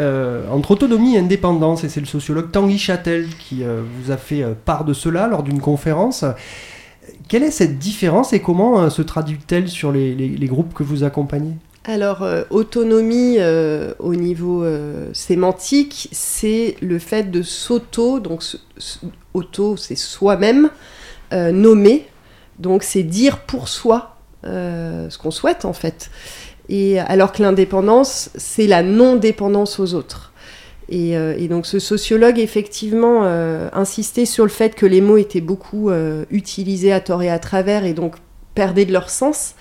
entre 0.52 0.72
autonomie 0.72 1.16
et 1.16 1.20
indépendance, 1.20 1.84
et 1.84 1.90
c'est 1.90 2.00
le 2.00 2.06
sociologue 2.06 2.52
Tanguy 2.52 2.78
Châtel 2.78 3.26
qui 3.40 3.64
vous 3.64 4.12
a 4.12 4.18
fait 4.18 4.46
part 4.66 4.86
de 4.86 4.94
cela 4.94 5.28
lors 5.28 5.42
d'une 5.42 5.60
conférence. 5.60 6.24
Quelle 7.28 7.44
est 7.44 7.52
cette 7.52 7.80
différence 7.80 8.34
et 8.34 8.42
comment 8.42 8.82
euh, 8.82 8.90
se 8.90 9.02
traduit-elle 9.02 9.70
sur 9.70 9.92
les, 9.92 10.38
groupes 10.44 10.74
que 10.74 10.84
vous 10.84 11.04
accompagnez? 11.04 11.54
Alors, 11.86 12.24
euh, 12.24 12.44
autonomie 12.50 13.38
euh, 13.40 13.94
au 14.00 14.16
niveau 14.16 14.66
sémantique, 15.14 16.10
c'est 16.12 16.76
le 16.82 17.00
fait 17.00 17.30
de 17.32 17.42
s'auto, 17.42 18.20
donc 18.20 18.44
auto, 19.34 19.78
c'est 19.78 19.96
soi-même, 19.96 20.70
nommer, 21.32 22.06
donc 22.60 22.84
c'est 22.84 23.04
dire 23.04 23.40
pour 23.40 23.68
soi 23.68 24.18
ce 24.44 25.18
qu'on 25.18 25.32
souhaite 25.32 25.66
en 25.66 25.74
fait. 25.74 26.12
Et 26.70 27.00
alors 27.00 27.32
que 27.32 27.42
l'indépendance, 27.42 28.30
c'est 28.36 28.68
la 28.68 28.84
non-dépendance 28.84 29.80
aux 29.80 29.96
autres. 29.96 30.33
Euh, 30.92 31.36
et, 31.38 31.48
donc 31.48 31.66
ce 31.66 31.80
sociologue, 31.80 32.40
effectivement, 32.40 33.22
euh, 33.24 33.70
insistait 33.74 34.26
sur 34.26 34.44
le 34.44 34.50
fait 34.50 34.76
que 34.76 34.86
les 34.86 35.02
mots 35.02 35.18
étaient 35.18 35.42
beaucoup 35.42 35.90
euh, 35.90 36.26
utilisés 36.30 36.92
à 36.92 37.00
tort 37.00 37.24
et 37.24 37.30
à 37.30 37.40
travers 37.40 37.86
et 37.86 37.94
donc 37.94 38.16
perdaient 38.56 38.86
de 38.86 38.94
leur 38.94 39.10
sens. 39.10 39.56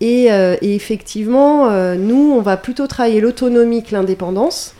Et, 0.00 0.26
effectivement, 0.60 1.70
nous, 1.96 2.34
on 2.36 2.42
va 2.42 2.58
plutôt 2.58 2.86
travailler 2.86 3.22
l'autonomie 3.22 3.82
que 3.82 3.94
l'indépendance, 3.94 4.74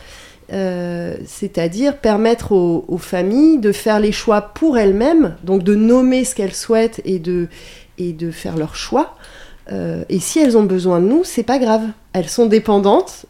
c'est-à-dire 0.51 1.97
permettre 1.97 2.51
aux, 2.51 2.97
familles 2.99 3.57
de 3.57 3.71
faire 3.71 3.99
les 3.99 4.11
choix 4.11 4.41
pour 4.41 4.77
elles-mêmes, 4.77 5.35
donc 5.43 5.63
de 5.63 5.73
nommer 5.73 6.23
ce 6.23 6.35
qu'elles 6.35 6.53
souhaitent 6.53 7.01
et 7.03 7.17
de, 7.17 7.47
et 7.97 8.13
de 8.13 8.29
faire 8.29 8.57
leurs 8.57 8.75
choix. 8.75 9.15
et 9.71 10.19
si 10.19 10.37
elles 10.37 10.55
ont 10.55 10.65
besoin 10.65 10.99
de 10.99 11.07
nous, 11.07 11.23
c'est 11.23 11.41
pas 11.41 11.57
grave. 11.57 11.87
Elles 12.13 12.29
sont 12.29 12.45
dépendantes 12.45 13.25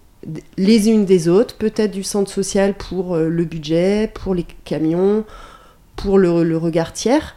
les 0.58 0.90
unes 0.90 1.06
des 1.06 1.28
autres, 1.28 1.56
peut-être 1.56 1.92
du 1.92 2.04
centre 2.04 2.32
social 2.32 2.74
pour 2.74 3.16
euh, 3.16 3.30
le 3.30 3.46
budget, 3.46 4.12
pour 4.14 4.34
les 4.36 4.46
camions, 4.66 5.26
pour 5.96 6.18
le, 6.18 6.58
regard 6.58 6.94
tiers. 6.94 7.36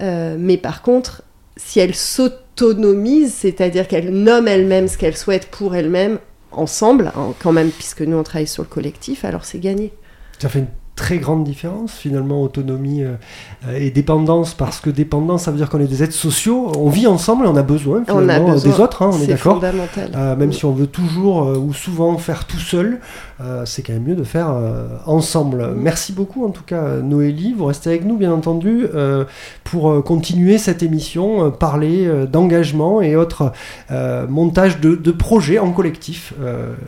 Euh, 0.00 0.36
mais 0.38 0.56
par 0.56 0.82
contre, 0.82 1.22
si 1.56 1.80
elles 1.80 1.94
s'autonomisent, 1.94 3.34
c'est-à-dire 3.34 3.86
qu'elles 3.86 4.10
nomment 4.10 4.48
elles-mêmes 4.48 4.88
ce 4.88 4.98
qu'elles 4.98 5.16
souhaitent 5.16 5.48
pour 5.48 5.74
elles-mêmes, 5.74 6.18
ensemble, 6.50 7.12
hein, 7.16 7.34
quand 7.42 7.52
même, 7.52 7.70
puisque 7.70 8.02
nous 8.02 8.16
on 8.16 8.22
travaille 8.22 8.46
sur 8.46 8.62
le 8.62 8.68
collectif, 8.68 9.24
alors 9.24 9.44
c'est 9.44 9.58
gagné. 9.58 9.92
Ça 10.38 10.48
fait 10.48 10.60
une 10.60 10.66
très 11.02 11.18
grande 11.18 11.42
différence 11.42 11.94
finalement 11.94 12.42
autonomie 12.42 13.02
euh, 13.02 13.16
et 13.76 13.90
dépendance 13.90 14.54
parce 14.54 14.78
que 14.78 14.88
dépendance 14.88 15.42
ça 15.42 15.50
veut 15.50 15.56
dire 15.56 15.68
qu'on 15.68 15.80
est 15.80 15.88
des 15.88 16.04
êtres 16.04 16.14
sociaux 16.14 16.70
on 16.78 16.90
vit 16.90 17.08
ensemble 17.08 17.44
et 17.44 17.48
on 17.48 17.56
a 17.56 17.64
besoin 17.64 18.04
finalement 18.04 18.54
des 18.54 18.78
autres 18.78 19.02
hein, 19.02 19.10
on 19.12 19.20
est, 19.20 19.26
d'accord 19.26 19.60
euh, 20.14 20.36
même 20.36 20.52
si 20.52 20.64
on 20.64 20.70
veut 20.70 20.86
toujours 20.86 21.42
euh, 21.42 21.58
ou 21.58 21.74
souvent 21.74 22.16
faire 22.18 22.46
tout 22.46 22.60
seul 22.60 23.00
c'est 23.64 23.82
quand 23.82 23.92
même 23.92 24.04
mieux 24.04 24.14
de 24.14 24.22
faire 24.22 24.54
ensemble. 25.04 25.74
Merci 25.76 26.12
beaucoup 26.12 26.46
en 26.46 26.50
tout 26.50 26.62
cas 26.62 26.98
Noélie. 26.98 27.54
Vous 27.54 27.64
restez 27.64 27.90
avec 27.90 28.04
nous 28.04 28.16
bien 28.16 28.32
entendu 28.32 28.86
pour 29.64 30.04
continuer 30.04 30.58
cette 30.58 30.84
émission 30.84 31.50
parler 31.50 32.08
d'engagement 32.30 33.02
et 33.02 33.16
autres 33.16 33.50
montage 34.28 34.78
de, 34.78 34.94
de, 34.94 35.10
projets 35.10 35.58
en 35.58 35.72
collectif. 35.72 36.34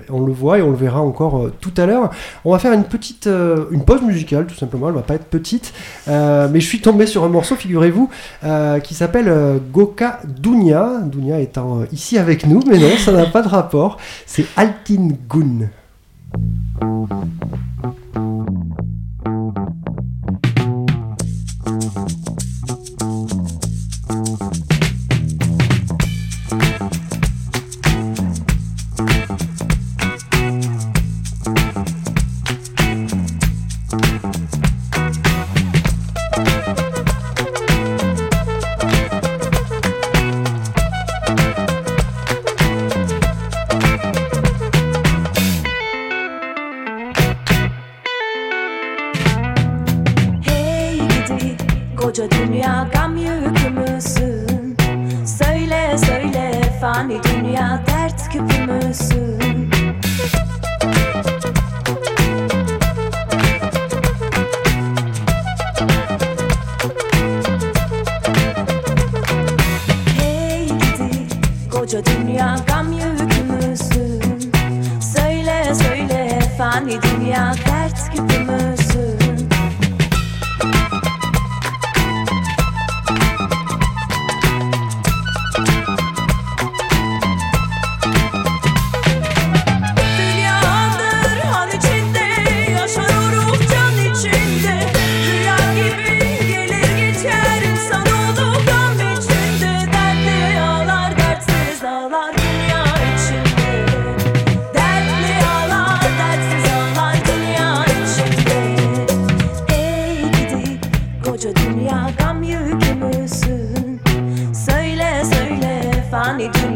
On 0.09 0.21
le 0.21 0.33
voit 0.33 0.61
et 0.61 0.63
on 0.63 0.71
le 0.71 0.77
verra 0.77 1.01
encore 1.01 1.51
tout 1.61 1.75
à 1.77 1.87
l'heure. 1.87 2.11
On 2.45 2.53
va 2.53 2.61
faire 2.61 2.73
une 2.73 2.85
petite 2.85 3.29
une 3.73 3.85
pause 3.85 4.04
musicale, 4.05 4.47
tout 4.47 4.55
simplement. 4.55 4.89
Elle 4.89 4.95
va 4.95 5.03
pas 5.03 5.15
être 5.15 5.27
petite. 5.27 5.73
Euh, 6.09 6.49
mais 6.51 6.61
je 6.61 6.67
suis 6.67 6.81
tombé 6.81 7.07
sur 7.07 7.25
un 7.25 7.29
morceau, 7.29 7.57
figurez-vous, 7.57 8.11
euh, 8.45 8.81
qui 8.81 8.95
s'appelle 8.95 9.29
euh, 9.29 9.59
Goka 9.73 10.21
Dunya. 10.25 11.01
Dunya 11.05 11.41
étant 11.41 11.83
ici 11.93 12.19
avec 12.19 12.47
nous, 12.47 12.61
mais 12.67 12.79
non, 12.79 12.97
ça 12.99 13.13
n'a 13.13 13.27
pas 13.27 13.43
de 13.43 13.49
rapport. 13.49 13.99
C'est 14.27 14.47
Altin 14.57 15.09
Gun. 15.29 15.69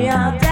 Yeah. 0.09 0.48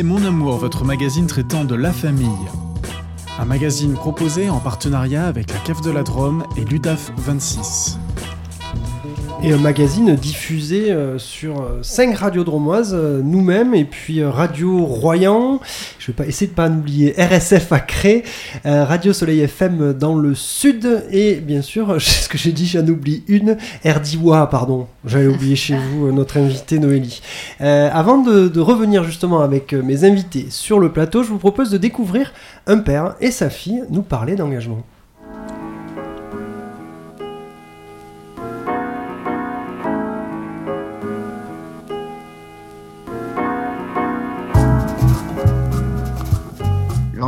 Mon 0.00 0.24
Amour, 0.24 0.56
votre 0.56 0.84
magazine 0.84 1.26
traitant 1.26 1.64
de 1.64 1.74
la 1.74 1.92
famille. 1.92 2.26
Un 3.38 3.44
magazine 3.44 3.92
proposé 3.92 4.48
en 4.48 4.58
partenariat 4.58 5.26
avec 5.26 5.52
la 5.52 5.58
CAF 5.58 5.82
de 5.82 5.90
la 5.90 6.02
Drôme 6.02 6.44
et 6.56 6.64
l'UDAF 6.64 7.12
26. 7.18 7.98
Et 9.42 9.52
un 9.52 9.58
magazine 9.58 10.14
diffusé 10.16 10.90
euh, 10.90 11.18
sur 11.18 11.68
5 11.82 12.16
radios 12.16 12.42
dromoises, 12.42 12.94
euh, 12.94 13.20
nous-mêmes, 13.22 13.74
et 13.74 13.84
puis 13.84 14.20
euh, 14.20 14.30
Radio 14.30 14.86
Royan, 14.86 15.60
je 16.02 16.08
vais 16.08 16.14
pas 16.14 16.26
essayer 16.26 16.48
de 16.48 16.56
pas 16.56 16.68
en 16.68 16.78
oublier, 16.78 17.14
RSF 17.16 17.70
à 17.70 17.78
Cré, 17.78 18.24
euh, 18.66 18.84
Radio 18.84 19.12
Soleil 19.12 19.38
FM 19.38 19.92
dans 19.92 20.16
le 20.16 20.34
sud, 20.34 21.04
et 21.12 21.36
bien 21.36 21.62
sûr, 21.62 21.94
ce 22.00 22.28
que 22.28 22.36
j'ai 22.36 22.50
dit, 22.50 22.66
j'en 22.66 22.84
oublie 22.88 23.22
une, 23.28 23.56
RDIWA, 23.86 24.48
pardon, 24.50 24.88
j'avais 25.06 25.28
oublié 25.28 25.54
chez 25.54 25.76
vous 25.76 26.08
euh, 26.08 26.12
notre 26.12 26.38
invité 26.38 26.80
Noélie. 26.80 27.22
Euh, 27.60 27.88
avant 27.92 28.18
de, 28.18 28.58
revenir 28.58 29.04
justement 29.04 29.42
avec 29.42 29.74
mes 29.74 30.04
invités 30.04 30.46
sur 30.50 30.80
le 30.80 30.90
plateau, 30.90 31.22
je 31.22 31.28
vous 31.28 31.38
propose 31.38 31.70
de 31.70 31.78
découvrir 31.78 32.32
un 32.66 32.78
père 32.78 33.14
et 33.20 33.30
sa 33.30 33.48
fille 33.48 33.84
nous 33.88 34.02
parler 34.02 34.34
d'engagement. 34.34 34.82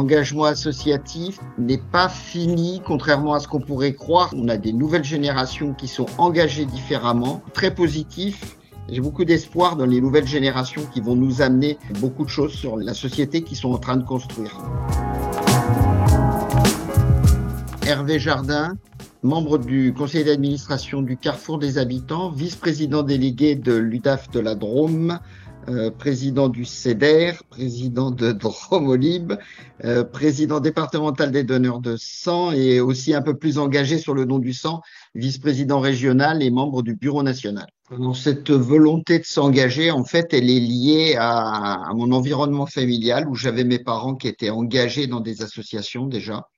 L'engagement 0.05 0.45
associatif 0.45 1.41
n'est 1.57 1.81
pas 1.91 2.11
fini, 2.11 2.83
contrairement 2.85 3.33
à 3.33 3.41
ce 3.41 3.49
qu'on 3.49 3.63
pourrait 3.63 3.95
croire. 3.95 4.29
On 4.37 4.49
a 4.49 4.59
des 4.59 4.75
nouvelles 4.75 5.03
générations 5.03 5.73
qui 5.73 5.89
sont 5.89 6.05
engagées 6.19 6.67
différemment, 6.67 7.43
très 7.55 7.75
positif. 7.75 8.59
J'ai 8.91 9.01
beaucoup 9.01 9.25
d'espoir 9.25 9.77
dans 9.77 9.87
les 9.87 10.03
nouvelles 10.03 10.27
générations 10.27 10.83
qui 10.93 11.01
vont 11.01 11.17
nous 11.17 11.41
amener 11.41 11.79
beaucoup 12.01 12.25
de 12.25 12.29
choses 12.29 12.53
sur 12.53 12.77
la 12.77 12.93
société 12.93 13.41
qu'ils 13.41 13.57
sont 13.57 13.73
en 13.73 13.79
train 13.79 13.97
de 13.97 14.05
construire. 14.05 14.59
Hervé 17.87 18.19
Jardin, 18.19 18.75
membre 19.23 19.57
du 19.57 19.95
conseil 19.95 20.25
d'administration 20.25 21.01
du 21.01 21.17
Carrefour 21.17 21.59
des 21.59 21.79
Habitants, 21.79 22.31
vice-président 22.31 23.03
délégué 23.03 23.55
de 23.55 23.73
l'UDAF 23.73 24.31
de 24.31 24.41
la 24.41 24.55
Drôme, 24.55 25.19
euh, 25.69 25.91
président 25.91 26.49
du 26.49 26.65
CEDER, 26.65 27.33
président 27.49 28.11
de 28.11 28.33
Dromolib, 28.33 29.35
euh, 29.85 30.05
président 30.05 30.61
départemental 30.61 31.31
des 31.31 31.45
donneurs 31.45 31.81
de 31.81 31.97
sang 31.97 32.53
et 32.53 32.81
aussi 32.81 33.15
un 33.15 33.23
peu 33.23 33.37
plus 33.37 33.59
engagé 33.59 33.99
sur 33.99 34.15
le 34.15 34.27
don 34.27 34.39
du 34.39 34.53
sang, 34.53 34.83
vice-président 35.15 35.81
régional 35.81 36.43
et 36.43 36.51
membre 36.51 36.83
du 36.83 36.95
bureau 36.95 37.23
national. 37.23 37.67
Cette 38.15 38.51
volonté 38.51 39.19
de 39.19 39.25
s'engager, 39.25 39.91
en 39.91 40.05
fait, 40.05 40.33
elle 40.33 40.51
est 40.51 40.61
liée 40.61 41.17
à 41.19 41.91
mon 41.95 42.13
environnement 42.13 42.67
familial 42.67 43.29
où 43.29 43.35
j'avais 43.35 43.65
mes 43.65 43.79
parents 43.79 44.15
qui 44.15 44.29
étaient 44.29 44.51
engagés 44.51 45.07
dans 45.07 45.21
des 45.21 45.43
associations 45.43 46.07
déjà. 46.07 46.49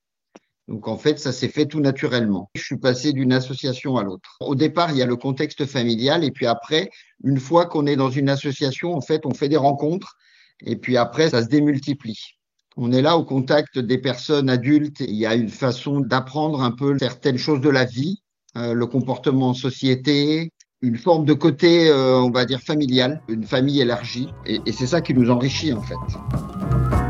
Donc 0.69 0.89
en 0.89 0.97
fait, 0.97 1.19
ça 1.19 1.33
s'est 1.33 1.49
fait 1.49 1.67
tout 1.67 1.81
naturellement. 1.81 2.51
Je 2.55 2.63
suis 2.63 2.77
passé 2.77 3.13
d'une 3.13 3.33
association 3.33 3.97
à 3.97 4.03
l'autre. 4.03 4.37
Au 4.41 4.55
départ, 4.55 4.91
il 4.91 4.99
y 4.99 5.03
a 5.03 5.07
le 5.07 5.17
contexte 5.17 5.65
familial 5.65 6.25
et 6.25 6.33
puis 6.33 6.47
après, 6.47 6.91
une 7.23 7.39
fois 7.39 7.67
qu'on 7.67 7.87
est 7.87 7.97
dans 7.97 8.11
une 8.11 8.29
association, 8.29 8.95
en 8.95 9.01
fait, 9.01 9.27
on 9.27 9.35
fait 9.35 9.49
des 9.49 9.57
rencontres 9.57 10.17
et 10.65 10.77
puis 10.77 10.97
après, 10.97 11.31
ça 11.31 11.43
se 11.43 11.49
démultiplie. 11.49 12.37
On 12.77 12.93
est 12.93 13.01
là 13.01 13.17
au 13.17 13.25
contact 13.25 13.79
des 13.79 13.99
personnes 13.99 14.51
adultes. 14.51 15.01
Il 15.01 15.15
y 15.15 15.25
a 15.25 15.35
une 15.35 15.49
façon 15.49 16.01
d'apprendre 16.01 16.61
un 16.61 16.73
peu 16.73 16.99
certaines 16.99 17.39
choses 17.39 17.61
de 17.61 17.71
la 17.71 17.85
vie, 17.85 18.23
euh, 18.57 18.75
le 18.75 18.87
comportement 18.87 19.51
en 19.51 19.55
société, 19.55 20.53
une 20.83 20.99
forme 20.99 21.25
de 21.25 21.33
côté, 21.33 21.89
euh, 21.89 22.21
on 22.21 22.31
va 22.31 22.45
dire, 22.45 22.61
familial, 22.61 23.23
une 23.29 23.45
famille 23.45 23.81
élargie. 23.81 24.29
Et, 24.45 24.61
et 24.67 24.73
c'est 24.73 24.87
ça 24.87 25.01
qui 25.01 25.15
nous 25.15 25.31
enrichit 25.31 25.73
en 25.73 25.81
fait. 25.81 27.06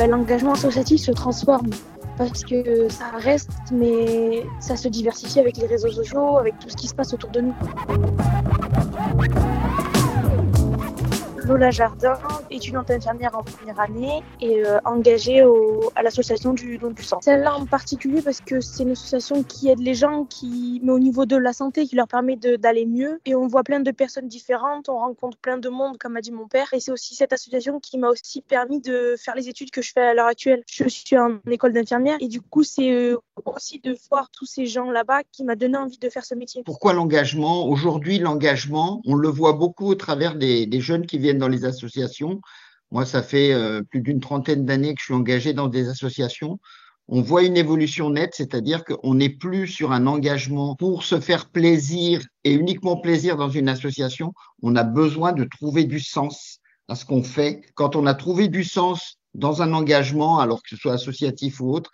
Bah, 0.00 0.06
l'engagement 0.06 0.52
associatif 0.52 0.98
se 1.02 1.10
transforme 1.10 1.68
parce 2.16 2.42
que 2.42 2.88
ça 2.88 3.04
reste, 3.18 3.50
mais 3.70 4.46
ça 4.58 4.74
se 4.74 4.88
diversifie 4.88 5.40
avec 5.40 5.58
les 5.58 5.66
réseaux 5.66 5.90
sociaux, 5.90 6.38
avec 6.38 6.58
tout 6.58 6.70
ce 6.70 6.76
qui 6.76 6.88
se 6.88 6.94
passe 6.94 7.12
autour 7.12 7.28
de 7.28 7.42
nous. 7.42 7.54
Lola 11.50 11.72
Jardin, 11.72 12.16
étudiante 12.48 12.92
infirmière 12.92 13.36
en 13.36 13.42
première 13.42 13.80
année 13.80 14.22
et 14.40 14.64
euh, 14.64 14.78
engagée 14.84 15.44
à 15.96 16.02
l'association 16.04 16.52
du 16.52 16.78
don 16.78 16.90
du 16.90 17.02
sang. 17.02 17.18
Celle-là 17.20 17.56
en 17.56 17.66
particulier 17.66 18.22
parce 18.22 18.40
que 18.40 18.60
c'est 18.60 18.84
une 18.84 18.92
association 18.92 19.42
qui 19.42 19.68
aide 19.68 19.80
les 19.80 19.94
gens, 19.94 20.26
qui 20.26 20.80
met 20.84 20.92
au 20.92 21.00
niveau 21.00 21.26
de 21.26 21.34
la 21.34 21.52
santé, 21.52 21.86
qui 21.86 21.96
leur 21.96 22.06
permet 22.06 22.36
d'aller 22.36 22.86
mieux. 22.86 23.18
Et 23.24 23.34
on 23.34 23.48
voit 23.48 23.64
plein 23.64 23.80
de 23.80 23.90
personnes 23.90 24.28
différentes, 24.28 24.88
on 24.88 24.96
rencontre 24.96 25.38
plein 25.38 25.58
de 25.58 25.68
monde, 25.68 25.98
comme 25.98 26.16
a 26.16 26.20
dit 26.20 26.30
mon 26.30 26.46
père. 26.46 26.72
Et 26.72 26.78
c'est 26.78 26.92
aussi 26.92 27.16
cette 27.16 27.32
association 27.32 27.80
qui 27.80 27.98
m'a 27.98 28.10
aussi 28.10 28.42
permis 28.42 28.80
de 28.80 29.16
faire 29.18 29.34
les 29.34 29.48
études 29.48 29.72
que 29.72 29.82
je 29.82 29.90
fais 29.92 30.02
à 30.02 30.14
l'heure 30.14 30.28
actuelle. 30.28 30.62
Je 30.70 30.88
suis 30.88 31.18
en 31.18 31.40
école 31.50 31.72
d'infirmière 31.72 32.16
et 32.20 32.28
du 32.28 32.40
coup, 32.40 32.62
c'est 32.62 32.92
euh, 32.92 33.16
aussi 33.46 33.80
de 33.80 33.96
voir 34.10 34.30
tous 34.30 34.46
ces 34.46 34.66
gens 34.66 34.90
là-bas 34.90 35.22
qui 35.32 35.44
m'a 35.44 35.56
donné 35.56 35.76
envie 35.76 35.98
de 35.98 36.08
faire 36.08 36.24
ce 36.24 36.34
métier. 36.34 36.62
Pourquoi 36.64 36.92
l'engagement? 36.92 37.66
Aujourd'hui, 37.66 38.18
l'engagement, 38.18 39.00
on 39.04 39.14
le 39.14 39.28
voit 39.28 39.52
beaucoup 39.52 39.86
au 39.86 39.94
travers 39.94 40.34
des, 40.34 40.68
jeunes 40.80 41.06
qui 41.06 41.18
viennent 41.18 41.38
dans 41.38 41.48
les 41.48 41.64
associations. 41.64 42.40
Moi, 42.90 43.04
ça 43.04 43.22
fait 43.22 43.52
euh, 43.52 43.82
plus 43.82 44.00
d'une 44.00 44.20
trentaine 44.20 44.64
d'années 44.64 44.94
que 44.94 45.00
je 45.00 45.06
suis 45.06 45.14
engagé 45.14 45.52
dans 45.52 45.68
des 45.68 45.88
associations. 45.88 46.58
On 47.12 47.22
voit 47.22 47.42
une 47.42 47.56
évolution 47.56 48.10
nette, 48.10 48.34
c'est-à-dire 48.34 48.84
qu'on 48.84 49.14
n'est 49.14 49.30
plus 49.30 49.66
sur 49.66 49.90
un 49.90 50.06
engagement 50.06 50.76
pour 50.76 51.02
se 51.02 51.18
faire 51.18 51.48
plaisir 51.48 52.22
et 52.44 52.52
uniquement 52.52 52.96
plaisir 52.96 53.36
dans 53.36 53.50
une 53.50 53.68
association. 53.68 54.32
On 54.62 54.76
a 54.76 54.84
besoin 54.84 55.32
de 55.32 55.44
trouver 55.44 55.84
du 55.84 55.98
sens 55.98 56.60
à 56.86 56.94
ce 56.94 57.04
qu'on 57.04 57.24
fait. 57.24 57.62
Quand 57.74 57.96
on 57.96 58.06
a 58.06 58.14
trouvé 58.14 58.46
du 58.46 58.62
sens 58.62 59.16
dans 59.34 59.62
un 59.62 59.72
engagement, 59.72 60.38
alors 60.38 60.62
que 60.62 60.68
ce 60.68 60.76
soit 60.76 60.92
associatif 60.92 61.60
ou 61.60 61.72
autre, 61.72 61.90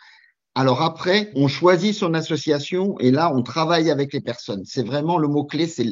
alors 0.59 0.81
après, 0.81 1.31
on 1.37 1.49
choisit 1.49 1.95
son 1.95 2.14
association 2.14 2.99
et 2.99 3.11
là, 3.11 3.31
on 3.35 3.42
travaille 3.42 3.90
avec 3.90 4.14
les 4.14 4.23
personnes. 4.23 4.62
C'est 4.64 4.87
vraiment 4.87 5.19
le 5.19 5.29
mot-clé, 5.29 5.66
c'est 5.66 5.85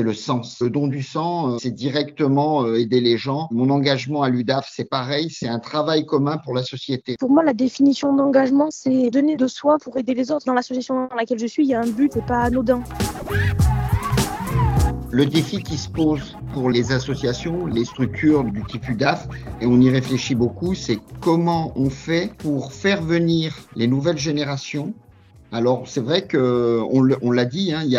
le, 0.00 0.14
sens. 0.14 0.60
Le 0.60 0.70
don 0.70 0.86
du 0.86 1.02
sang, 1.02 1.54
euh, 1.54 1.56
c'est 1.58 1.72
directement 1.72 2.64
euh, 2.64 2.78
aider 2.78 3.00
les 3.00 3.18
gens. 3.18 3.48
Mon 3.50 3.68
engagement 3.68 4.22
à 4.22 4.28
l'UDAF, 4.28 4.70
c'est 4.72 4.88
pareil, 4.88 5.28
c'est 5.28 5.48
un 5.48 5.58
travail 5.58 6.06
commun 6.06 6.38
pour 6.38 6.54
la 6.54 6.62
société. 6.62 7.16
Pour 7.18 7.30
moi, 7.30 7.42
la 7.42 7.52
définition 7.52 8.14
d'engagement, 8.14 8.68
c'est 8.70 9.10
donner 9.10 9.36
de 9.36 9.48
soi 9.48 9.78
pour 9.82 9.96
aider 9.96 10.14
les 10.14 10.30
autres. 10.30 10.46
Dans 10.46 10.54
l'association 10.54 11.08
dans 11.08 11.16
laquelle 11.16 11.40
je 11.40 11.46
suis, 11.46 11.64
il 11.64 11.70
y 11.70 11.74
a 11.74 11.80
un 11.80 11.88
but, 11.88 12.12
c'est 12.14 12.24
pas 12.24 12.42
anodin. 12.42 12.80
Le 15.14 15.26
défi 15.26 15.62
qui 15.62 15.76
se 15.76 15.90
pose 15.90 16.38
pour 16.54 16.70
les 16.70 16.90
associations, 16.90 17.66
les 17.66 17.84
structures 17.84 18.44
du 18.44 18.64
type 18.64 18.88
UDAF, 18.88 19.28
et 19.60 19.66
on 19.66 19.78
y 19.78 19.90
réfléchit 19.90 20.34
beaucoup, 20.34 20.74
c'est 20.74 21.00
comment 21.20 21.70
on 21.76 21.90
fait 21.90 22.32
pour 22.38 22.72
faire 22.72 23.02
venir 23.02 23.54
les 23.76 23.86
nouvelles 23.86 24.16
générations. 24.16 24.94
Alors 25.52 25.86
c'est 25.86 26.00
vrai 26.00 26.26
que 26.26 26.80
on 26.90 27.30
l'a 27.30 27.44
dit, 27.44 27.74
hein, 27.74 27.82
il 27.84 27.90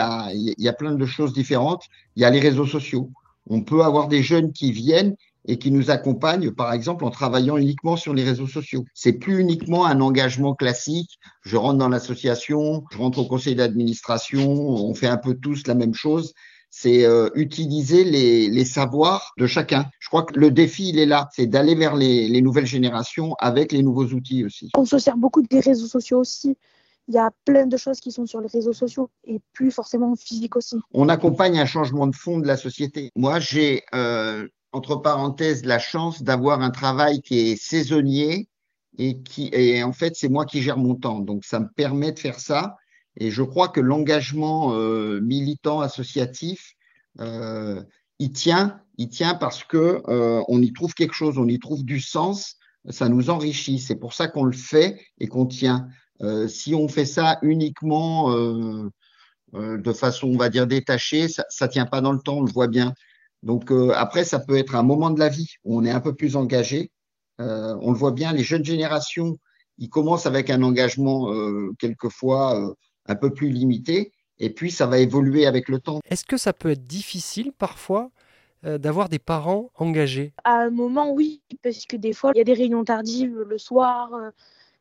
y 0.57 0.67
a 0.67 0.73
plein 0.73 0.95
de 0.95 1.05
choses 1.05 1.33
différentes. 1.33 1.83
Il 2.15 2.23
y 2.23 2.25
a 2.25 2.31
les 2.31 2.39
réseaux 2.39 2.65
sociaux. 2.65 3.11
On 3.47 3.61
peut 3.61 3.83
avoir 3.83 4.07
des 4.07 4.23
jeunes 4.23 4.51
qui 4.51 4.71
viennent 4.71 5.15
et 5.45 5.59
qui 5.59 5.69
nous 5.69 5.91
accompagnent, 5.91 6.49
par 6.49 6.73
exemple, 6.73 7.05
en 7.05 7.11
travaillant 7.11 7.57
uniquement 7.57 7.95
sur 7.95 8.15
les 8.15 8.23
réseaux 8.23 8.47
sociaux. 8.47 8.85
C'est 8.95 9.13
plus 9.13 9.39
uniquement 9.39 9.85
un 9.85 10.01
engagement 10.01 10.55
classique. 10.55 11.19
Je 11.43 11.57
rentre 11.57 11.77
dans 11.77 11.89
l'association, 11.89 12.85
je 12.91 12.97
rentre 12.97 13.19
au 13.19 13.25
conseil 13.27 13.53
d'administration, 13.53 14.49
on 14.51 14.95
fait 14.95 15.05
un 15.05 15.17
peu 15.17 15.35
tous 15.35 15.67
la 15.67 15.75
même 15.75 15.93
chose 15.93 16.33
c'est 16.75 17.05
euh, 17.05 17.29
utiliser 17.35 18.03
les, 18.03 18.49
les 18.49 18.65
savoirs 18.65 19.33
de 19.37 19.45
chacun. 19.45 19.85
Je 19.99 20.07
crois 20.07 20.23
que 20.23 20.39
le 20.39 20.49
défi, 20.49 20.89
il 20.89 20.97
est 20.97 21.05
là, 21.05 21.29
c'est 21.31 21.45
d'aller 21.45 21.75
vers 21.75 21.95
les, 21.95 22.27
les 22.27 22.41
nouvelles 22.41 22.65
générations 22.65 23.35
avec 23.37 23.71
les 23.71 23.83
nouveaux 23.83 24.07
outils 24.07 24.43
aussi. 24.43 24.71
On 24.75 24.83
se 24.83 24.97
sert 24.97 25.15
beaucoup 25.15 25.43
des 25.43 25.59
réseaux 25.59 25.85
sociaux 25.85 26.19
aussi. 26.19 26.57
Il 27.07 27.13
y 27.13 27.19
a 27.19 27.29
plein 27.45 27.67
de 27.67 27.77
choses 27.77 27.99
qui 27.99 28.11
sont 28.11 28.25
sur 28.25 28.41
les 28.41 28.47
réseaux 28.47 28.73
sociaux 28.73 29.11
et 29.23 29.39
plus 29.53 29.69
forcément 29.69 30.15
physique 30.15 30.55
aussi. 30.55 30.77
On 30.93 31.09
accompagne 31.09 31.59
un 31.59 31.67
changement 31.67 32.07
de 32.07 32.15
fond 32.15 32.39
de 32.39 32.47
la 32.47 32.57
société. 32.57 33.11
Moi, 33.15 33.39
j'ai, 33.39 33.83
euh, 33.93 34.47
entre 34.71 34.95
parenthèses, 34.95 35.65
la 35.65 35.77
chance 35.77 36.23
d'avoir 36.23 36.61
un 36.61 36.71
travail 36.71 37.21
qui 37.21 37.51
est 37.51 37.55
saisonnier 37.55 38.49
et 38.97 39.21
qui, 39.21 39.51
et 39.53 39.83
en 39.83 39.93
fait, 39.93 40.15
c'est 40.15 40.29
moi 40.29 40.45
qui 40.45 40.63
gère 40.63 40.77
mon 40.77 40.95
temps. 40.95 41.19
Donc, 41.19 41.45
ça 41.45 41.59
me 41.59 41.67
permet 41.75 42.13
de 42.13 42.19
faire 42.19 42.39
ça. 42.39 42.77
Et 43.17 43.31
je 43.31 43.43
crois 43.43 43.69
que 43.69 43.79
l'engagement 43.79 44.73
euh, 44.73 45.19
militant 45.21 45.81
associatif, 45.81 46.73
euh, 47.19 47.81
il 48.19 48.31
tient, 48.31 48.79
il 48.97 49.09
tient 49.09 49.35
parce 49.35 49.63
que 49.63 50.01
euh, 50.07 50.41
on 50.47 50.61
y 50.61 50.73
trouve 50.73 50.93
quelque 50.93 51.13
chose, 51.13 51.37
on 51.37 51.47
y 51.47 51.59
trouve 51.59 51.83
du 51.83 51.99
sens, 51.99 52.57
ça 52.89 53.09
nous 53.09 53.29
enrichit. 53.29 53.79
C'est 53.79 53.95
pour 53.95 54.13
ça 54.13 54.27
qu'on 54.27 54.45
le 54.45 54.53
fait 54.53 54.99
et 55.19 55.27
qu'on 55.27 55.45
tient. 55.45 55.87
Euh, 56.21 56.47
si 56.47 56.75
on 56.75 56.87
fait 56.87 57.05
ça 57.05 57.39
uniquement 57.41 58.31
euh, 58.31 58.89
euh, 59.55 59.77
de 59.77 59.93
façon, 59.93 60.27
on 60.29 60.37
va 60.37 60.49
dire, 60.49 60.67
détachée, 60.67 61.27
ça, 61.27 61.45
ça 61.49 61.67
tient 61.67 61.85
pas 61.85 62.01
dans 62.01 62.13
le 62.13 62.19
temps, 62.19 62.37
on 62.37 62.43
le 62.43 62.51
voit 62.51 62.67
bien. 62.67 62.93
Donc 63.43 63.71
euh, 63.71 63.91
après, 63.95 64.23
ça 64.23 64.39
peut 64.39 64.57
être 64.57 64.75
un 64.75 64.83
moment 64.83 65.09
de 65.09 65.19
la 65.19 65.29
vie 65.29 65.55
où 65.63 65.77
on 65.77 65.83
est 65.83 65.91
un 65.91 65.99
peu 65.99 66.15
plus 66.15 66.35
engagé. 66.35 66.91
Euh, 67.41 67.75
on 67.81 67.91
le 67.91 67.97
voit 67.97 68.11
bien, 68.11 68.31
les 68.31 68.43
jeunes 68.43 68.63
générations, 68.65 69.37
ils 69.77 69.89
commencent 69.89 70.25
avec 70.25 70.49
un 70.49 70.61
engagement 70.63 71.31
euh, 71.33 71.71
quelquefois 71.79 72.59
euh, 72.59 72.73
un 73.07 73.15
peu 73.15 73.33
plus 73.33 73.49
limité, 73.49 74.11
et 74.39 74.49
puis 74.49 74.71
ça 74.71 74.85
va 74.87 74.97
évoluer 74.99 75.45
avec 75.45 75.69
le 75.69 75.79
temps. 75.79 75.99
Est-ce 76.09 76.25
que 76.25 76.37
ça 76.37 76.53
peut 76.53 76.69
être 76.71 76.85
difficile 76.85 77.51
parfois 77.51 78.11
euh, 78.65 78.77
d'avoir 78.77 79.09
des 79.09 79.19
parents 79.19 79.71
engagés? 79.75 80.33
À 80.43 80.55
un 80.61 80.69
moment, 80.69 81.11
oui, 81.11 81.41
parce 81.61 81.85
que 81.85 81.97
des 81.97 82.13
fois, 82.13 82.31
il 82.33 82.37
y 82.37 82.41
a 82.41 82.45
des 82.45 82.53
réunions 82.53 82.83
tardives 82.83 83.39
le 83.47 83.57
soir. 83.57 84.13
euh, 84.13 84.29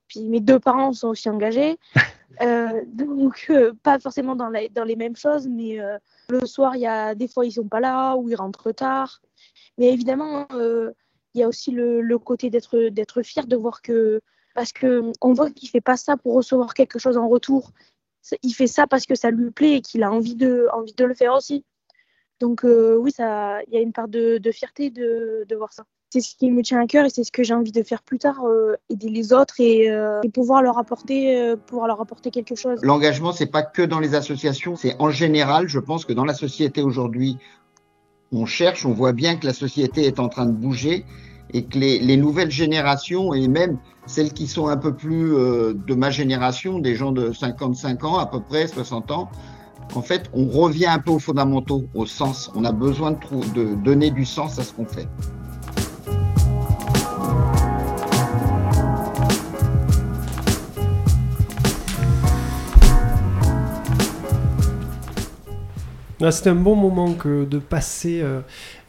puis 0.09 0.29
mes 0.29 0.41
deux 0.41 0.59
parents 0.61 0.93
sont 0.93 1.09
aussi 1.09 1.29
engagés. 1.29 1.79
Euh, 2.41 2.81
donc, 2.87 3.47
euh, 3.51 3.75
pas 3.83 3.99
forcément 3.99 4.35
dans, 4.35 4.49
la- 4.49 4.67
dans 4.71 4.85
les 4.85 4.97
mêmes 4.97 5.15
choses, 5.17 5.47
mais 5.47 5.79
euh, 5.79 5.99
le 6.31 6.47
soir, 6.47 6.75
il 6.77 6.81
y 6.81 6.87
a 6.87 7.15
des 7.15 7.29
fois, 7.29 7.45
ils 7.45 7.53
sont 7.53 7.69
pas 7.69 7.79
là 7.79 8.17
ou 8.17 8.27
ils 8.31 8.35
rentrent 8.35 8.73
tard. 8.73 9.21
Mais 9.77 9.93
évidemment, 9.93 10.47
euh, 10.53 10.93
il 11.35 11.43
y 11.43 11.45
a 11.45 11.49
aussi 11.49 11.73
le, 11.73 12.01
le 12.01 12.19
côté 12.19 12.49
d'être 12.49 12.89
d'être 12.89 13.23
fier 13.23 13.47
de 13.47 13.55
voir 13.55 13.83
que. 13.83 14.23
Parce 14.55 14.73
qu'on 14.73 15.35
voit 15.35 15.51
qu'il 15.51 15.69
fait 15.69 15.83
pas 15.83 15.99
ça 15.99 16.17
pour 16.17 16.35
recevoir 16.35 16.73
quelque 16.73 16.99
chose 16.99 17.19
en 17.19 17.29
retour. 17.29 17.71
Il 18.43 18.53
fait 18.53 18.67
ça 18.67 18.87
parce 18.87 19.07
que 19.07 19.15
ça 19.15 19.31
lui 19.31 19.51
plaît 19.51 19.77
et 19.77 19.81
qu'il 19.81 20.03
a 20.03 20.13
envie 20.13 20.37
de, 20.37 20.67
envie 20.73 20.95
de 20.95 21.05
le 21.05 21.15
faire 21.15 21.35
aussi. 21.35 21.65
Donc 22.41 22.65
euh, 22.65 22.97
oui, 22.97 23.13
il 23.19 23.73
y 23.73 23.77
a 23.77 23.81
une 23.81 23.93
part 23.93 24.09
de, 24.09 24.39
de 24.39 24.51
fierté 24.51 24.91
de, 24.91 25.45
de 25.49 25.57
voir 25.57 25.73
ça. 25.73 25.85
C'est 26.11 26.21
ce 26.21 26.37
qui 26.37 26.51
me 26.51 26.63
tient 26.63 26.79
à 26.79 26.87
cœur 26.87 27.07
et 27.07 27.09
c'est 27.09 27.25
ce 27.25 27.33
que 27.33 27.43
j'ai 27.43 27.55
envie 27.55 27.73
de 27.73 27.83
faire 27.83 28.03
plus 28.03 28.19
tard, 28.19 28.45
euh, 28.45 28.75
aider 28.91 29.09
les 29.09 29.33
autres 29.33 29.55
et, 29.61 29.91
euh, 29.91 30.21
et 30.23 30.29
pouvoir 30.29 30.61
leur 30.61 30.77
apporter, 30.77 31.41
euh, 31.41 31.57
pouvoir 31.57 31.87
leur 31.87 32.03
apporter 32.03 32.31
quelque 32.31 32.55
chose. 32.55 32.81
L'engagement, 32.83 33.33
c'est 33.33 33.47
pas 33.47 33.63
que 33.63 33.81
dans 33.81 33.99
les 33.99 34.15
associations, 34.15 34.77
c'est 34.77 34.95
en 34.99 35.11
général. 35.11 35.69
Je 35.69 35.79
pense 35.79 36.05
que 36.05 36.13
dans 36.13 36.27
la 36.27 36.35
société 36.35 36.83
aujourd'hui, 36.83 37.39
on 38.31 38.45
cherche, 38.45 38.85
on 38.85 38.93
voit 38.93 39.13
bien 39.13 39.37
que 39.37 39.47
la 39.47 39.55
société 39.55 40.05
est 40.05 40.21
en 40.21 40.29
train 40.29 40.45
de 40.45 40.53
bouger 40.53 41.07
et 41.53 41.65
que 41.65 41.79
les, 41.79 41.99
les 41.99 42.17
nouvelles 42.17 42.51
générations 42.51 43.35
et 43.35 43.47
même 43.49 43.79
celles 44.07 44.33
qui 44.33 44.47
sont 44.47 44.69
un 44.69 44.77
peu 44.77 44.95
plus 44.95 45.35
euh, 45.35 45.75
de 45.75 45.95
ma 45.95 46.11
génération, 46.11 46.79
des 46.79 46.95
gens 46.95 47.13
de 47.13 47.33
55 47.33 48.05
ans 48.05 48.19
à 48.19 48.27
peu 48.27 48.41
près, 48.41 48.67
60 48.67 49.11
ans, 49.11 49.31
en 49.95 50.03
fait, 50.03 50.31
on 50.33 50.47
revient 50.47 50.87
un 50.87 50.99
peu 50.99 51.11
aux 51.11 51.19
fondamentaux, 51.19 51.85
au 51.95 52.07
sens. 52.07 52.51
On 52.55 52.65
a 52.65 52.73
besoin 52.73 53.13
de 53.13 53.75
donner 53.83 54.11
du 54.11 54.25
sens 54.25 54.59
à 54.59 54.65
ce 54.65 54.73
qu'on 54.73 54.87
fait. 54.87 55.07
C'était 66.31 66.51
un 66.51 66.55
bon 66.55 66.77
moment 66.77 67.15
que 67.15 67.45
de 67.45 67.59
passer 67.59 68.21
euh, 68.23 68.41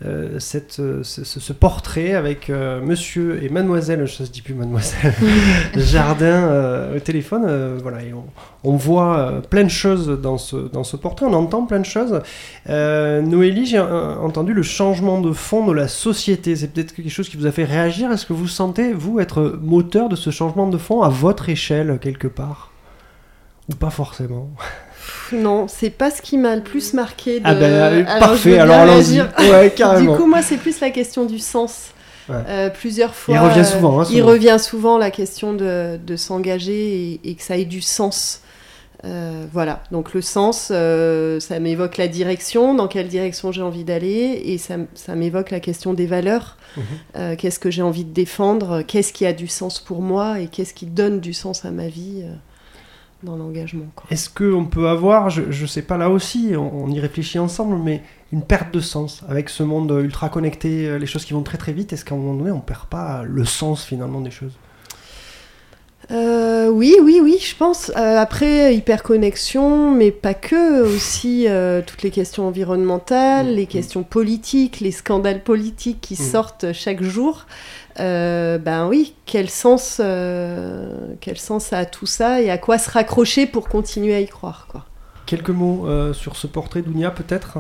euh, 0.06 0.38
cette, 0.40 0.80
euh, 0.80 1.02
ce, 1.04 1.54
portrait 1.54 2.14
avec 2.14 2.50
euh, 2.50 2.82
monsieur 2.82 3.42
et 3.42 3.48
mademoiselle, 3.48 4.06
je 4.06 4.24
ne 4.24 4.28
dis 4.28 4.42
plus 4.42 4.54
mademoiselle, 4.54 5.14
Jardin 5.78 6.26
euh, 6.26 6.98
au 6.98 7.00
téléphone. 7.00 7.78
voilà, 7.82 8.04
et 8.04 8.14
on, 8.14 8.26
on 8.66 8.76
voit 8.76 9.42
plein 9.50 9.64
de 9.64 9.70
choses 9.70 10.10
dans 10.22 10.38
ce, 10.38 10.58
dans 10.58 10.84
ce 10.84 10.98
portrait, 10.98 11.26
on 11.26 11.34
entend 11.34 11.66
plein 11.66 11.80
de 11.80 11.86
choses. 11.86 12.22
Noélie, 12.68 13.66
j'ai 13.66 13.80
entendu 13.80 14.54
le 14.54 14.64
changement 14.64 15.22
de 15.22 15.32
fond 15.32 15.66
de 15.66 15.74
la 15.74 15.88
société. 15.88 16.56
C'est 16.56 16.68
peut-être 16.68 16.94
quelque 16.94 17.10
chose 17.10 17.30
qui 17.30 17.38
vous 17.38 17.46
a 17.46 17.52
fait 17.52 17.66
réagir. 17.66 18.12
Est-ce 18.12 18.26
que 18.26 18.34
vous 18.34 18.48
sentez, 18.48 18.92
vous, 18.94 19.20
être 19.20 19.58
moteur 19.62 20.10
de 20.10 20.16
ce 20.16 20.32
changement 20.32 20.68
de 20.68 20.78
fond 20.78 21.02
à 21.02 21.10
votre 21.10 21.50
échelle, 21.50 21.98
quelque 22.02 22.28
part? 22.28 22.72
Ou 23.72 23.76
pas 23.76 23.90
forcément? 23.90 24.50
Non, 25.32 25.68
c'est 25.68 25.90
pas 25.90 26.12
ce 26.12 26.22
qui 26.22 26.38
m'a 26.38 26.56
le 26.56 26.62
plus 26.64 26.94
marqué. 26.94 27.40
De... 27.40 27.46
Ah 27.46 27.56
ben, 27.56 27.64
euh, 27.72 28.04
parfait, 28.20 28.60
alors 28.60 28.76
allons-y. 28.78 29.22
réagir. 29.22 29.30
Ouais, 29.40 29.72
carrément. 29.76 30.12
Du 30.14 30.18
coup, 30.18 30.28
moi, 30.28 30.42
c'est 30.42 30.58
plus 30.58 30.80
la 30.80 30.90
question 30.92 31.26
du 31.26 31.40
sens. 31.40 31.88
Ouais. 32.30 32.36
Euh, 32.48 32.70
plusieurs 32.70 33.14
fois. 33.16 33.36
Il 33.36 33.40
revient 33.40 33.60
euh, 33.60 33.64
souvent, 33.64 34.00
hein, 34.00 34.06
il 34.10 34.18
souvent. 34.20 34.28
revient 34.32 34.58
souvent 34.60 34.98
la 34.98 35.12
question 35.12 35.54
de, 35.54 35.98
de 36.06 36.16
s'engager 36.16 37.12
et, 37.14 37.20
et 37.26 37.36
que 37.36 37.42
ça 37.44 37.58
ait 37.58 37.66
du 37.66 37.82
sens. 37.82 38.40
Euh, 39.06 39.44
voilà, 39.52 39.84
donc 39.92 40.14
le 40.14 40.22
sens, 40.22 40.70
euh, 40.72 41.38
ça 41.42 41.60
m'évoque 41.60 41.98
la 41.98 42.08
direction, 42.08 42.74
dans 42.74 42.88
quelle 42.88 43.10
direction 43.10 43.52
j'ai 43.52 43.62
envie 43.62 43.84
d'aller, 43.84 44.42
et 44.46 44.58
ça, 44.58 44.76
ça 44.96 45.14
m'évoque 45.16 45.52
la 45.52 45.60
question 45.60 45.94
des 45.94 46.06
valeurs. 46.06 46.56
Mhm. 46.78 46.84
Euh, 47.18 47.36
qu'est-ce 47.38 47.60
que 47.60 47.70
j'ai 47.70 47.82
envie 47.82 48.06
de 48.06 48.14
défendre? 48.14 48.82
Qu'est-ce 48.84 49.12
qui 49.12 49.26
a 49.26 49.34
du 49.34 49.48
sens 49.50 49.82
pour 49.82 50.02
moi? 50.02 50.40
Et 50.40 50.48
qu'est-ce 50.48 50.74
qui 50.74 50.86
donne 50.86 51.20
du 51.20 51.34
sens 51.34 51.66
à 51.66 51.72
ma 51.72 51.88
vie? 51.88 52.22
euh, 52.24 52.34
dans 53.24 53.36
l'engagement. 53.38 53.86
Est-ce 54.10 54.30
qu'on 54.30 54.66
peut 54.66 54.88
avoir, 54.90 55.30
je, 55.30 55.44
je 55.50 55.66
sais 55.66 55.82
pas 55.82 55.98
là 55.98 56.10
aussi, 56.10 56.52
on, 56.56 56.84
on 56.84 56.90
y 56.90 57.00
réfléchit 57.00 57.40
ensemble, 57.40 57.78
mais 57.78 58.04
une 58.32 58.42
perte 58.44 58.74
de 58.74 58.80
sens 58.80 59.24
avec 59.28 59.50
ce 59.50 59.64
monde 59.64 59.92
ultra 60.04 60.30
connecté, 60.30 60.88
euh, 60.88 60.98
les 60.98 61.06
choses 61.06 61.26
qui 61.26 61.34
vont 61.34 61.44
très 61.44 61.58
très 61.58 61.72
vite, 61.74 61.94
est-ce 61.94 62.04
qu'à 62.06 62.16
un 62.16 62.18
moment 62.18 62.36
donné 62.36 62.52
on 62.52 62.60
perd 62.60 62.86
pas 62.86 63.24
le 63.24 63.46
sens 63.46 63.84
finalement 63.86 64.22
des 64.22 64.32
choses? 64.32 64.58
Euh, 66.12 66.68
oui, 66.68 66.98
oui, 67.02 67.22
oui, 67.24 67.38
je 67.42 67.56
pense. 67.56 67.90
Euh, 67.96 68.18
après, 68.18 68.76
hyperconnexion, 68.76 69.92
mais 69.92 70.12
pas 70.12 70.34
que, 70.34 70.84
aussi 70.84 71.46
euh, 71.48 71.82
toutes 71.86 72.04
les 72.04 72.12
questions 72.12 72.46
environnementales, 72.46 73.56
les 73.56 73.68
questions 73.68 74.04
politiques, 74.04 74.82
les 74.82 74.92
scandales 74.92 75.44
politiques 75.44 76.02
qui 76.02 76.16
Mm. 76.16 76.26
sortent 76.32 76.66
chaque 76.74 77.02
jour. 77.02 77.46
Euh, 78.00 78.58
ben 78.58 78.88
oui, 78.88 79.16
quel 79.26 79.50
sens, 79.50 79.98
euh, 80.04 80.96
quel 81.22 81.38
sens 81.38 81.74
a 81.74 81.86
tout 81.86 82.06
ça 82.06 82.42
et 82.42 82.50
à 82.50 82.58
quoi 82.58 82.78
se 82.78 82.90
raccrocher 82.90 83.46
pour 83.46 83.70
continuer 83.70 84.16
à 84.16 84.20
y 84.20 84.28
croire, 84.28 84.68
quoi. 84.70 84.86
Quelques 85.26 85.50
mots 85.52 85.88
euh, 85.88 86.12
sur 86.12 86.36
ce 86.36 86.48
portrait 86.48 86.82
d'Ounia 86.82 87.10
peut-être? 87.12 87.60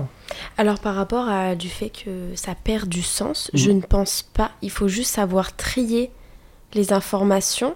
Alors 0.58 0.80
par 0.80 0.96
rapport 0.96 1.30
à 1.30 1.56
du 1.56 1.70
fait 1.70 1.90
que 1.90 2.36
ça 2.36 2.56
perd 2.62 2.90
du 2.90 3.02
sens, 3.04 3.50
Mhm. 3.54 3.60
je 3.60 3.72
ne 3.72 3.82
pense 3.82 4.22
pas. 4.22 4.52
Il 4.62 4.70
faut 4.72 4.88
juste 4.90 5.12
savoir 5.14 5.56
trier 5.56 6.12
les 6.74 6.92
informations 6.94 7.76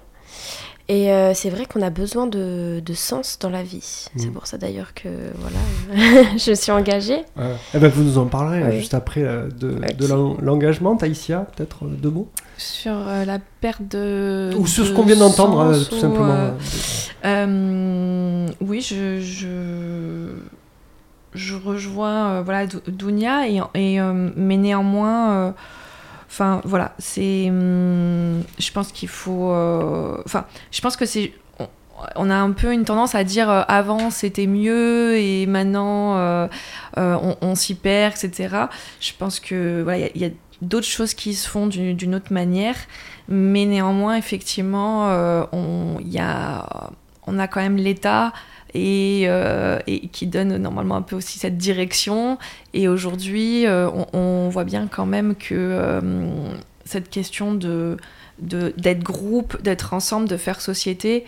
Et 0.90 1.12
euh, 1.12 1.34
c'est 1.34 1.50
vrai 1.50 1.66
qu'on 1.66 1.82
a 1.82 1.90
besoin 1.90 2.28
de, 2.28 2.82
de 2.86 2.94
sens 2.94 3.40
dans 3.40 3.50
la 3.50 3.62
vie. 3.62 4.08
C'est 4.16 4.28
Mm. 4.30 4.32
pour 4.32 4.48
ça 4.48 4.58
d'ailleurs 4.58 4.94
que 4.94 5.10
voilà, 5.36 5.58
je 6.38 6.54
suis 6.54 6.72
engagée. 6.72 7.26
Ouais. 7.36 7.56
Eh 7.74 7.80
ben, 7.80 7.90
vous 7.90 8.04
nous 8.04 8.18
en 8.18 8.26
parlerez 8.28 8.64
Oui. 8.64 8.80
juste 8.80 8.94
après 8.94 9.22
euh, 9.24 9.50
de, 9.50 9.80
de 9.94 10.08
l'en- 10.08 10.38
l'engagement. 10.42 10.96
Taïsia, 10.96 11.46
peut-être 11.56 11.84
euh, 11.84 11.90
deux 11.90 12.10
mots? 12.10 12.30
Sur 12.58 12.94
euh, 13.08 13.24
la 13.26 13.38
perte 13.62 13.84
de. 13.84 14.52
Ou 14.58 14.66
sur 14.66 14.86
ce 14.86 14.92
qu'on 14.92 15.04
vient 15.04 15.16
d'entendre, 15.18 15.60
euh, 15.60 15.84
tout 15.84 15.96
ou, 15.96 16.00
simplement. 16.00 16.54
euh, 17.26 18.48
oui, 18.62 18.82
je, 18.82 19.20
je, 19.22 20.30
je 21.34 21.56
rejoins 21.56 22.42
voilà, 22.42 22.66
Dou- 22.68 22.82
Dounia, 22.88 23.48
et, 23.48 23.60
et, 23.76 24.00
mais 24.36 24.58
néanmoins, 24.58 25.54
enfin 26.28 26.62
voilà, 26.66 26.94
c'est. 27.00 27.48
hum, 27.50 28.42
je 28.58 28.72
pense 28.72 28.92
qu'il 28.92 29.10
faut. 29.10 29.52
Enfin, 30.26 30.46
je 30.72 30.82
pense 30.82 30.96
que 30.98 31.06
c'est. 31.06 31.34
on- 32.16 32.30
a 32.30 32.36
un 32.36 32.52
peu 32.52 32.74
une 32.74 32.86
tendance 32.86 33.16
à 33.16 33.24
dire 33.24 33.50
euh, 33.50 33.64
avant 33.68 34.12
c'était 34.12 34.46
mieux 34.46 35.18
et 35.18 35.48
maintenant 35.48 36.16
euh, 36.18 36.48
euh, 36.98 37.18
on, 37.22 37.36
on 37.42 37.56
s'y 37.56 37.74
perd, 37.76 38.14
etc. 38.14 38.56
Je 39.00 39.12
pense 39.18 39.40
que 39.40 39.82
voilà, 39.84 39.98
il 40.00 40.02
y 40.02 40.06
a- 40.06 40.12
il 40.16 40.22
y 40.22 40.26
a, 40.26 40.30
d'autres 40.62 40.88
choses 40.88 41.14
qui 41.14 41.34
se 41.34 41.48
font 41.48 41.68
d'une 41.68 42.16
autre 42.16 42.32
manière, 42.34 42.76
mais 43.28 43.66
néanmoins 43.66 44.16
effectivement, 44.16 45.10
euh, 45.10 45.44
on, 45.52 45.98
a, 46.20 47.48
quand 47.48 47.62
même 47.62 47.78
l'État 47.78 48.34
et, 48.74 49.24
euh, 49.28 49.80
et 49.88 50.08
qui 50.08 50.28
donne 50.28 50.58
normalement 50.58 50.96
un 50.96 51.02
peu 51.02 51.16
aussi 51.16 51.40
cette 51.40 51.58
direction. 51.58 52.38
Et 52.74 52.88
aujourd'hui, 52.88 53.66
euh, 53.66 53.90
on, 53.90 54.08
on 54.18 54.50
voit 54.50 54.64
bien 54.64 54.88
quand 54.88 55.06
même 55.06 55.36
que 55.36 56.02
cette 56.86 57.10
question 57.10 57.54
de 57.54 57.98
d'être 58.40 59.02
groupe, 59.02 59.60
d'être 59.64 59.94
ensemble, 59.94 60.30
de 60.30 60.38
faire 60.38 60.62
société, 60.62 61.26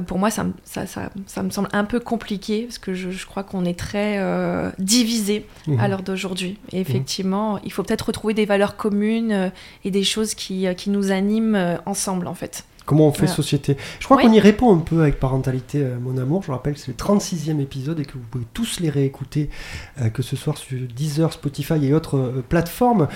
pour 0.00 0.18
moi, 0.18 0.30
ça, 0.30 0.44
me- 0.44 0.52
ça, 0.64 0.86
ça, 0.86 1.10
ça 1.26 1.42
me 1.42 1.50
semble 1.50 1.68
un 1.72 1.84
peu 1.84 2.00
compliqué 2.00 2.62
parce 2.62 2.78
que 2.78 2.94
je, 2.94 3.10
je 3.10 3.26
crois 3.26 3.42
qu'on 3.42 3.64
est 3.64 3.78
très 3.78 4.18
euh, 4.18 4.70
divisé 4.78 5.46
Mhm. 5.66 5.78
à 5.80 5.88
l'heure 5.88 6.02
d'aujourd'hui. 6.02 6.58
Et 6.72 6.80
effectivement, 6.80 7.58
il 7.64 7.72
faut 7.72 7.82
peut-être 7.82 8.06
retrouver 8.06 8.34
des 8.34 8.46
valeurs 8.46 8.76
communes 8.76 9.32
euh, 9.32 9.50
et 9.84 9.90
des 9.90 10.04
choses 10.04 10.34
qui, 10.34 10.66
euh, 10.66 10.74
qui 10.74 10.90
nous 10.90 11.10
animent 11.12 11.54
euh, 11.54 11.76
ensemble, 11.86 12.26
en 12.26 12.34
fait. 12.34 12.64
Comment 12.84 13.06
on 13.06 13.12
fait 13.12 13.20
Voilà. 13.26 13.34
société? 13.34 13.76
Je 14.00 14.04
crois 14.06 14.16
Ouais. 14.16 14.24
qu'on 14.24 14.32
y 14.32 14.40
répond 14.40 14.74
un 14.74 14.78
peu 14.80 15.02
avec 15.02 15.20
Parentalité 15.20 15.78
euh, 15.82 15.98
Mon 16.00 16.18
Amour. 16.18 16.42
Je 16.42 16.50
rappelle 16.50 16.74
que 16.74 16.80
c'est 16.80 16.88
le 16.90 16.96
36e 16.96 17.60
épisode 17.60 18.00
et 18.00 18.04
que 18.04 18.14
vous 18.14 18.24
pouvez 18.30 18.44
tous 18.54 18.80
les 18.80 18.90
réécouter, 18.90 19.50
euh, 20.00 20.08
que 20.08 20.22
ce 20.22 20.34
soit 20.34 20.56
sur 20.56 20.80
Deezer, 20.80 21.32
Spotify 21.32 21.74
et 21.86 21.94
autres 21.94 22.16
euh, 22.18 22.44
plateformes. 22.48 23.06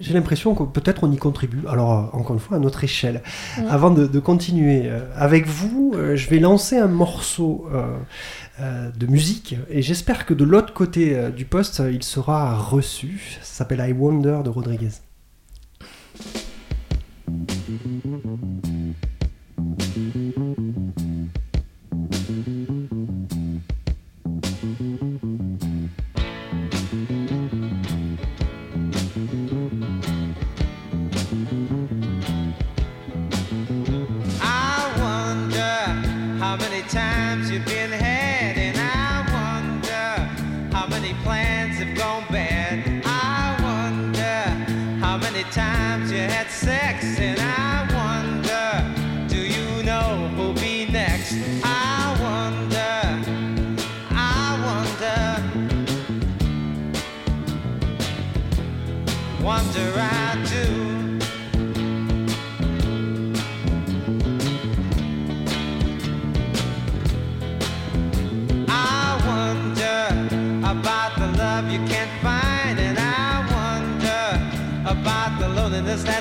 J'ai 0.00 0.14
l'impression 0.14 0.54
que 0.54 0.62
peut-être 0.64 1.04
on 1.04 1.12
y 1.12 1.16
contribue. 1.16 1.66
Alors, 1.68 1.92
euh, 1.92 2.18
encore 2.18 2.34
une 2.34 2.40
fois, 2.40 2.56
à 2.56 2.60
notre 2.60 2.84
échelle. 2.84 3.22
Avant 3.68 3.90
de, 3.90 4.06
de 4.06 4.20
continuer 4.20 4.82
euh, 4.84 5.00
avec 5.16 5.46
vous, 5.46 5.92
euh, 5.94 6.16
je 6.16 6.28
vais 6.28 6.38
lancer 6.38 6.76
un 6.76 6.88
morceau 6.88 7.66
euh, 7.72 8.90
de 8.90 9.06
musique 9.06 9.54
et 9.70 9.82
j'espère 9.82 10.26
que 10.26 10.34
de 10.34 10.44
l'autre 10.44 10.74
côté 10.74 11.16
du 11.30 11.44
poste, 11.44 11.82
il 11.92 12.02
sera 12.02 12.56
reçu. 12.56 13.38
Ça 13.42 13.58
s'appelle 13.58 13.84
I 13.88 13.92
Wonder 13.92 14.40
de 14.44 14.50
Rodriguez. 14.50 15.07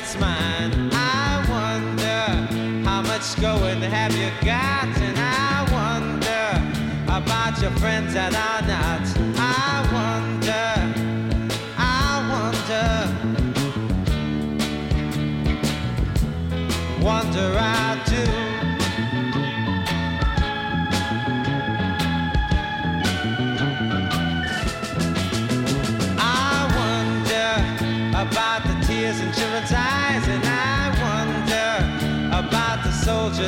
That's 0.07 0.19
mine. 0.21 0.89
I 0.93 1.45
wonder 1.49 2.23
how 2.87 3.01
much 3.01 3.35
going 3.41 3.81
have 3.81 4.15
you 4.15 4.29
got, 4.45 4.87
and 5.01 5.17
I 5.19 5.65
wonder 5.73 6.61
about 7.05 7.61
your 7.61 7.71
friends 7.71 8.13
that 8.13 8.33
are 8.33 8.61
not. 8.67 9.01
I 9.37 9.81
wonder, 9.97 10.71
I 11.77 12.21
wonder, 12.31 12.89
wonder 17.03 17.57
I 17.59 17.86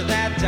that 0.07 0.38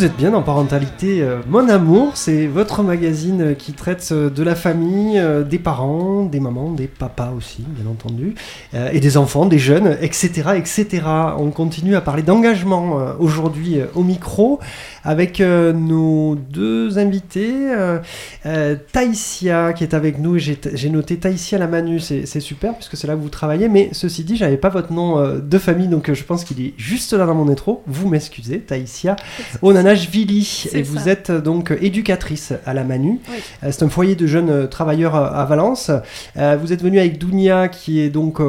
Vous 0.00 0.06
êtes 0.06 0.16
bien 0.16 0.30
dans 0.30 0.40
Parentalité 0.40 1.20
euh, 1.20 1.42
Mon 1.46 1.68
Amour, 1.68 2.12
c'est 2.14 2.46
votre 2.46 2.82
magazine 2.82 3.42
euh, 3.42 3.54
qui 3.54 3.74
traite 3.74 4.08
euh, 4.12 4.30
de 4.30 4.42
la 4.42 4.54
famille, 4.54 5.22
des 5.44 5.58
parents, 5.58 6.22
des 6.24 6.40
mamans, 6.40 6.70
des 6.70 6.86
papas 6.86 7.32
aussi, 7.36 7.66
bien 7.68 7.84
entendu, 7.84 8.34
et 8.72 8.98
des 8.98 9.18
enfants, 9.18 9.44
des 9.44 9.58
jeunes, 9.58 9.98
etc. 10.00 10.52
etc. 10.56 11.02
On 11.38 11.50
continue 11.50 11.96
à 11.96 12.00
parler 12.00 12.22
d'engagement 12.22 12.96
aujourd'hui 13.18 13.80
au 13.94 14.02
micro 14.02 14.58
avec 15.04 15.40
euh, 15.40 15.72
nos 15.72 16.34
deux 16.36 16.98
invités. 16.98 17.70
euh, 17.70 17.98
euh, 18.46 18.76
Taïsia 18.92 19.72
qui 19.72 19.84
est 19.84 19.94
avec 19.94 20.18
nous, 20.18 20.38
j'ai 20.38 20.90
noté 20.90 21.16
Taïsia 21.16 21.58
la 21.58 21.66
Manu, 21.66 22.00
c'est 22.00 22.40
super 22.40 22.74
puisque 22.74 22.96
c'est 22.96 23.06
là 23.06 23.14
que 23.14 23.20
vous 23.20 23.28
travaillez, 23.28 23.68
mais 23.68 23.90
ceci 23.92 24.24
dit, 24.24 24.36
j'avais 24.36 24.56
pas 24.56 24.68
votre 24.68 24.92
nom 24.92 25.18
euh, 25.18 25.38
de 25.38 25.58
famille, 25.58 25.88
donc 25.88 26.12
je 26.12 26.24
pense 26.24 26.44
qu'il 26.44 26.60
est 26.60 26.74
juste 26.76 27.12
là 27.12 27.26
dans 27.26 27.34
mon 27.34 27.50
intro. 27.50 27.82
Vous 27.86 28.08
m'excusez, 28.08 28.60
Taïsia 28.60 29.16
Onanashvili, 29.62 30.66
et 30.72 30.82
vous 30.82 31.00
ça. 31.00 31.10
êtes 31.10 31.30
donc 31.30 31.76
éducatrice 31.80 32.52
à 32.66 32.74
la 32.74 32.84
Manu. 32.84 33.20
Oui. 33.30 33.36
C'est 33.70 33.82
un 33.82 33.88
foyer 33.88 34.14
de 34.14 34.26
jeunes 34.26 34.68
travailleurs 34.68 35.14
à, 35.14 35.44
Valence. 35.44 35.90
Vous 36.36 36.72
êtes 36.72 36.82
venu 36.82 36.98
avec 36.98 37.18
Dounia 37.18 37.68
qui 37.68 38.00
est 38.00 38.10
donc 38.10 38.40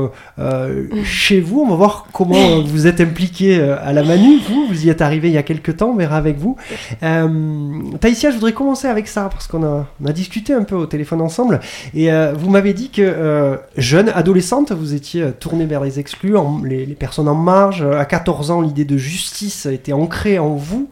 chez 1.04 1.42
vous. 1.42 1.62
On 1.62 1.70
va 1.70 1.76
voir 1.76 2.08
comment 2.14 2.62
vous 2.62 2.88
êtes 2.88 3.02
impliqué 3.02 3.60
à 3.62 3.94
la 3.94 4.04
Manu. 4.04 4.40
Vous, 4.48 4.68
vous 4.68 4.86
y 4.86 4.90
êtes 4.90 5.02
arrivé 5.02 5.30
il 5.30 5.34
y 5.34 5.38
a 5.38 5.44
quelques 5.44 5.78
temps, 5.78 5.90
on 5.90 5.96
verra 5.96 6.18
avec 6.18 6.38
vous. 6.42 6.58
Euh, 7.04 7.98
Taïsia, 8.00 8.32
je 8.32 8.36
voudrais 8.36 8.54
commencer 8.54 8.88
avec 8.88 9.08
ça 9.08 9.30
parce 9.32 9.48
qu'on 9.48 9.64
a, 9.64 9.86
discuté 10.12 10.54
un 10.54 10.64
peu 10.64 10.76
au 10.76 10.86
téléphone 10.86 11.22
ensemble 11.22 11.62
et 11.94 12.12
euh, 12.12 12.34
vous 12.34 12.50
m'avez 12.50 12.74
dit 12.74 12.90
que 12.90 13.02
euh, 13.02 13.56
jeune, 13.78 14.10
adolescente, 14.10 14.72
vous 14.72 14.94
étiez 14.94 15.32
tournée 15.40 15.66
vers 15.66 15.82
les 15.82 16.00
exclus, 16.00 16.36
les, 16.66 16.86
personnes 16.88 17.30
en 17.30 17.36
marge. 17.36 17.84
À 17.84 18.06
14 18.06 18.52
ans, 18.52 18.62
l'idée 18.62 18.86
de 18.86 18.98
justice 18.98 19.66
été 19.66 19.94
ancrée 19.94 20.40
en 20.40 20.56
vous. 20.56 20.90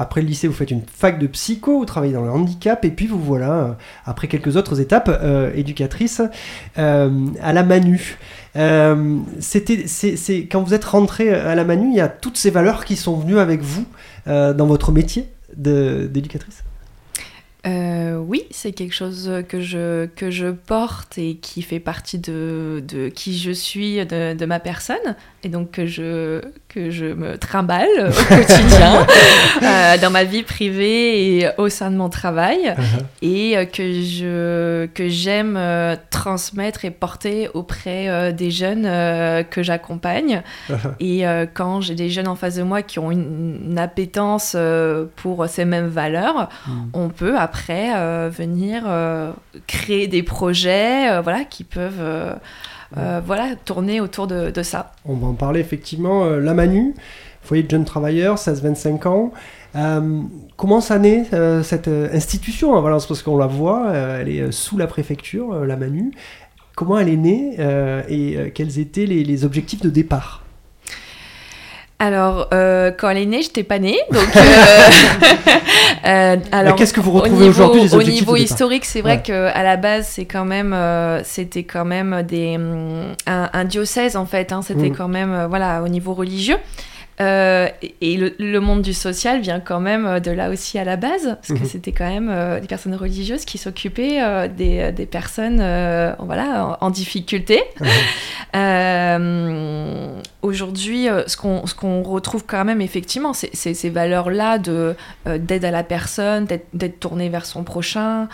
Après 0.00 0.20
le 0.20 0.28
lycée, 0.28 0.46
vous 0.46 0.54
faites 0.54 0.70
une 0.70 0.82
fac 0.86 1.18
de 1.18 1.26
psycho, 1.26 1.80
vous 1.80 1.84
travaillez 1.84 2.12
dans 2.12 2.22
le 2.22 2.30
handicap, 2.30 2.84
et 2.84 2.90
puis 2.90 3.08
vous 3.08 3.18
voilà, 3.18 3.76
après 4.06 4.28
quelques 4.28 4.56
autres 4.56 4.80
étapes, 4.80 5.10
éducatrice 5.56 6.22
à 6.76 7.52
la 7.52 7.62
Manu. 7.64 8.16
C'était, 8.54 9.84
c'est, 9.86 10.46
quand 10.50 10.62
vous 10.62 10.72
êtes 10.72 10.84
rentré 10.84 11.34
à 11.34 11.54
la 11.56 11.64
Manu, 11.64 11.88
il 11.90 11.96
y 11.96 12.00
a 12.00 12.08
toutes 12.08 12.36
ces 12.36 12.50
valeurs 12.50 12.84
qui 12.84 12.94
sont 12.94 13.16
venues 13.16 13.40
avec 13.40 13.60
vous 13.60 13.84
dans 14.28 14.66
votre 14.66 14.92
métier 14.92 15.28
d'éducatrice? 15.56 16.62
Euh, 17.68 18.16
oui, 18.16 18.44
c'est 18.50 18.72
quelque 18.72 18.94
chose 18.94 19.30
que 19.48 19.60
je, 19.60 20.06
que 20.06 20.30
je 20.30 20.48
porte 20.48 21.18
et 21.18 21.36
qui 21.36 21.62
fait 21.62 21.80
partie 21.80 22.18
de, 22.18 22.82
de 22.86 23.08
qui 23.08 23.38
je 23.38 23.50
suis, 23.50 24.04
de, 24.06 24.34
de 24.34 24.46
ma 24.46 24.60
personne, 24.60 25.16
et 25.44 25.48
donc 25.48 25.70
que 25.72 25.86
je, 25.86 26.40
que 26.68 26.90
je 26.90 27.06
me 27.06 27.36
trimballe 27.36 27.88
au 27.98 28.34
quotidien, 28.34 29.06
euh, 29.62 29.98
dans 29.98 30.10
ma 30.10 30.24
vie 30.24 30.42
privée 30.42 31.38
et 31.38 31.48
au 31.58 31.68
sein 31.68 31.90
de 31.90 31.96
mon 31.96 32.08
travail, 32.08 32.74
et 33.22 33.56
euh, 33.56 33.64
que 33.64 33.92
je 34.02 34.86
que 34.86 35.08
j'aime 35.08 35.56
euh, 35.56 35.96
transmettre 36.10 36.84
et 36.84 36.90
porter 36.90 37.48
auprès 37.54 38.08
euh, 38.08 38.32
des 38.32 38.50
jeunes 38.50 38.86
euh, 38.86 39.42
que 39.42 39.62
j'accompagne. 39.62 40.42
Et 41.00 41.26
euh, 41.26 41.46
quand 41.52 41.80
j'ai 41.80 41.94
des 41.94 42.08
jeunes 42.10 42.28
en 42.28 42.36
face 42.36 42.56
de 42.56 42.62
moi 42.62 42.82
qui 42.82 42.98
ont 42.98 43.10
une, 43.10 43.58
une 43.70 43.78
appétence 43.78 44.56
pour 45.16 45.46
ces 45.48 45.64
mêmes 45.64 45.88
valeurs, 45.88 46.48
on 46.92 47.08
peut 47.08 47.36
après 47.36 47.57
euh, 47.70 48.30
venir 48.32 48.84
euh, 48.86 49.32
créer 49.66 50.08
des 50.08 50.22
projets 50.22 51.10
euh, 51.10 51.20
voilà, 51.20 51.44
qui 51.44 51.64
peuvent 51.64 52.02
voilà, 53.24 53.54
tourner 53.64 54.00
autour 54.00 54.26
de, 54.26 54.50
de 54.50 54.62
ça. 54.62 54.92
On 55.04 55.14
va 55.14 55.26
en 55.28 55.34
parler 55.34 55.60
effectivement. 55.60 56.24
La 56.24 56.54
Manu, 56.54 56.94
foyer 57.42 57.62
de 57.62 57.70
jeunes 57.70 57.84
travailleurs, 57.84 58.36
16-25 58.36 59.08
ans. 59.08 59.32
Euh, 59.76 60.22
comment 60.56 60.80
ça 60.80 60.98
naît 60.98 61.26
euh, 61.34 61.62
cette 61.62 61.88
institution 61.88 62.76
à 62.76 62.80
Valence? 62.80 63.06
Parce 63.06 63.22
qu'on 63.22 63.36
la 63.36 63.46
voit, 63.46 63.88
euh, 63.88 64.20
elle 64.22 64.28
est 64.28 64.52
sous 64.52 64.78
la 64.78 64.86
préfecture, 64.86 65.64
la 65.66 65.76
Manu. 65.76 66.12
Comment 66.74 66.98
elle 66.98 67.08
est 67.08 67.16
née 67.16 67.56
et 68.08 68.52
quels 68.52 68.78
étaient 68.78 69.04
les, 69.04 69.24
les 69.24 69.44
objectifs 69.44 69.80
de 69.80 69.90
départ? 69.90 70.44
Alors, 72.00 72.48
euh, 72.54 72.92
quand 72.96 73.10
elle 73.10 73.18
est 73.18 73.26
née, 73.26 73.42
j'étais 73.42 73.64
pas 73.64 73.78
née. 73.80 73.98
Donc, 74.12 74.22
euh, 74.36 74.40
euh, 76.06 76.36
alors, 76.52 76.76
qu'est-ce 76.76 76.92
que 76.94 77.00
vous 77.00 77.10
au 77.10 77.20
retrouvez 77.20 77.46
niveau- 77.46 77.64
aujourd'hui 77.64 77.88
des 77.88 77.94
Au 77.96 78.02
niveau 78.02 78.36
historique, 78.36 78.84
c'est 78.84 79.00
vrai 79.00 79.16
Ouais. 79.16 79.22
que 79.22 79.46
à 79.52 79.62
la 79.64 79.76
base, 79.76 80.06
c'est 80.06 80.24
quand 80.26 80.44
même, 80.44 80.72
euh, 80.72 81.22
c'était 81.24 81.64
quand 81.64 81.84
même 81.84 82.22
des, 82.22 82.54
hum, 82.56 83.14
un, 83.26 83.50
un 83.52 83.64
diocèse 83.64 84.16
en 84.16 84.26
fait. 84.26 84.52
hein, 84.52 84.60
c'était 84.62 84.90
Mm. 84.90 84.96
quand 84.96 85.08
même, 85.08 85.46
voilà, 85.48 85.82
au 85.82 85.88
niveau 85.88 86.14
religieux. 86.14 86.58
Euh, 87.20 87.66
et 88.00 88.16
le, 88.16 88.32
le 88.38 88.60
monde 88.60 88.80
du 88.80 88.94
social 88.94 89.40
vient 89.40 89.58
quand 89.58 89.80
même 89.80 90.20
de 90.20 90.30
là 90.30 90.50
aussi 90.50 90.78
à 90.78 90.84
la 90.84 90.94
base, 90.94 91.24
parce 91.34 91.48
que 91.48 91.64
Mhm. 91.64 91.68
c'était 91.68 91.90
quand 91.90 92.08
même 92.08 92.28
euh, 92.30 92.60
des 92.60 92.68
personnes 92.68 92.94
religieuses 92.94 93.44
qui 93.44 93.58
s'occupaient 93.58 94.22
euh, 94.22 94.46
des, 94.46 94.92
des 94.92 95.06
personnes 95.06 95.56
voilà, 96.20 96.76
en, 96.80 96.86
en 96.86 96.90
difficulté. 96.90 97.60
Euh, 98.54 100.12
Aujourd'hui, 100.60 101.08
euh, 101.08 101.22
ce 101.28 101.36
qu'on 101.36 101.62
qu'on 101.76 102.02
retrouve 102.02 102.44
quand 102.44 102.64
même 102.64 102.80
effectivement, 102.80 103.32
c'est 103.32 103.54
ces 103.54 103.90
valeurs-là 103.90 104.58
de 104.58 104.96
euh, 105.28 105.38
d'aide 105.38 105.64
à 105.64 105.70
la 105.70 105.84
personne, 105.84 106.46
d'être 106.46 106.98
tourné 106.98 107.28
vers 107.28 107.46
son 107.46 107.62
prochain. 107.62 108.28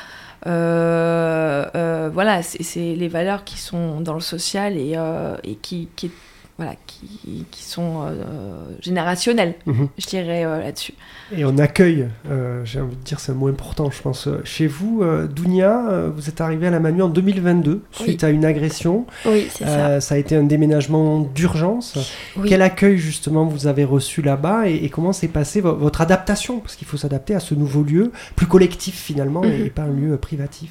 Euh, 0.46 2.10
voilà, 2.14 2.42
c'est 2.42 2.94
les 2.94 3.08
valeurs 3.08 3.44
qui 3.44 3.58
sont 3.58 4.00
dans 4.00 4.14
le 4.14 4.20
social 4.20 4.78
et, 4.78 4.96
et 5.44 5.56
qui, 5.56 5.88
qui, 5.96 6.10
voilà, 6.56 6.74
qui, 6.86 7.44
qui 7.50 7.62
sont 7.64 8.02
euh, 8.06 8.64
générationnelles, 8.80 9.54
Mhm. 9.66 9.88
je 9.98 10.06
dirais 10.06 10.44
euh, 10.44 10.60
là-dessus. 10.62 10.94
Et 11.36 11.44
on 11.44 11.58
accueille, 11.58 12.06
euh, 12.30 12.64
j'ai 12.64 12.80
envie 12.80 12.94
de 12.94 13.02
dire, 13.02 13.18
c'est 13.18 13.32
un 13.32 13.34
mot 13.34 13.48
important, 13.48 13.90
je 13.90 14.00
pense. 14.00 14.28
euh, 14.28 14.40
Chez 14.44 14.68
vous, 14.68 15.02
Dounia, 15.28 15.82
vous 16.14 16.28
êtes 16.28 16.40
arrivé 16.40 16.68
à 16.68 16.70
la 16.70 16.78
Manu 16.78 17.02
en 17.02 17.08
2022 17.08 17.82
suite 17.90 18.22
à 18.22 18.30
une 18.30 18.44
agression. 18.44 19.04
Oui, 19.26 19.48
c'est 19.50 19.64
Euh, 19.66 19.98
ça 20.00 20.14
a 20.14 20.18
été 20.18 20.36
un 20.36 20.44
déménagement 20.44 21.20
d'urgence. 21.20 21.98
Oui. 22.36 22.48
Quel 22.48 22.62
accueil, 22.62 22.98
justement, 22.98 23.44
vous 23.46 23.66
avez 23.66 23.82
reçu 23.84 24.22
là-bas 24.22 24.68
et, 24.68 24.76
et 24.76 24.90
comment 24.90 25.12
s'est 25.12 25.26
passée 25.28 25.60
vo- 25.60 25.74
votre 25.74 26.00
adaptation? 26.02 26.60
Parce 26.60 26.76
qu'il 26.76 26.86
faut 26.86 26.96
s'adapter 26.96 27.34
à 27.34 27.40
ce 27.40 27.54
nouveau 27.54 27.82
lieu, 27.82 28.12
plus 28.36 28.46
collectif 28.46 28.94
finalement, 28.94 29.42
Mhm. 29.42 29.66
et 29.66 29.70
pas 29.70 29.82
un 29.82 29.90
lieu 29.90 30.16
privatif. 30.18 30.70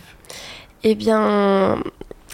Eh 0.83 0.95
bien, 0.95 1.81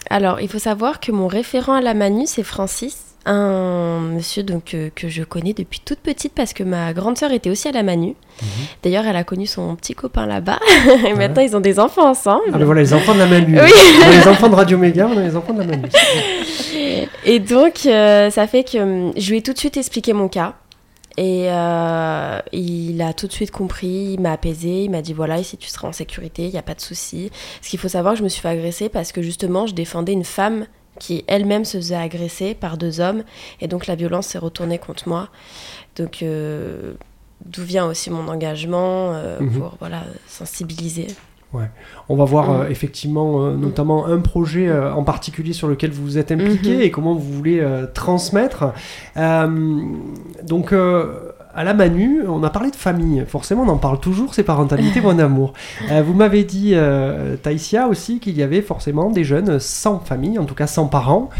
alors, 0.08 0.40
il 0.40 0.48
faut 0.48 0.58
savoir 0.58 1.00
que 1.00 1.10
mon 1.12 1.26
référent 1.26 1.74
à 1.74 1.80
la 1.80 1.94
Manu, 1.94 2.24
c'est 2.26 2.42
Francis, 2.42 3.09
un 3.26 4.00
monsieur 4.00 4.42
donc, 4.42 4.74
euh, 4.74 4.90
que 4.94 5.08
je 5.08 5.22
connais 5.22 5.52
depuis 5.52 5.80
toute 5.84 5.98
petite 5.98 6.32
parce 6.34 6.52
que 6.52 6.62
ma 6.62 6.92
grande 6.92 7.18
sœur 7.18 7.32
était 7.32 7.50
aussi 7.50 7.68
à 7.68 7.72
la 7.72 7.82
Manu. 7.82 8.14
D'ailleurs, 8.82 9.06
elle 9.06 9.16
a 9.16 9.24
connu 9.24 9.46
son 9.46 9.76
petit 9.76 9.94
copain 9.94 10.26
là-bas. 10.26 10.58
Et 11.06 11.12
maintenant, 11.12 11.42
ils 11.42 11.54
ont 11.56 11.60
des 11.60 11.78
enfants 11.78 12.08
ensemble. 12.08 12.44
Ah 12.48 12.58
ben 12.58 12.64
voilà, 12.64 12.80
les 12.80 12.94
enfants 12.94 13.14
de 13.14 13.18
la 13.18 13.26
Manu. 13.26 13.58
Oui. 13.60 13.70
On 14.00 14.08
a 14.08 14.10
les 14.10 14.28
enfants 14.28 14.48
de 14.48 14.54
Radio 14.54 14.78
Méga, 14.78 15.06
on 15.06 15.18
a 15.18 15.22
les 15.22 15.36
enfants 15.36 15.52
de 15.52 15.58
la 15.60 15.66
Manu. 15.66 15.88
Et 17.24 17.38
donc, 17.38 17.86
euh, 17.86 18.30
ça 18.30 18.46
fait 18.46 18.64
que 18.64 18.78
hum, 18.78 19.12
je 19.16 19.30
lui 19.30 19.38
ai 19.38 19.42
tout 19.42 19.52
de 19.52 19.58
suite 19.58 19.76
expliqué 19.76 20.12
mon 20.12 20.28
cas. 20.28 20.54
Et 21.16 21.46
euh, 21.50 22.38
il 22.52 23.02
a 23.02 23.12
tout 23.12 23.26
de 23.26 23.32
suite 23.32 23.50
compris, 23.50 24.14
il 24.14 24.20
m'a 24.20 24.32
apaisé, 24.32 24.84
il 24.84 24.90
m'a 24.90 25.02
dit 25.02 25.12
voilà, 25.12 25.38
ici 25.38 25.58
tu 25.58 25.68
seras 25.68 25.88
en 25.88 25.92
sécurité, 25.92 26.44
il 26.44 26.52
n'y 26.52 26.58
a 26.58 26.62
pas 26.62 26.74
de 26.74 26.80
souci. 26.80 27.30
Ce 27.60 27.68
qu'il 27.68 27.78
faut 27.78 27.88
savoir, 27.88 28.16
je 28.16 28.22
me 28.22 28.28
suis 28.28 28.40
fait 28.40 28.48
agresser 28.48 28.88
parce 28.88 29.12
que 29.12 29.20
justement, 29.20 29.66
je 29.66 29.74
défendais 29.74 30.12
une 30.12 30.24
femme 30.24 30.66
qui 31.00 31.24
elle-même 31.26 31.64
se 31.64 31.76
faisait 31.78 31.96
agresser 31.96 32.54
par 32.54 32.76
deux 32.76 33.00
hommes. 33.00 33.24
Et 33.60 33.66
donc, 33.66 33.88
la 33.88 33.96
violence 33.96 34.28
s'est 34.28 34.38
retournée 34.38 34.78
contre 34.78 35.08
moi. 35.08 35.28
Donc, 35.96 36.22
euh, 36.22 36.92
d'où 37.44 37.62
vient 37.64 37.86
aussi 37.86 38.10
mon 38.10 38.28
engagement 38.28 39.12
euh, 39.14 39.40
Mhm. 39.40 39.50
pour 39.58 39.74
voilà, 39.80 40.02
sensibiliser. 40.28 41.08
Ouais. 41.52 41.68
On 42.08 42.14
va 42.14 42.24
voir 42.24 42.48
Mhm. 42.50 42.60
euh, 42.60 42.68
effectivement 42.68 43.42
euh, 43.44 43.56
notamment 43.56 44.06
un 44.06 44.20
projet 44.20 44.68
euh, 44.68 44.92
en 44.94 45.02
particulier 45.02 45.52
sur 45.52 45.66
lequel 45.66 45.90
vous 45.90 46.04
vous 46.04 46.16
êtes 46.18 46.30
impliqué 46.30 46.76
Mhm. 46.76 46.80
et 46.82 46.90
comment 46.92 47.14
vous 47.14 47.32
voulez 47.32 47.60
transmettre. 47.94 48.66
Donc 50.44 50.72
à 51.54 51.64
la 51.64 51.74
Manu, 51.74 52.22
on 52.26 52.42
a 52.42 52.50
parlé 52.50 52.70
de 52.70 52.76
famille. 52.76 53.24
Forcément, 53.26 53.62
on 53.62 53.68
en 53.68 53.78
parle 53.78 54.00
toujours, 54.00 54.34
c'est 54.34 54.42
parentalité, 54.42 55.00
mon 55.00 55.18
amour. 55.18 55.52
Euh, 55.90 56.02
vous 56.02 56.14
m'avez 56.14 56.44
dit, 56.44 56.72
euh, 56.74 57.36
Taïsia, 57.36 57.88
aussi 57.88 58.20
qu'il 58.20 58.36
y 58.36 58.42
avait 58.42 58.62
forcément 58.62 59.10
des 59.10 59.24
jeunes 59.24 59.58
sans 59.58 59.98
famille, 59.98 60.38
en 60.38 60.44
tout 60.44 60.54
cas 60.54 60.66
sans 60.66 60.86
parents. 60.86 61.30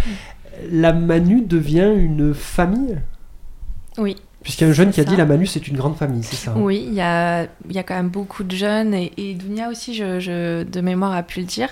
La 0.70 0.92
Manu 0.92 1.42
devient 1.42 1.92
une 1.96 2.34
famille? 2.34 2.98
Oui. 3.98 4.16
Puisqu'il 4.42 4.64
y 4.64 4.66
a 4.66 4.70
un 4.70 4.72
jeune 4.72 4.90
qui 4.90 5.00
a 5.00 5.04
ça. 5.04 5.10
dit 5.10 5.16
la 5.16 5.26
Manu, 5.26 5.46
c'est 5.46 5.68
une 5.68 5.76
grande 5.76 5.96
famille, 5.96 6.22
c'est 6.22 6.36
ça 6.36 6.52
hein 6.52 6.54
Oui, 6.56 6.82
il 6.86 6.94
y 6.94 7.00
a, 7.02 7.42
il 7.68 7.72
y 7.74 7.78
a 7.78 7.82
quand 7.82 7.94
même 7.94 8.08
beaucoup 8.08 8.42
de 8.42 8.56
jeunes 8.56 8.94
et, 8.94 9.12
et 9.18 9.34
Dounia 9.34 9.68
aussi, 9.68 9.94
je, 9.94 10.18
je- 10.18 10.62
de 10.62 10.80
mémoire, 10.80 11.12
a 11.12 11.22
pu 11.22 11.40
le 11.40 11.46
dire. 11.46 11.68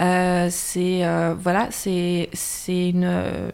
Euh, 0.00 0.48
c'est 0.50 1.04
euh, 1.04 1.34
voilà, 1.38 1.68
c'est 1.70 2.30
c'est 2.32 2.88
une, 2.88 3.04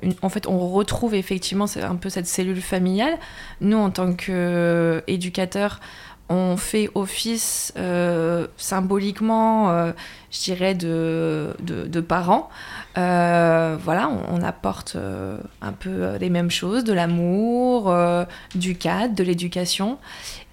une- 0.02 0.14
en 0.22 0.28
fait, 0.28 0.46
on 0.46 0.58
retrouve 0.68 1.14
effectivement 1.14 1.66
c'est 1.66 1.82
un 1.82 1.96
peu 1.96 2.08
cette 2.08 2.26
cellule 2.28 2.62
familiale. 2.62 3.18
Nous, 3.60 3.76
en 3.76 3.90
tant 3.90 4.12
qu'éducateurs, 5.06 5.80
on 6.28 6.56
fait 6.56 6.88
office 6.94 7.72
euh, 7.76 8.46
symboliquement, 8.56 9.70
euh, 9.70 9.92
je 10.32 10.40
dirais, 10.40 10.74
de, 10.74 11.54
de, 11.62 11.86
de 11.86 12.00
parents. 12.00 12.48
Euh, 12.98 13.76
voilà, 13.82 14.08
on, 14.08 14.38
on 14.38 14.42
apporte 14.42 14.96
euh, 14.96 15.38
un 15.60 15.72
peu 15.72 15.90
euh, 15.90 16.18
les 16.18 16.28
mêmes 16.30 16.50
choses, 16.50 16.82
de 16.84 16.92
l'amour, 16.92 17.90
euh, 17.90 18.24
du 18.54 18.76
cadre, 18.76 19.14
de 19.14 19.22
l'éducation. 19.22 19.98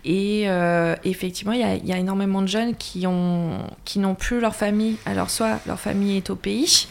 Et 0.06 0.46
effectivement, 1.04 1.52
il 1.52 1.60
y, 1.60 1.64
a- 1.64 1.76
y 1.76 1.92
a 1.92 1.98
énormément 1.98 2.42
de 2.42 2.48
jeunes 2.48 2.74
qui 2.74 3.06
ont 3.06 3.58
qui 3.84 4.00
n'ont 4.00 4.16
plus 4.16 4.40
leur 4.40 4.56
famille. 4.56 4.96
Alors 5.06 5.30
soit 5.30 5.60
leur 5.68 5.78
famille 5.78 6.16
est 6.16 6.30
au 6.30 6.38
pays, 6.38 6.88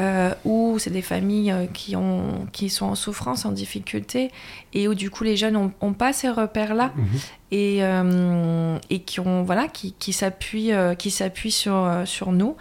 euh, 0.00 0.34
ou 0.44 0.76
c'est 0.80 0.90
des 0.90 1.02
familles 1.02 1.54
qui 1.72 1.94
ont 1.94 2.48
qui 2.52 2.68
sont 2.68 2.86
en 2.86 2.94
souffrance, 2.96 3.44
en 3.44 3.52
difficulté, 3.52 4.32
et 4.74 4.88
où 4.88 4.94
du 4.96 5.08
coup 5.08 5.22
les 5.22 5.36
jeunes 5.36 5.56
ont, 5.56 5.72
ont 5.80 5.92
pas 5.92 6.12
ces 6.12 6.28
repères 6.30 6.74
là 6.74 6.90
et, 7.52 7.78
euh, 7.84 8.76
et 8.90 8.98
qui 9.02 9.20
ont 9.20 9.44
voilà 9.44 9.68
qui, 9.68 9.92
qui 9.96 10.12
s'appuient 10.12 10.72
qui 10.98 11.12
s'appuient 11.12 11.52
sur 11.52 11.88
sur 12.12 12.30
nous 12.32 12.56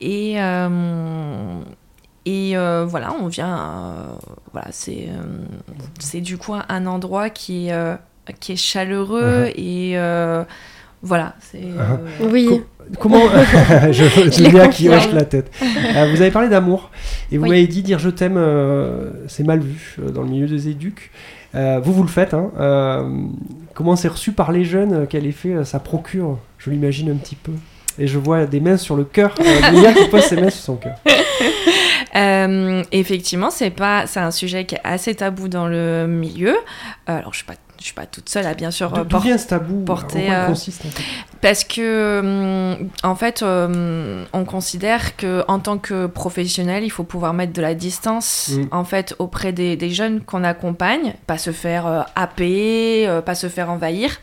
et 0.00 0.34
euh, 0.40 1.60
et 2.26 2.56
euh, 2.56 2.84
voilà 2.86 3.12
on 3.22 3.28
vient 3.28 3.56
euh, 3.58 4.04
voilà 4.52 4.68
c'est 4.72 5.08
euh, 5.08 5.22
c'est 5.98 6.20
du 6.20 6.36
coup 6.38 6.54
un, 6.54 6.86
endroit 6.86 7.30
qui 7.30 7.68
est 7.68 7.72
euh, 7.72 7.96
qui 8.40 8.52
est 8.52 8.56
chaleureux 8.56 9.46
Uh-huh. 9.46 9.52
et 9.56 9.92
euh, 9.98 10.44
voilà 11.02 11.34
c'est 11.40 11.62
euh, 11.64 11.96
Oui. 12.30 12.46
Co- 12.46 12.62
comment 12.98 13.20
je, 13.92 14.30
Julia 14.30 14.68
qui 14.68 14.88
hoche 14.88 15.12
la 15.12 15.24
tête. 15.24 15.50
Euh, 15.62 16.10
vous 16.10 16.20
avez 16.20 16.30
parlé 16.30 16.48
d'amour 16.48 16.90
et 17.32 17.38
vous 17.38 17.44
Oui. 17.44 17.50
m'avez 17.50 17.66
dit 17.66 17.82
dire 17.82 17.98
je 17.98 18.10
t'aime, 18.10 18.36
euh, 18.36 19.10
c'est 19.28 19.44
mal 19.44 19.60
vu 19.60 19.96
euh, 20.00 20.10
dans 20.10 20.22
le 20.22 20.28
milieu 20.28 20.46
des 20.46 20.68
éducs. 20.68 21.10
Euh, 21.54 21.80
vous 21.82 21.92
vous 21.92 22.02
le 22.02 22.08
faites. 22.08 22.34
Hein. 22.34 22.50
Euh, 22.58 23.08
comment 23.74 23.96
c'est 23.96 24.08
reçu 24.08 24.32
par 24.32 24.52
les 24.52 24.64
jeunes 24.64 25.06
Quel 25.08 25.26
effet 25.26 25.64
ça 25.64 25.78
procure? 25.80 26.38
Je 26.58 26.70
l'imagine 26.70 27.10
un 27.10 27.16
petit 27.16 27.36
peu. 27.36 27.52
Et 28.00 28.06
je 28.06 28.18
vois 28.18 28.46
des 28.46 28.60
mains 28.60 28.78
sur 28.78 28.96
le 28.96 29.04
cœur. 29.04 29.34
Euh, 29.38 29.74
Julia 29.74 29.92
qui 29.92 30.08
pose 30.08 30.22
ses 30.22 30.36
mains 30.36 30.50
sur 30.50 30.62
son 30.62 30.76
cœur. 30.76 30.96
Euh, 32.16 32.82
effectivement, 32.90 33.50
c'est 33.50 33.70
pas, 33.70 34.08
c'est 34.08 34.18
un 34.18 34.32
sujet 34.32 34.64
qui 34.64 34.74
est 34.74 34.80
assez 34.82 35.14
tabou 35.14 35.46
dans 35.46 35.68
le 35.68 36.08
milieu. 36.08 36.56
Euh, 37.08 37.18
alors, 37.18 37.32
je 37.32 37.36
suis 37.38 37.46
pas, 37.46 37.54
je 37.80 37.86
suis 37.86 37.94
pas 37.94 38.06
toute 38.06 38.28
seule 38.28 38.46
à 38.46 38.54
bien 38.54 38.70
sûr 38.70 38.90
D'où- 38.92 39.00
euh, 39.00 39.04
d'où 39.04 39.18
vient 39.18 39.38
ce 39.38 39.48
tabou 39.48 39.82
porter 39.84 40.26
quoi 40.26 40.34
il 40.34 40.40
euh, 40.40 40.46
consiste, 40.46 40.84
en 40.84 40.90
fait 40.90 41.02
parce 41.40 41.64
que 41.64 42.20
hum, 42.78 42.88
en 43.02 43.14
fait 43.16 43.42
euh, 43.42 44.24
on 44.32 44.44
considère 44.44 45.16
que 45.16 45.42
en 45.48 45.58
tant 45.58 45.78
que 45.78 46.06
professionnel 46.06 46.84
il 46.84 46.90
faut 46.90 47.04
pouvoir 47.04 47.32
mettre 47.34 47.52
de 47.54 47.62
la 47.62 47.74
distance 47.74 48.50
Mm. 48.50 48.66
en 48.70 48.84
fait 48.84 49.14
auprès 49.18 49.52
des, 49.52 49.76
des 49.76 49.90
jeunes 49.90 50.20
qu'on 50.20 50.44
accompagne 50.44 51.14
pas 51.26 51.38
se 51.38 51.50
faire 51.52 51.86
euh, 51.86 52.02
happer 52.16 53.06
euh, 53.08 53.20
pas 53.22 53.34
se 53.34 53.48
faire 53.48 53.70
envahir 53.70 54.18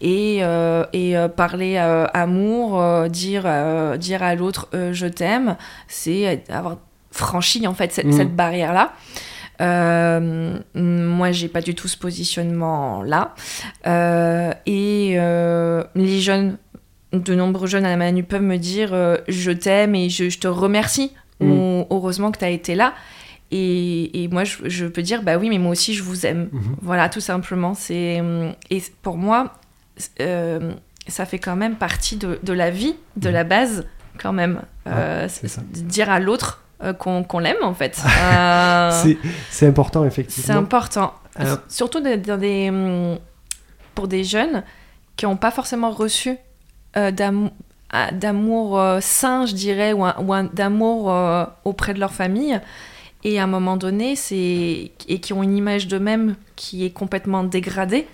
et, 0.00 0.38
euh, 0.42 0.84
et 0.92 1.16
euh, 1.16 1.28
parler 1.28 1.76
euh, 1.76 2.06
amour 2.14 2.80
euh, 2.80 3.08
dire 3.08 3.42
euh, 3.46 3.96
dire 3.96 4.22
à 4.22 4.34
l'autre 4.34 4.68
euh, 4.74 4.92
je 4.92 5.06
t'aime 5.06 5.56
c'est 5.88 6.42
avoir 6.48 6.78
franchi 7.10 7.66
en 7.66 7.74
fait 7.74 7.92
cette, 7.92 8.06
Mm. 8.06 8.12
cette 8.12 8.34
barrière 8.34 8.72
là 8.72 8.92
euh, 9.60 10.58
moi, 10.74 11.32
j'ai 11.32 11.48
pas 11.48 11.60
du 11.60 11.74
tout 11.74 11.88
ce 11.88 11.96
positionnement-là. 11.96 13.34
Euh, 13.86 14.52
et 14.66 15.14
euh, 15.18 15.84
les 15.94 16.20
jeunes, 16.20 16.58
de 17.12 17.34
nombreux 17.34 17.66
jeunes 17.66 17.84
à 17.84 17.90
la 17.90 17.96
Manu 17.96 18.24
peuvent 18.24 18.42
me 18.42 18.56
dire 18.56 18.90
je 19.28 19.50
t'aime 19.52 19.94
et 19.94 20.08
je, 20.08 20.28
je 20.28 20.38
te 20.38 20.48
remercie. 20.48 21.12
Mm. 21.40 21.50
Ou 21.50 21.86
heureusement 21.90 22.30
que 22.30 22.38
tu 22.38 22.44
as 22.44 22.50
été 22.50 22.74
là. 22.74 22.94
Et, 23.50 24.24
et 24.24 24.28
moi, 24.28 24.44
je, 24.44 24.56
je 24.64 24.86
peux 24.86 25.02
dire 25.02 25.22
bah 25.22 25.36
oui, 25.36 25.48
mais 25.48 25.58
moi 25.58 25.72
aussi, 25.72 25.94
je 25.94 26.02
vous 26.02 26.26
aime. 26.26 26.48
Mhm. 26.50 26.76
Voilà, 26.82 27.08
tout 27.08 27.20
simplement. 27.20 27.74
C'est 27.74 28.20
et 28.70 28.82
pour 29.02 29.16
moi, 29.16 29.52
euh, 30.20 30.72
ça 31.06 31.26
fait 31.26 31.38
quand 31.38 31.56
même 31.56 31.76
partie 31.76 32.16
de, 32.16 32.38
de 32.42 32.52
la 32.52 32.70
vie, 32.70 32.96
de 33.16 33.28
la 33.28 33.44
base, 33.44 33.86
quand 34.18 34.32
même. 34.32 34.62
Euh, 34.86 35.26
c'est 35.28 35.48
ça. 35.48 35.62
de 35.62 35.80
dire 35.80 36.10
à 36.10 36.20
l'autre 36.20 36.63
euh, 36.82 36.92
qu'on 36.92 37.22
qu'on 37.24 37.38
l'aime, 37.38 37.62
en 37.62 37.74
fait. 37.74 38.00
Euh, 38.22 38.90
C'est- 39.50 39.66
important, 39.66 40.04
effectivement. 40.04 40.46
c'est 40.46 40.58
important. 40.58 41.14
Surtout 41.68 42.00
dans, 42.00 42.20
dans 42.20 42.38
des, 42.38 42.68
hum, 42.70 43.18
pour 43.94 44.08
des 44.08 44.24
jeunes 44.24 44.62
qui 45.16 45.24
n'ont 45.26 45.36
pas 45.36 45.50
forcément 45.50 45.90
reçu 45.90 46.36
euh, 46.96 47.10
ah, 47.90 48.10
d'amour 48.12 48.78
euh, 48.80 48.98
sain, 49.00 49.46
je 49.46 49.54
dirais, 49.54 49.92
ou, 49.92 50.04
ou 50.04 50.34
d'amour 50.52 51.10
euh, 51.12 51.44
auprès 51.64 51.94
de 51.94 52.00
leur 52.00 52.12
famille. 52.12 52.60
Et 53.24 53.38
à 53.40 53.44
un 53.44 53.46
moment 53.48 53.76
donné, 53.76 54.16
c'est 54.16 54.90
et 55.08 55.20
qui 55.20 55.32
ont 55.32 55.42
une 55.42 55.56
image 55.56 55.88
d'eux-mêmes 55.88 56.36
qui 56.56 56.84
est 56.84 56.90
complètement 56.90 57.42
dégradée. 57.44 58.06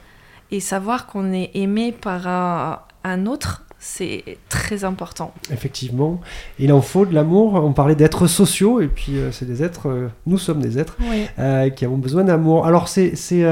Et 0.52 0.61
savoir 0.61 1.06
qu'on 1.06 1.32
est 1.32 1.50
aimé 1.54 1.92
par 1.92 2.26
un, 2.26 2.80
un 3.04 3.26
autre, 3.26 3.64
c'est 3.83 4.22
très 4.51 4.85
important. 4.85 5.33
Effectivement, 5.51 6.20
il 6.59 6.70
en 6.70 6.83
faut 6.83 7.07
de 7.07 7.14
l'amour. 7.14 7.55
On 7.55 7.72
parlait 7.72 7.95
d'êtres 7.95 8.26
sociaux, 8.26 8.81
et 8.83 8.89
puis 8.89 9.16
euh, 9.16 9.33
c'est 9.33 9.47
des 9.47 9.62
êtres, 9.62 9.89
euh, 9.89 10.09
nous 10.26 10.37
sommes 10.37 10.61
des 10.61 10.78
êtres 10.78 10.97
Oui. 11.01 11.26
euh, 11.39 11.70
qui 11.70 11.87
avons 11.87 11.97
besoin 11.97 12.24
d'amour. 12.24 12.66
Alors 12.66 12.89
c'est 12.89 13.16
c'est 13.16 13.43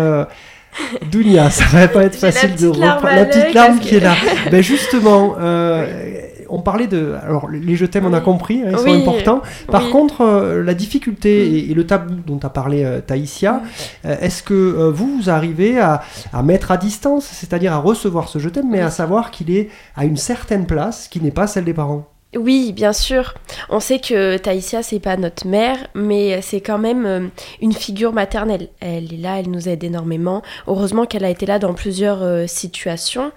Dounia, 1.11 1.49
ça 1.59 1.65
va 1.65 1.89
pas 1.89 2.05
être 2.05 2.17
facile 2.17 2.55
de 2.57 2.69
reprendre 2.69 3.07
la 3.07 3.25
petite 3.25 3.55
larme 3.55 3.79
qui 3.81 3.97
est 3.97 4.01
là. 4.01 4.15
ben 4.51 4.63
justement, 4.63 5.35
on 6.49 6.61
parlait 6.61 6.87
de, 6.87 7.15
alors 7.23 7.49
les 7.49 7.77
je 7.77 7.87
t'aime, 7.87 8.07
on 8.07 8.13
a 8.13 8.21
compris, 8.21 8.63
hein, 8.63 8.73
ils 8.73 8.79
sont 8.79 8.93
importants. 8.93 9.43
Par 9.71 9.85
oui. 9.87 9.91
contre, 9.91 10.23
euh, 10.23 10.65
la 10.65 10.75
difficulté 10.75 11.47
et, 11.47 11.71
et 11.71 11.75
le 11.75 11.87
tabou 11.87 12.15
dont 12.27 12.41
a 12.43 12.51
parlé 12.51 12.85
euh, 12.85 13.01
Taïsia, 13.01 13.63
euh, 14.05 14.17
est-ce 14.21 14.43
que 14.43 14.55
euh, 14.55 14.91
vous, 14.91 15.19
vous 15.19 15.31
arrivez 15.31 15.79
à, 15.79 16.03
à 16.33 16.43
mettre 16.43 16.71
à 16.71 16.77
distance, 16.77 17.25
c'est-à-dire 17.25 17.73
à 17.73 17.79
recevoir 17.79 18.29
ce 18.29 18.39
je 18.39 18.49
t'aime, 18.49 18.71
mais 18.71 18.81
à 18.81 18.91
savoir 18.91 19.31
qu'il 19.31 19.51
est 19.51 19.69
à 19.97 20.05
une 20.05 20.17
certaine 20.17 20.67
place 20.67 21.09
qui 21.09 21.21
n'est 21.21 21.31
pas 21.31 21.47
celle 21.47 21.65
des 21.65 21.75
parents? 21.75 22.07
Oui, 22.37 22.73
bien 22.73 22.93
sûr. 22.93 23.33
On 23.71 23.81
sait 23.81 24.01
que 24.01 24.37
Taïsia, 24.37 24.83
c'est 24.83 25.01
pas 25.01 25.17
notre 25.17 25.47
mère, 25.47 25.79
mais 25.95 26.43
c'est 26.43 26.61
quand 26.61 26.77
même 26.77 27.07
euh, 27.07 27.27
une 27.63 27.73
figure 27.73 28.13
maternelle. 28.13 28.69
Elle 28.81 29.15
est 29.15 29.17
là, 29.17 29.39
elle 29.41 29.51
nous 29.51 29.67
aide 29.67 29.83
énormément. 29.83 30.43
Heureusement 30.67 31.07
qu'elle 31.07 31.25
a 31.25 31.31
été 31.31 31.47
là 31.47 31.59
dans 31.59 31.73
plusieurs 31.73 32.23
euh, 32.23 32.47
situations. 32.47 33.33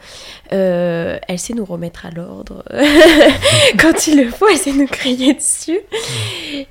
Euh, 0.52 1.18
elle 1.30 1.40
sait 1.40 1.54
nous 1.54 1.64
remettre 1.64 2.06
à 2.06 2.12
l'ordre. 2.12 2.66
Quand 3.80 4.08
il 4.08 4.26
le 4.26 4.30
faut, 4.30 4.50
elle 4.50 4.58
sait 4.58 4.74
nous 4.74 4.88
crier 4.88 5.36
dessus. 5.36 5.80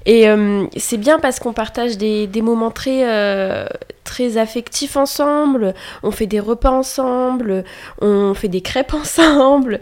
Et 0.05 0.29
euh, 0.29 0.66
c'est 0.77 0.99
bien 0.99 1.21
parce 1.21 1.39
qu'on 1.41 1.55
partage 1.55 1.97
des, 1.97 2.27
des 2.27 2.43
moments 2.43 2.71
très, 2.71 3.09
euh, 3.09 3.64
très 4.11 4.37
affectifs 4.39 4.97
ensemble. 4.97 5.73
On 6.03 6.11
fait 6.11 6.27
des 6.27 6.41
repas 6.41 6.71
ensemble. 6.73 7.65
On 8.01 8.35
fait 8.35 8.49
des 8.49 8.61
crêpes 8.61 8.93
ensemble. 9.03 9.81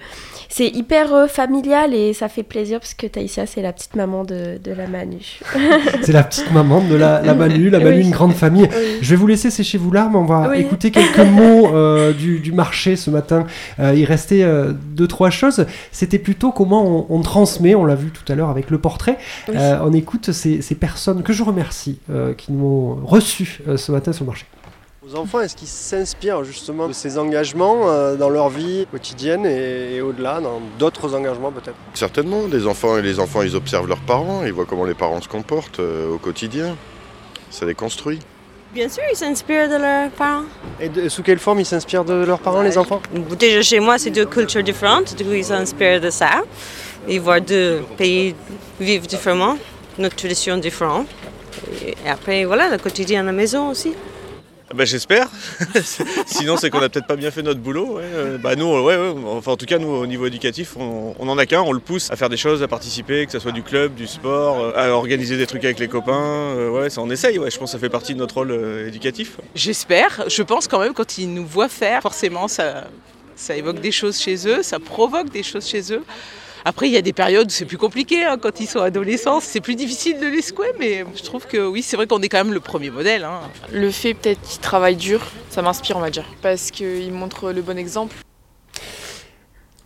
C'est 0.51 0.68
hyper 0.68 1.12
euh, 1.14 1.26
familial 1.26 1.93
et 1.93 2.14
ça 2.14 2.29
fait 2.29 2.43
plaisir 2.43 2.81
parce 2.81 2.95
que 2.95 3.07
Taïsia, 3.07 3.45
c'est 3.47 3.61
la 3.61 3.72
petite 3.74 3.95
maman 3.97 4.24
de, 4.24 4.59
de 4.62 4.72
la 4.72 4.87
Manu. 4.87 5.41
C'est 6.03 6.12
la 6.12 6.22
petite 6.22 6.51
maman 6.53 6.81
de 6.81 6.95
la, 6.95 7.20
la 7.20 7.35
Manu, 7.35 7.68
la 7.68 7.81
Manu, 7.81 7.99
Oui. 7.99 8.05
une 8.05 8.11
grande 8.12 8.33
famille. 8.33 8.62
Oui. 8.74 8.99
Je 9.03 9.11
vais 9.11 9.16
vous 9.16 9.26
laisser 9.26 9.51
sécher 9.51 9.76
vous 9.76 9.93
larmes. 9.93 10.16
On 10.16 10.24
va 10.24 10.49
Oui. 10.51 10.61
écouter 10.61 10.91
quelques 10.91 11.18
mots 11.39 11.68
euh, 11.74 12.14
du, 12.14 12.39
du 12.41 12.53
marché 12.53 12.97
ce 12.97 13.11
matin. 13.11 13.47
Euh, 13.79 13.93
il 13.95 14.07
restait 14.07 14.43
deux, 14.97 15.07
trois 15.07 15.29
choses. 15.29 15.66
C'était 15.93 16.18
plutôt 16.18 16.51
comment 16.51 16.83
on, 16.87 17.07
on 17.14 17.20
transmet. 17.20 17.74
On 17.74 17.85
l'a 17.85 17.95
vu 17.95 18.11
tout 18.11 18.31
à 18.33 18.35
l'heure 18.35 18.49
avec 18.49 18.70
le 18.70 18.79
portrait. 18.79 19.18
On 19.55 19.93
écoute 19.93 20.33
ces, 20.33 20.62
ces 20.62 20.74
personnes 20.74 21.22
que 21.22 21.33
je 21.35 21.43
remercie 21.43 21.99
qui 22.39 22.53
nous 22.53 22.64
ont 22.64 23.07
reçus 23.07 23.61
ce 23.76 23.93
matin 23.93 24.12
sur 24.18 24.24
le 24.24 24.30
marché. 24.30 24.44
Vos 25.00 25.16
enfants, 25.16 25.40
est-ce 25.40 25.54
qu'ils 25.56 25.68
s'inspirent 25.68 26.42
justement 26.44 26.88
de 26.88 26.92
ces 26.92 27.18
engagements 27.18 27.88
euh, 27.88 28.16
dans 28.16 28.28
leur 28.28 28.48
vie 28.50 28.84
quotidienne 28.90 29.46
et, 29.46 30.00
au-delà, 30.00 30.40
dans 30.40 30.60
d'autres 30.78 31.14
engagements 31.14 31.52
peut-être? 31.52 31.76
Certainement, 31.94 32.48
des 32.48 32.66
enfants 32.66 32.98
et 32.98 33.02
les 33.02 33.20
enfants, 33.20 33.42
ils 33.42 33.54
observent 33.54 33.86
leurs 33.88 34.00
parents, 34.00 34.42
ils 34.44 34.52
voient 34.52 34.66
comment 34.66 34.84
les 34.84 34.94
parents 34.94 35.20
se 35.22 35.28
comportent 35.28 35.78
euh, 35.80 36.12
au 36.12 36.18
quotidien. 36.18 36.76
Ça 37.50 37.64
les 37.64 37.74
construit. 37.74 38.18
Bien 38.74 38.88
sûr, 38.90 39.02
ils 39.10 39.16
s'inspirent 39.16 39.68
de 39.70 39.76
leurs 39.76 40.10
parents. 40.10 40.42
Et 40.80 40.88
de- 40.90 41.08
sous 41.08 41.22
quelle 41.22 41.38
forme 41.38 41.60
ils 41.60 41.64
s'inspirent 41.64 42.04
de 42.04 42.24
leurs 42.24 42.40
parents, 42.40 42.60
les 42.62 42.76
enfants? 42.76 43.00
Déjà 43.38 43.62
chez 43.62 43.80
moi, 43.80 43.98
c'est 43.98 44.10
deux 44.10 44.26
cultures 44.26 44.62
différentes, 44.64 45.14
du 45.16 45.24
coup 45.24 45.32
ils 45.32 45.44
s'inspirent 45.44 46.00
de 46.02 46.10
ça. 46.10 46.42
Ils 47.08 47.20
voient 47.20 47.40
deux 47.40 47.82
pays 47.96 48.34
vivre 48.78 49.06
différemment, 49.06 49.56
notre 49.96 50.16
tradition 50.16 50.58
différente. 50.58 51.06
Et 51.86 52.09
après, 52.09 52.44
voilà, 52.44 52.68
le 52.68 52.78
quotidien 52.78 53.20
à 53.20 53.24
la 53.24 53.32
maison 53.32 53.70
aussi. 53.70 53.94
Ah 54.70 54.74
Bah, 54.74 54.84
j'espère. 54.84 55.28
Sinon, 56.26 56.59
c'est 56.59 56.68
qu'on 56.68 56.82
a 56.82 56.90
peut-être 56.90 57.06
pas 57.06 57.16
bien 57.16 57.30
fait 57.30 57.40
notre 57.42 57.61
boulot. 57.61 57.96
ouais. 57.96 58.02
Euh, 58.04 58.36
Bah, 58.38 58.54
nous, 58.54 58.66
ouais, 58.66 58.96
ouais, 58.98 59.14
enfin, 59.28 59.52
en 59.52 59.56
tout 59.56 59.64
cas, 59.64 59.78
nous, 59.78 59.88
au 59.88 60.06
niveau 60.06 60.26
éducatif, 60.26 60.76
on, 60.78 61.14
on 61.18 61.28
en 61.28 61.38
a 61.38 61.46
qu'un. 61.46 61.62
On 61.62 61.72
le 61.72 61.80
pousse 61.80 62.11
à 62.11 62.16
faire 62.16 62.28
des 62.28 62.36
choses, 62.36 62.62
à 62.62 62.68
participer, 62.68 63.24
que 63.24 63.32
ce 63.32 63.38
soit 63.38 63.52
du 63.52 63.62
club, 63.62 63.94
du 63.94 64.06
sport, 64.06 64.61
euh, 64.61 64.72
à 64.76 64.88
organiser 64.90 65.38
des 65.38 65.46
trucs 65.46 65.64
avec 65.64 65.78
les 65.78 65.88
copains. 65.88 66.12
Euh, 66.12 66.68
ouais, 66.70 66.90
ça, 66.90 67.00
on 67.00 67.09
essaye. 67.11 67.38
Ouais. 67.38 67.50
Je 67.50 67.59
pense 67.59 67.70
que 67.70 67.72
ça 67.72 67.78
fait 67.78 67.88
partie 67.88 68.12
de 68.12 68.18
notre 68.18 68.34
rôle 68.34 68.50
euh, 68.50 68.88
éducatif. 68.88 69.38
J'espère. 69.54 70.24
Je 70.28 70.42
pense 70.42 70.68
quand 70.68 70.80
même 70.80 70.92
quand 70.92 71.16
ils 71.16 71.32
nous 71.32 71.46
voient 71.46 71.70
faire, 71.70 72.02
forcément, 72.02 72.46
ça, 72.46 72.88
ça 73.36 73.56
évoque 73.56 73.80
des 73.80 73.92
choses 73.92 74.20
chez 74.20 74.46
eux, 74.46 74.62
ça 74.62 74.78
provoque 74.78 75.30
des 75.30 75.42
choses 75.42 75.66
chez 75.66 75.94
eux. 75.94 76.02
Après, 76.64 76.88
il 76.88 76.92
y 76.92 76.96
a 76.96 77.02
des 77.02 77.12
périodes 77.12 77.46
où 77.46 77.50
c'est 77.50 77.64
plus 77.64 77.78
compliqué, 77.78 78.24
hein, 78.24 78.36
quand 78.40 78.61
ils 78.61 78.66
sont 78.66 78.80
adolescents, 78.80 79.40
c'est 79.40 79.61
plus 79.61 79.74
difficile 79.76 80.18
de 80.20 80.26
les 80.26 80.42
secouer, 80.42 80.68
mais 80.78 81.04
je 81.16 81.22
trouve 81.22 81.46
que 81.46 81.66
oui, 81.66 81.82
c'est 81.82 81.96
vrai 81.96 82.06
qu'on 82.06 82.20
est 82.20 82.28
quand 82.28 82.44
même 82.44 82.52
le 82.54 82.61
premier 82.61 82.90
modèle. 82.90 83.24
hein. 83.24 83.40
Le 83.72 83.90
fait 83.90 84.14
peut-être 84.14 84.40
qu'ils 84.42 84.61
travaillent 84.61 84.96
dur, 84.96 85.20
ça 85.50 85.62
m'inspire, 85.62 85.96
on 85.96 86.00
va 86.00 86.11
dire. 86.11 86.24
Parce 86.42 86.70
qu'ils 86.70 87.12
montrent 87.12 87.52
le 87.52 87.62
bon 87.62 87.78
exemple. 87.78 88.14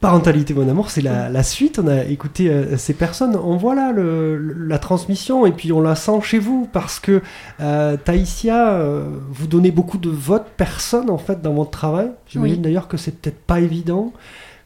Parentalité, 0.00 0.52
mon 0.52 0.68
amour, 0.68 0.90
c'est 0.90 1.00
la, 1.00 1.28
la 1.28 1.42
suite. 1.44 1.78
On 1.78 1.86
a 1.86 2.02
écouté 2.04 2.48
euh, 2.50 2.76
ces 2.76 2.92
personnes. 2.92 3.36
On 3.36 3.56
voit 3.56 3.76
là 3.76 3.92
le- 3.92 4.36
le- 4.36 4.54
la 4.66 4.80
transmission 4.80 5.46
et 5.46 5.52
puis 5.52 5.70
on 5.72 5.80
la 5.80 5.94
sent 5.94 6.20
chez 6.24 6.40
vous 6.40 6.68
parce 6.72 6.98
que 6.98 7.22
euh, 7.60 7.96
Taïsia, 7.96 8.72
euh, 8.72 9.04
vous 9.30 9.46
donnez 9.46 9.70
beaucoup 9.70 9.98
de 9.98 10.10
votre 10.10 10.46
personne 10.46 11.08
en 11.08 11.18
fait 11.18 11.40
dans 11.40 11.52
votre 11.54 11.70
travail. 11.70 12.10
J'imagine 12.26 12.56
Oui. 12.56 12.62
d'ailleurs 12.62 12.88
que 12.88 12.96
c'est 12.96 13.12
peut-être 13.20 13.38
pas 13.46 13.60
évident. 13.60 14.12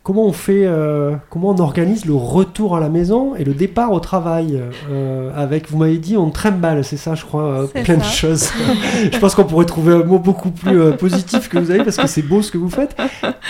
Comment 0.07 0.25
on 0.27 0.33
fait, 0.33 0.63
euh, 0.67 1.17
comment 1.31 1.51
on 1.51 1.59
organise 1.59 2.05
le 2.05 2.15
retour 2.15 2.77
à 2.77 2.81
la 2.81 2.89
maison 2.89 3.35
et 3.35 3.43
le 3.43 3.55
départ 3.55 3.91
au 3.91 3.99
travail 3.99 4.63
euh, 4.89 5.33
avec, 5.35 5.69
vous 5.69 5.79
m'avez 5.79 5.99
dit, 5.99 6.17
on 6.17 6.31
trimballe, 6.31 6.85
c'est 6.85 6.97
ça, 6.97 7.17
je 7.17 7.25
crois, 7.25 7.43
euh, 7.43 7.67
plein 7.83 7.97
de 7.97 8.05
choses. 8.05 8.49
je 9.13 9.19
pense 9.19 9.35
qu'on 9.35 9.43
pourrait 9.43 9.65
trouver 9.67 9.95
un 9.95 10.05
mot 10.05 10.21
beaucoup 10.21 10.53
plus 10.53 10.93
positif 10.97 11.49
que 11.49 11.59
vous 11.59 11.73
avez 11.73 11.83
parce 11.83 11.97
que 11.97 12.07
c'est 12.07 12.23
beau 12.23 12.41
ce 12.41 12.53
que 12.53 12.59
vous 12.59 12.71
faites. 12.71 12.97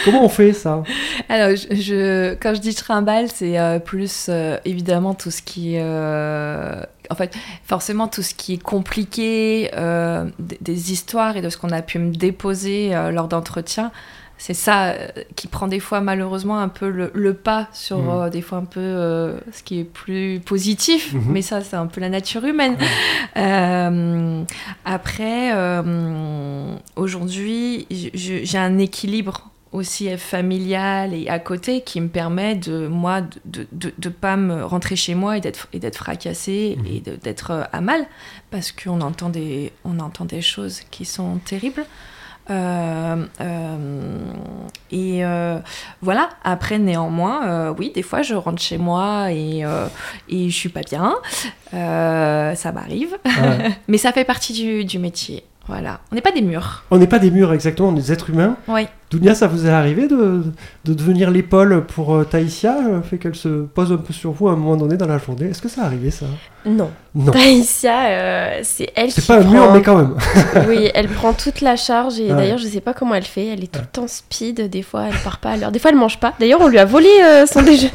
Comment 0.06 0.24
on 0.24 0.30
fait 0.30 0.54
ça? 0.54 0.82
Alors, 1.28 1.54
je, 1.54 1.74
je- 1.76 2.34
quand 2.36 2.54
je 2.54 2.60
dis 2.62 2.74
trimballe, 2.74 3.26
c'est 3.30 3.58
plus 3.84 4.30
évidemment 4.64 5.12
tout 5.12 5.30
ce 5.30 5.42
qui 5.42 5.74
est. 5.76 5.82
en 5.82 7.14
fait, 7.14 7.34
forcément, 7.64 8.08
tout 8.08 8.22
ce 8.22 8.32
qui 8.34 8.54
est 8.54 8.62
compliqué, 8.62 9.70
euh, 9.76 10.24
des, 10.38 10.56
des 10.62 10.92
histoires 10.92 11.36
et 11.36 11.42
de 11.42 11.50
ce 11.50 11.56
qu'on 11.58 11.70
a 11.70 11.82
pu 11.82 11.98
me 11.98 12.12
déposer 12.14 12.94
euh, 12.96 13.10
lors 13.10 13.28
d'entretiens. 13.28 13.92
C'est 14.38 14.54
ça 14.54 14.88
euh, 14.90 15.08
qui 15.34 15.46
prend 15.48 15.66
des 15.66 15.80
fois 15.80 16.00
malheureusement 16.02 16.58
un 16.58 16.68
peu 16.68 16.88
le, 16.90 17.10
le 17.14 17.32
pas 17.34 17.68
sur 17.72 17.98
Mhm. 17.98 18.08
euh, 18.10 18.30
des 18.30 18.42
fois 18.42 18.58
un 18.58 18.64
peu 18.66 18.80
euh, 18.80 19.38
ce 19.52 19.62
qui 19.62 19.80
est 19.80 19.84
plus 19.84 20.40
positif, 20.44 21.14
Mhm. 21.14 21.22
mais 21.32 21.42
ça 21.42 21.62
c'est 21.62 21.76
un 21.76 21.86
peu 21.86 22.00
la 22.02 22.10
nature 22.10 22.44
humaine. 22.44 22.76
Euh, 23.38 24.42
après, 24.84 25.52
aujourd'hui, 26.96 27.86
j'ai 27.90 28.58
un 28.58 28.78
équilibre 28.78 29.50
aussi 29.72 30.16
familial 30.16 31.12
et 31.12 31.28
à 31.28 31.38
côté 31.38 31.82
qui 31.82 32.00
me 32.00 32.08
permet 32.08 32.54
de 32.54 32.86
moi 32.86 33.20
de 33.44 33.66
de, 33.72 34.08
pas 34.08 34.36
me 34.36 34.64
rentrer 34.64 34.96
chez 34.96 35.14
moi 35.14 35.36
et 35.36 35.40
d'être 35.40 35.68
et 35.72 35.78
d'être 35.78 35.96
fracassée 35.96 36.78
et 36.88 37.00
de- 37.00 37.16
d'être 37.16 37.68
à 37.72 37.80
mal 37.80 38.06
parce 38.50 38.72
qu'on 38.72 39.00
entend 39.02 39.28
des 39.28 39.72
on 39.84 39.98
entend 39.98 40.24
des 40.24 40.40
choses 40.40 40.80
qui 40.90 41.04
sont 41.04 41.36
terribles 41.44 41.84
et 44.90 45.24
euh, 45.24 45.58
voilà, 46.00 46.28
après 46.44 46.78
néanmoins, 46.78 47.46
euh, 47.48 47.74
oui, 47.76 47.92
des 47.94 48.02
fois 48.02 48.22
je 48.22 48.34
rentre 48.34 48.62
chez 48.62 48.78
moi 48.78 49.32
et, 49.32 49.64
euh, 49.64 49.86
et 50.28 50.48
je 50.48 50.54
suis 50.56 50.68
pas 50.68 50.82
bien. 50.82 51.14
Euh, 51.74 52.54
ça 52.54 52.72
m'arrive. 52.72 53.16
Ouais. 53.24 53.70
Mais 53.88 53.98
ça 53.98 54.12
fait 54.12 54.24
partie 54.24 54.52
du, 54.52 54.84
du 54.84 54.98
métier. 54.98 55.44
Voilà. 55.66 56.00
On 56.12 56.14
n'est 56.14 56.20
pas 56.20 56.30
des 56.30 56.42
murs. 56.42 56.84
On 56.90 56.98
n'est 56.98 57.08
pas 57.08 57.18
des 57.18 57.30
murs 57.32 57.52
exactement, 57.52 57.88
on 57.88 57.92
est 57.92 58.00
des 58.00 58.12
êtres 58.12 58.30
humains. 58.30 58.56
Oui. 58.68 58.86
Dounia, 59.08 59.36
ça 59.36 59.46
vous 59.46 59.66
est 59.66 59.70
arrivé 59.70 60.08
de, 60.08 60.42
de 60.84 60.92
devenir 60.92 61.30
l'épaule 61.30 61.84
pour 61.86 62.14
euh, 62.16 62.24
Taïsia, 62.24 62.74
le 62.90 63.02
fait 63.02 63.18
qu'elle 63.18 63.36
se 63.36 63.62
pose 63.62 63.92
un 63.92 63.98
peu 63.98 64.12
sur 64.12 64.32
vous 64.32 64.48
à 64.48 64.52
un 64.52 64.56
moment 64.56 64.76
donné 64.76 64.96
dans 64.96 65.06
la 65.06 65.18
journée? 65.18 65.46
Est-ce 65.50 65.62
que 65.62 65.68
ça 65.68 65.84
arrivé 65.84 66.10
ça? 66.10 66.26
Non. 66.64 66.90
Non. 67.14 67.30
Taïsia, 67.30 68.06
euh, 68.08 68.60
c'est 68.64 68.90
elle 68.96 69.12
C'est 69.12 69.20
qui 69.20 69.28
pas 69.28 69.36
un 69.36 69.42
prend- 69.42 69.52
mur, 69.52 69.72
mais 69.72 69.82
quand 69.82 69.96
même. 69.96 70.14
oui, 70.68 70.90
elle 70.92 71.06
prend 71.06 71.32
toute 71.32 71.60
la 71.60 71.76
charge 71.76 72.18
et 72.18 72.28
d'ailleurs, 72.30 72.58
je 72.58 72.66
sais 72.66 72.80
pas 72.80 72.94
comment 72.94 73.14
elle 73.14 73.22
fait. 73.22 73.46
Elle 73.46 73.62
est 73.62 73.70
tout 73.72 73.78
le 73.80 73.86
temps 73.86 74.08
speed. 74.08 74.68
Des 74.68 74.82
fois, 74.82 75.04
elle 75.08 75.16
part 75.22 75.38
pas 75.38 75.50
à 75.52 75.56
l'heure. 75.56 75.70
Des 75.70 75.78
fois, 75.78 75.92
elle 75.92 75.96
mange 75.96 76.18
pas. 76.18 76.34
D'ailleurs, 76.40 76.60
on 76.60 76.66
lui 76.66 76.78
a 76.78 76.84
volé 76.84 77.08
euh, 77.22 77.46
son 77.46 77.62
déjeuner. 77.62 77.92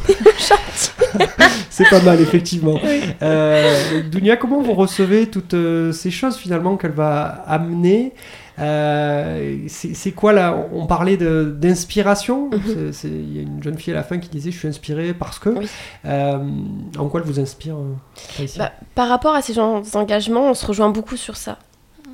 C'est 1.69 1.89
pas 1.89 2.01
mal, 2.01 2.21
effectivement. 2.21 2.79
Euh, 3.21 4.01
Dounia, 4.09 4.37
comment 4.37 4.61
vous 4.61 4.73
recevez 4.73 5.27
toutes 5.27 5.53
euh, 5.55 5.91
ces 5.91 6.09
choses 6.11 6.37
finalement 6.37 6.77
qu'elle 6.77 6.91
va 6.91 7.43
amener? 7.47 8.13
Euh, 8.61 9.57
c'est 9.67 10.11
quoi 10.11 10.33
là 10.33 10.67
On 10.73 10.85
parlait 10.85 11.17
d'inspiration. 11.17 12.49
Mhm. 12.49 12.91
Il 13.03 13.35
y 13.35 13.39
a 13.39 13.41
une 13.41 13.63
jeune 13.63 13.77
fille 13.77 13.93
à 13.93 13.95
la 13.95 14.03
fin 14.03 14.19
qui 14.19 14.29
disait 14.29 14.51
Je 14.51 14.57
suis 14.57 14.67
inspirée 14.67 15.13
parce 15.13 15.39
que. 15.39 15.49
Euh, 16.05 16.37
en 16.97 17.07
quoi 17.07 17.21
elle 17.21 17.27
vous 17.27 17.39
inspire 17.39 17.75
euh, 17.77 18.45
Bah, 18.57 18.71
par 18.95 19.09
rapport 19.09 19.33
à 19.33 19.41
ces 19.41 19.53
genres 19.53 19.81
d'engagements, 19.93 20.51
on 20.51 20.53
se 20.53 20.65
rejoint 20.65 20.89
beaucoup 20.89 21.17
sur 21.17 21.37
ça. 21.37 21.57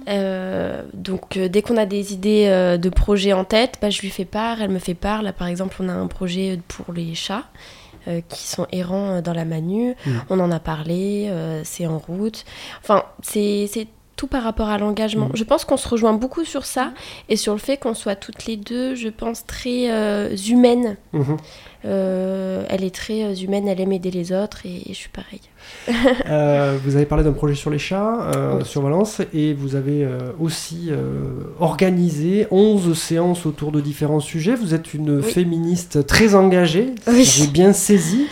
Euh, 0.07 0.83
donc 0.93 1.37
dès 1.37 1.61
qu'on 1.61 1.75
a 1.75 1.85
des 1.85 2.13
idées 2.13 2.77
de 2.79 2.89
projets 2.89 3.33
en 3.33 3.43
tête, 3.43 3.77
bah, 3.81 3.89
je 3.89 4.01
lui 4.01 4.09
fais 4.09 4.25
part, 4.25 4.61
elle 4.61 4.71
me 4.71 4.79
fait 4.79 4.93
part. 4.93 5.21
Là 5.21 5.33
par 5.33 5.47
exemple, 5.47 5.75
on 5.79 5.89
a 5.89 5.93
un 5.93 6.07
projet 6.07 6.59
pour 6.67 6.93
les 6.93 7.13
chats 7.13 7.43
qui 8.29 8.47
sont 8.47 8.67
errants 8.71 9.21
dans 9.21 9.33
la 9.33 9.43
Manu. 9.43 9.93
Mhm. 10.05 10.21
On 10.29 10.39
en 10.39 10.49
a 10.49 10.61
parlé, 10.61 11.29
c'est 11.65 11.87
en 11.87 11.97
route. 11.97 12.45
Enfin, 12.81 13.03
c'est 13.21 13.67
tout 14.17 14.27
par 14.27 14.43
rapport 14.43 14.67
à 14.67 14.77
l'engagement. 14.77 15.27
Mhm. 15.27 15.35
Je 15.35 15.43
pense 15.45 15.63
qu'on 15.63 15.77
se 15.77 15.87
rejoint 15.87 16.13
beaucoup 16.13 16.43
sur 16.43 16.65
ça 16.65 16.91
et 17.29 17.37
sur 17.37 17.53
le 17.53 17.59
fait 17.59 17.77
qu'on 17.77 17.93
soit 17.93 18.15
toutes 18.15 18.45
les 18.45 18.57
deux, 18.57 18.95
je 18.95 19.07
pense, 19.07 19.45
très 19.45 19.89
euh, 19.89 20.35
humaines. 20.49 20.97
Mhm. 21.13 21.37
Euh, 21.85 22.65
elle 22.69 22.83
est 22.83 22.93
très 22.93 23.23
euh, 23.23 23.35
humaine, 23.35 23.67
elle 23.67 23.79
aime 23.79 23.93
aider 23.93 24.11
les 24.11 24.33
autres 24.33 24.65
et, 24.65 24.81
et 24.89 24.89
je 24.89 24.97
suis 24.97 25.09
pareil. 25.09 25.39
Euh, 26.29 26.77
vous 26.83 26.95
avez 26.97 27.05
parlé 27.05 27.23
d'un 27.23 27.31
projet 27.31 27.55
sur 27.55 27.69
les 27.69 27.79
chats 27.79 28.31
euh, 28.35 28.57
Oui. 28.59 28.65
sur 28.65 28.81
Valence 28.81 29.21
et 29.33 29.53
vous 29.53 29.75
avez 29.75 30.03
euh, 30.03 30.31
aussi 30.39 30.89
organisé 31.59 32.47
11 32.51 32.97
séances 32.97 33.45
autour 33.45 33.71
de 33.71 33.79
différents 33.81 34.19
sujets. 34.19 34.55
Vous 34.55 34.73
êtes 34.73 34.93
une 34.93 35.17
Oui. 35.17 35.23
féministe 35.23 36.05
très 36.05 36.35
engagée, 36.35 36.93
Oui. 37.07 37.23
j'ai 37.23 37.47
bien 37.47 37.73
saisi. 37.73 38.27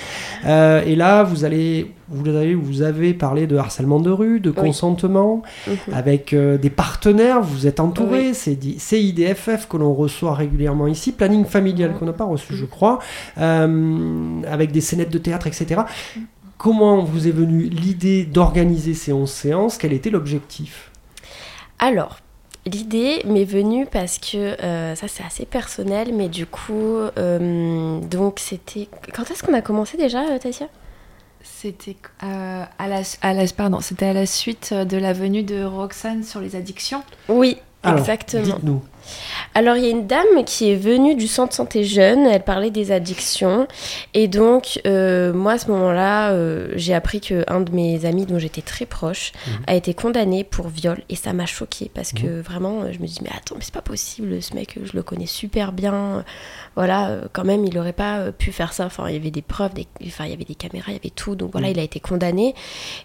Et 0.45 0.95
là, 0.95 1.23
vous 1.23 1.43
allez, 1.45 1.91
vous 2.09 2.27
avez, 2.29 2.53
vous 2.53 2.81
avez 2.83 3.13
parlé 3.13 3.47
de 3.47 3.55
harcèlement 3.57 3.99
de 3.99 4.11
rue, 4.11 4.39
de 4.39 4.51
consentement, 4.51 5.41
Mhm. 5.67 5.75
avec 5.93 6.33
euh, 6.33 6.57
des 6.57 6.69
partenaires. 6.69 7.41
Vous 7.41 7.65
êtes 7.67 7.79
entouré. 7.79 8.27
Oui. 8.29 8.33
C'est 8.33 8.57
CIDFF 8.77 9.67
que 9.67 9.77
l'on 9.77 9.93
reçoit 9.93 10.35
régulièrement 10.35 10.87
ici, 10.87 11.11
planning 11.11 11.45
familial 11.45 11.93
qu'on 11.97 12.05
n'a 12.05 12.13
pas 12.13 12.25
reçu, 12.25 12.53
Mhm. 12.53 12.59
je 12.59 12.65
crois, 12.65 12.99
euh, 13.39 14.41
avec 14.51 14.71
des 14.71 14.81
scénettes 14.81 15.11
de 15.11 15.17
théâtre, 15.17 15.47
etc. 15.47 15.81
Comment 16.57 17.03
vous 17.03 17.27
est 17.27 17.31
venue 17.31 17.63
l'idée 17.63 18.23
d'organiser 18.25 18.93
ces 18.93 19.11
11 19.13 19.29
séances? 19.29 19.77
Quel 19.77 19.93
était 19.93 20.09
l'objectif? 20.09 20.91
Alors, 21.79 22.19
l'idée 22.65 23.21
m'est 23.25 23.43
venue 23.43 23.85
parce 23.85 24.17
que 24.17 24.37
euh, 24.63 24.95
ça 24.95 25.07
c'est 25.07 25.23
assez 25.23 25.45
personnel, 25.45 26.13
mais 26.13 26.29
du 26.29 26.45
coup, 26.45 26.95
euh, 27.17 27.99
donc 27.99 28.39
c'était. 28.39 28.87
Quand 29.13 29.29
est-ce 29.29 29.43
qu'on 29.43 29.53
a 29.53 29.61
commencé 29.61 29.97
déjà, 29.97 30.21
euh, 30.29 30.37
Taïsia 30.39 30.67
C'était 31.43 31.97
euh, 32.23 32.63
à 32.79 32.87
la, 32.87 33.01
à 33.21 33.33
la- 33.33 33.47
pardon, 33.47 33.81
c'était 33.81 34.05
à 34.07 34.13
la 34.13 34.25
suite 34.25 34.73
de 34.73 34.97
la 34.97 35.11
venue 35.11 35.43
de 35.43 35.63
Roxane 35.63 36.23
sur 36.23 36.39
les 36.39 36.55
addictions. 36.55 37.03
Oui, 37.27 37.57
Alors, 37.83 37.99
exactement. 37.99 38.43
dites-nous. 38.43 38.81
Alors, 39.53 39.75
il 39.75 39.83
y 39.83 39.87
a 39.87 39.89
une 39.89 40.07
dame 40.07 40.43
qui 40.45 40.71
est 40.71 40.75
venue 40.75 41.15
du 41.15 41.27
centre 41.27 41.53
santé 41.53 41.83
jeune, 41.83 42.25
elle 42.25 42.43
parlait 42.43 42.71
des 42.71 42.91
addictions. 42.91 43.67
Et 44.13 44.27
donc, 44.27 44.79
euh, 44.85 45.33
moi, 45.33 45.53
à 45.53 45.57
ce 45.57 45.69
moment-là, 45.71 46.31
euh, 46.31 46.69
j'ai 46.75 46.93
appris 46.93 47.19
qu'un 47.21 47.61
de 47.61 47.71
mes 47.71 48.05
amis, 48.05 48.25
dont 48.25 48.39
j'étais 48.39 48.61
très 48.61 48.85
proche, 48.85 49.31
a 49.67 49.75
été 49.75 49.93
condamné 49.93 50.43
pour 50.43 50.67
viol. 50.69 51.01
Et 51.09 51.15
ça 51.15 51.33
m'a 51.33 51.45
choquée 51.45 51.91
parce 51.93 52.11
que 52.13 52.41
vraiment, 52.41 52.81
euh, 52.81 52.91
je 52.93 52.99
me 52.99 53.07
dis, 53.07 53.19
mais 53.21 53.29
attends, 53.35 53.55
mais 53.55 53.63
c'est 53.63 53.73
pas 53.73 53.81
possible, 53.81 54.41
ce 54.41 54.53
mec, 54.53 54.77
je 54.83 54.93
le 54.93 55.03
connais 55.03 55.25
super 55.25 55.71
bien. 55.71 56.23
Voilà, 56.75 57.19
quand 57.31 57.45
même, 57.45 57.65
il 57.65 57.77
aurait 57.77 57.93
pas 57.93 58.17
euh, 58.19 58.31
pu 58.31 58.51
faire 58.51 58.73
ça. 58.73 58.85
Enfin, 58.85 59.07
il 59.07 59.13
y 59.13 59.17
avait 59.17 59.31
des 59.31 59.41
preuves, 59.41 59.73
des... 59.73 59.87
enfin, 60.07 60.25
il 60.25 60.31
y 60.31 60.33
avait 60.33 60.43
des 60.43 60.55
caméras, 60.55 60.87
il 60.91 60.93
y 60.93 60.99
avait 60.99 61.09
tout. 61.09 61.35
Donc 61.35 61.51
voilà, 61.51 61.65
Mm. 61.67 61.71
il 61.71 61.79
a 61.79 61.83
été 61.83 61.99
condamné. 61.99 62.53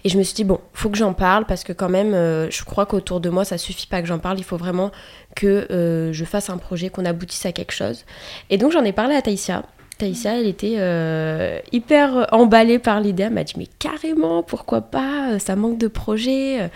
Et 0.05 0.09
je 0.09 0.18
me 0.18 0.22
suis 0.22 0.34
dit, 0.34 0.44
bon, 0.44 0.61
faut 0.72 0.90
que 0.90 0.98
j'en 0.98 1.12
parle 1.12 1.46
parce 1.46 1.64
que 1.64 1.72
quand 1.72 1.88
même, 1.88 2.14
euh, 2.14 2.51
je 2.51 2.64
crois 2.64 2.86
qu'autour 2.86 3.20
de 3.20 3.30
moi, 3.30 3.44
ça 3.44 3.59
suffit 3.59 3.86
pas 3.86 4.01
que 4.03 4.09
j'en 4.09 4.18
parle. 4.18 4.38
Il 4.38 4.44
faut 4.44 4.57
vraiment 4.57 4.90
que 5.37 5.66
euh, 5.70 6.12
je 6.12 6.24
fasse 6.24 6.51
un 6.51 6.57
projet, 6.59 6.89
qu'on 6.91 7.05
aboutisse 7.05 7.47
à 7.47 7.53
quelque 7.53 7.72
chose. 7.72 8.05
Et 8.51 8.59
donc 8.59 8.72
j'en 8.72 8.85
ai 8.85 8.93
parlé 8.93 9.14
à 9.14 9.22
Taïsia. 9.22 9.62
Taïsia, 9.99 10.39
elle 10.41 10.47
était 10.47 10.76
euh, 10.78 11.59
hyper 11.72 12.26
emballée 12.33 12.78
par 12.78 13.01
l'idée. 13.01 13.24
Elle 13.24 13.33
m'a 13.35 13.45
dit, 13.45 13.55
mais 13.59 13.66
carrément, 13.78 14.43
pourquoi 14.43 14.81
pas? 14.81 15.39
Ça 15.39 15.57
manque 15.57 15.76
de 15.78 15.89
projet. 15.89 16.70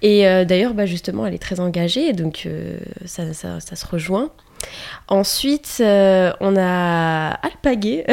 Et 0.00 0.26
euh, 0.26 0.44
d'ailleurs, 0.46 0.72
bah, 0.74 0.86
justement, 0.86 1.26
elle 1.26 1.34
est 1.34 1.38
très 1.42 1.60
engagée, 1.60 2.12
donc 2.14 2.44
euh, 2.46 2.78
ça, 3.04 3.32
ça- 3.34 3.60
ça 3.60 3.76
se 3.76 3.86
rejoint. 3.86 4.30
Ensuite, 5.08 5.76
euh, 5.80 6.32
on 6.40 6.56
a 6.56 7.30
alpagué 7.42 8.04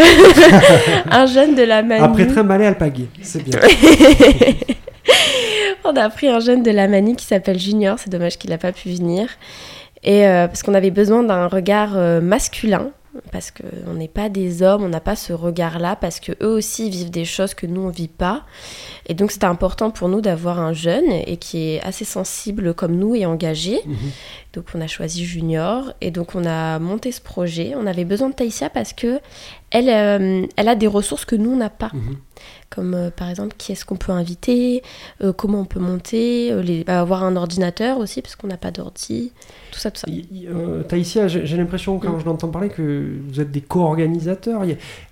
un 1.11 1.25
jeune 1.27 1.55
de 1.55 1.63
la 1.63 1.81
Manu. 1.81 2.03
Après 2.03 2.27
trimballer 2.27 2.65
alpagué, 2.65 3.07
c'est 3.21 3.43
bien. 3.43 3.59
on 5.83 5.95
a 5.95 6.09
pris 6.09 6.27
un 6.27 6.39
jeune 6.39 6.63
de 6.63 6.71
la 6.71 6.87
Mani 6.87 7.15
qui 7.15 7.25
s'appelle 7.25 7.59
Junior, 7.59 7.99
c'est 7.99 8.09
dommage 8.09 8.37
qu'il 8.37 8.49
n'a 8.49 8.57
pas 8.57 8.71
pu 8.71 8.89
venir. 8.89 9.29
Et 10.03 10.27
euh, 10.27 10.47
parce 10.47 10.61
qu'on 10.63 10.73
avait 10.73 10.91
besoin 10.91 11.23
d'un 11.23 11.47
regard 11.47 11.97
euh, 11.97 12.21
masculin, 12.21 12.91
parce 13.31 13.51
qu'on 13.51 13.93
n'est 13.93 14.07
pas 14.07 14.29
des 14.29 14.61
hommes, 14.61 14.83
on 14.83 14.89
n'a 14.89 14.99
pas 14.99 15.15
ce 15.15 15.33
regard-là, 15.33 15.95
parce 15.95 16.19
que 16.19 16.33
eux 16.43 16.49
aussi 16.51 16.89
vivent 16.89 17.09
des 17.09 17.25
choses 17.25 17.53
que 17.53 17.65
nous 17.65 17.81
on 17.81 17.89
vit 17.89 18.07
pas. 18.07 18.43
Et 19.07 19.13
donc 19.13 19.31
c'était 19.31 19.45
important 19.45 19.91
pour 19.91 20.09
nous 20.09 20.21
d'avoir 20.21 20.59
un 20.59 20.73
jeune 20.73 21.11
et 21.11 21.37
qui 21.37 21.69
est 21.69 21.81
assez 21.81 22.05
sensible 22.05 22.73
comme 22.73 22.95
nous 22.95 23.15
et 23.15 23.25
engagé. 23.25 23.79
Donc 24.55 24.65
on 24.73 24.79
a 24.81 24.87
choisi 24.87 25.25
Junior 25.25 25.91
et 26.01 26.11
donc 26.11 26.33
on 26.33 26.45
a 26.45 26.79
monté 26.79 27.11
ce 27.11 27.19
projet. 27.21 27.73
On 27.77 27.85
avait 27.85 28.05
besoin 28.05 28.29
de 28.29 28.33
Taïsia 28.33 28.69
parce 28.69 28.93
que 28.93 29.19
elle, 29.69 29.89
euh, 29.89 30.45
elle 30.55 30.67
a 30.69 30.75
des 30.75 30.87
ressources 30.87 31.25
que 31.25 31.35
nous 31.35 31.51
on 31.51 31.57
n'a 31.57 31.69
pas. 31.69 31.91
Comme 32.69 32.93
euh, 32.93 33.09
par 33.11 33.29
exemple 33.29 33.53
qui 33.57 33.73
est-ce 33.73 33.83
qu'on 33.85 33.97
peut 33.97 34.13
inviter, 34.13 34.81
euh, 35.21 35.33
comment 35.33 35.59
on 35.59 35.65
peut 35.65 35.79
monter, 35.81 36.53
les- 36.63 36.85
avoir 36.87 37.23
un 37.25 37.35
ordinateur 37.35 37.97
aussi 37.97 38.21
parce 38.21 38.35
qu'on 38.37 38.47
n'a 38.47 38.55
pas 38.57 38.71
d'ordi, 38.71 39.33
tout 39.71 39.79
ça, 39.79 39.91
tout 39.91 39.99
ça. 40.01 40.07
Taïsia, 40.87 41.27
j'ai 41.27 41.57
l'impression 41.57 41.99
quand 41.99 42.13
Mm. 42.13 42.19
je 42.21 42.25
l'entends 42.25 42.47
parler 42.49 42.69
que 42.69 43.17
vous 43.27 43.41
êtes 43.41 43.51
des 43.51 43.61
co-organisateurs. 43.61 44.63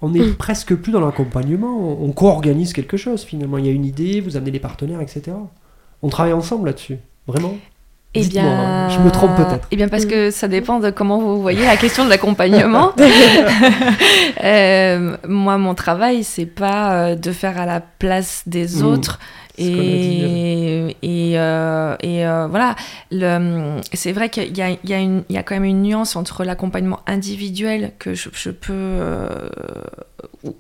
On 0.01 0.09
n'est 0.09 0.21
Mm. 0.21 0.35
presque 0.35 0.73
plus 0.75 0.91
dans 0.93 1.01
l'accompagnement. 1.01 1.77
On 1.77 2.05
on 2.05 2.11
co-organise 2.13 2.71
quelque 2.73 2.95
chose 2.97 3.23
finalement. 3.23 3.57
Il 3.57 3.65
y 3.65 3.69
a 3.69 3.71
une 3.71 3.85
idée, 3.85 4.21
vous 4.21 4.37
amenez 4.37 4.51
les 4.51 4.59
partenaires, 4.59 5.01
etc. 5.01 5.35
On 6.01 6.09
travaille 6.09 6.33
ensemble 6.33 6.67
là-dessus. 6.67 6.97
Vraiment 7.27 7.55
Eh 8.16 8.26
bien, 8.26 8.45
hein, 8.45 8.89
je 8.89 8.99
me 8.99 9.09
trompe 9.09 9.36
peut-être. 9.36 9.68
Eh 9.72 9.76
bien, 9.76 9.88
parce 9.88 10.05
que 10.05 10.30
ça 10.30 10.47
dépend 10.47 10.80
de 10.80 10.91
comment 10.91 11.20
vous 11.20 11.41
voyez 11.41 11.66
la 11.66 11.78
question 11.78 12.05
de 12.05 12.09
l'accompagnement. 12.09 12.91
Euh, 14.43 15.16
moi, 15.28 15.57
mon 15.57 15.74
travail, 15.74 16.24
c'est 16.24 16.45
pas 16.45 16.93
euh, 16.93 17.16
de 17.16 17.32
faire 17.32 17.59
à 17.59 17.66
la 17.66 17.80
place 17.82 18.43
des 18.45 18.68
Mm. 18.82 18.86
autres. 18.86 19.20
Et, 19.57 20.95
et, 21.03 21.39
euh, 21.39 21.95
et 22.01 22.26
euh, 22.26 22.47
voilà, 22.47 22.76
c'est 23.93 24.11
vrai 24.11 24.30
qu'il 24.30 24.57
y 24.57 24.61
a, 24.61 24.72
y, 24.72 25.24
y 25.30 25.43
quand 25.43 25.55
même 25.55 25.64
une 25.64 25.84
nuance 25.84 26.16
entre 26.16 26.43
l'accompagnement 26.43 26.99
individuel 27.05 27.91
que 27.99 28.16
je, 28.16 28.30
je 28.34 28.49
peux, 28.49 28.97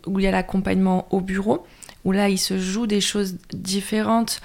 où 0.05 0.19
il 0.19 0.23
y 0.25 0.27
a 0.27 0.31
l'accompagnement 0.31 1.07
au 1.09 1.21
bureau, 1.21 1.65
où 2.05 2.11
là 2.11 2.29
il 2.29 2.37
se 2.37 2.59
joue 2.59 2.85
des 2.85 3.01
choses 3.01 3.35
différentes 3.51 4.41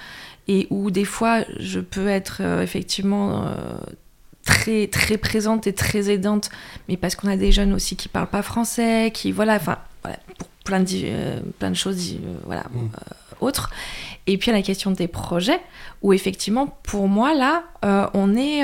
et 0.49 0.65
où 0.71 0.89
des 0.89 1.05
fois 1.05 1.45
je 1.59 1.79
peux 1.79 2.07
être 2.07 2.41
euh, 2.41 2.63
effectivement 2.63 3.45
euh, 3.45 3.77
très 4.43 4.87
très 4.87 5.17
présente 5.17 5.67
et 5.67 5.73
très 5.73 6.09
aidante, 6.09 6.49
mais 6.89 6.97
parce 6.97 7.15
qu'on 7.15 7.29
a 7.29 7.37
des 7.37 7.51
jeunes 7.51 7.71
aussi 7.71 7.95
qui 7.95 8.09
parlent 8.09 8.27
pas 8.27 8.41
français, 8.41 9.11
qui 9.13 9.31
voilà, 9.31 9.55
enfin 9.55 9.77
voilà, 10.01 10.17
pour 10.39 10.47
plein 10.65 10.79
de 10.79 10.89
euh, 11.03 11.39
plein 11.59 11.69
de 11.69 11.75
choses 11.75 12.15
voilà 12.45 12.63
euh, 12.63 13.45
autres. 13.45 13.69
Et 14.25 14.39
puis 14.39 14.51
la 14.51 14.63
question 14.63 14.89
des 14.89 15.07
projets 15.07 15.61
où 16.01 16.13
effectivement 16.13 16.79
pour 16.81 17.07
moi 17.07 17.33
là 17.35 17.63
on 18.13 18.35
est 18.35 18.63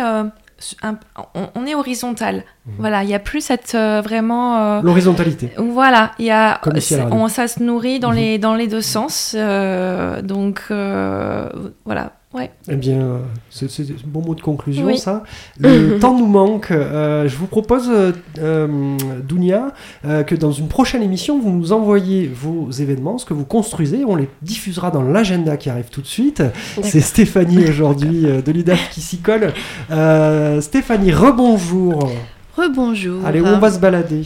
un- 0.81 0.97
on, 1.35 1.47
on 1.55 1.65
est 1.65 1.75
horizontal. 1.75 2.43
Voilà, 2.79 3.03
il 3.03 3.09
y 3.09 3.13
a 3.13 3.19
plus 3.19 3.41
cette 3.41 3.75
euh, 3.75 4.01
vraiment 4.01 4.57
euh, 4.57 4.81
L'horizontalité. 4.81 5.51
Voilà, 5.57 6.11
il 6.17 6.25
y 6.25 6.31
a 6.31 6.59
Comme 6.63 6.77
ici 6.77 6.95
on, 7.11 7.27
ça 7.27 7.47
se 7.47 7.61
nourrit 7.61 7.99
dans 7.99 8.11
Mhm. 8.11 8.15
les 8.17 8.37
dans 8.39 8.55
les 8.55 8.67
deux 8.67 8.81
sens. 8.81 9.35
euh, 9.37 10.21
donc 10.21 10.63
voilà, 10.69 12.13
Ouais. 12.35 12.51
Eh 12.69 12.75
bien, 12.75 13.21
c'est 13.49 13.65
un 13.79 13.83
bon 14.05 14.21
mot 14.21 14.35
de 14.35 14.41
conclusion, 14.41 14.85
Oui. 14.87 14.97
ça. 14.97 15.23
Le 15.57 15.97
temps 15.99 16.17
nous 16.17 16.27
manque. 16.27 16.69
Euh, 16.71 17.29
je 17.29 17.37
vous 17.37 17.47
propose, 17.47 17.89
euh, 17.89 18.11
euh, 18.39 18.67
Dounia, 19.25 19.73
euh, 20.03 20.23
que 20.23 20.35
dans 20.35 20.51
une 20.51 20.67
prochaine 20.67 21.01
émission, 21.01 21.39
vous 21.39 21.49
nous 21.49 21.71
envoyez 21.71 22.27
vos 22.27 22.69
événements, 22.71 23.17
ce 23.17 23.25
que 23.25 23.33
vous 23.33 23.45
construisez. 23.45 24.03
On 24.05 24.17
les 24.17 24.27
diffusera 24.41 24.91
dans 24.91 25.01
l'agenda 25.01 25.55
qui 25.55 25.69
arrive 25.69 25.89
tout 25.89 26.01
de 26.01 26.07
suite. 26.07 26.43
C'est 26.83 26.99
Stéphanie 26.99 27.63
aujourd'hui 27.69 28.23
de 28.23 28.51
l'UDAF 28.51 28.89
qui 28.89 28.99
s'y 28.99 29.19
colle. 29.19 29.53
Stéphanie, 30.61 31.13
rebonjour. 31.13 32.11
Rebonjour. 32.57 33.25
Allez, 33.25 33.41
on 33.41 33.59
va 33.59 33.71
se 33.71 33.79
balader? 33.79 34.23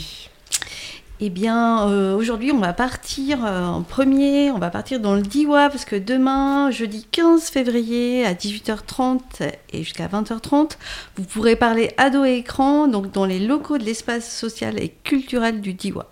Eh 1.22 1.30
bien, 1.30 1.90
euh, 1.90 2.16
aujourd'hui, 2.16 2.54
on 2.54 2.60
va 2.60 2.72
partir 2.72 3.44
euh, 3.44 3.66
en 3.66 3.82
premier, 3.82 4.52
on 4.52 4.58
va 4.58 4.70
partir 4.70 5.02
dans 5.02 5.16
le 5.16 5.22
Diwa, 5.22 5.70
parce 5.70 5.84
que 5.84 5.98
demain, 5.98 6.72
jeudi 6.72 7.06
15 7.12 7.50
février, 7.50 8.26
à 8.26 8.34
18h30 8.34 9.20
et 9.74 9.84
jusqu'à 9.84 10.08
20h30, 10.08 10.78
vous 11.18 11.26
pourrez 11.26 11.58
parler 11.58 11.92
ado 11.98 12.24
et 12.24 12.36
écran, 12.36 12.88
donc 12.88 13.12
dans 13.12 13.26
les 13.26 13.40
locaux 13.40 13.78
de 13.78 13.84
l'espace 13.84 14.34
social 14.34 14.82
et 14.82 14.94
culturel 15.04 15.60
du 15.60 15.74
Diwa. 15.74 16.10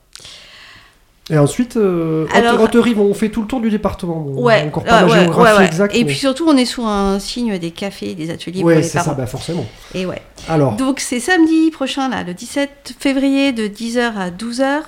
Et 1.30 1.38
ensuite, 1.38 1.76
euh, 1.76 2.26
Alors- 2.34 2.62
Haute- 2.62 2.74
Haute-Rive, 2.76 3.02
on 3.02 3.14
fait 3.14 3.28
tout 3.30 3.42
le 3.42 3.48
tour 3.48 3.60
du 3.60 3.70
département. 3.70 4.26
On 4.30 4.44
Ouais, 4.44 4.64
encore 4.66 4.86
pas 4.86 5.04
ouais, 5.04 5.08
la 5.10 5.14
ouais, 5.14 5.20
géographie 5.24 5.58
ouais, 5.60 5.66
exacte. 5.66 5.94
Et 5.96 6.00
mais- 6.00 6.06
puis 6.06 6.16
surtout, 6.16 6.46
on 6.48 6.56
est 6.56 6.64
sous 6.66 6.86
un 6.86 7.20
signe 7.20 7.58
des 7.58 7.72
cafés, 7.72 8.16
des 8.16 8.30
ateliers 8.32 8.62
pour 8.62 8.70
les 8.70 8.82
c'est 8.82 8.98
ça, 8.98 9.04
parents. 9.04 9.18
bah, 9.18 9.28
forcément. 9.28 9.66
Et 9.94 10.06
ouais. 10.06 10.22
Alors. 10.48 10.78
Donc 10.78 11.02
c'est 11.02 11.20
samedi 11.20 11.70
prochain, 11.72 12.08
là, 12.08 12.24
le 12.24 12.34
17 12.34 12.94
février, 12.98 13.52
de 13.52 13.68
10h 13.68 14.18
à 14.18 14.30
12h. 14.32 14.84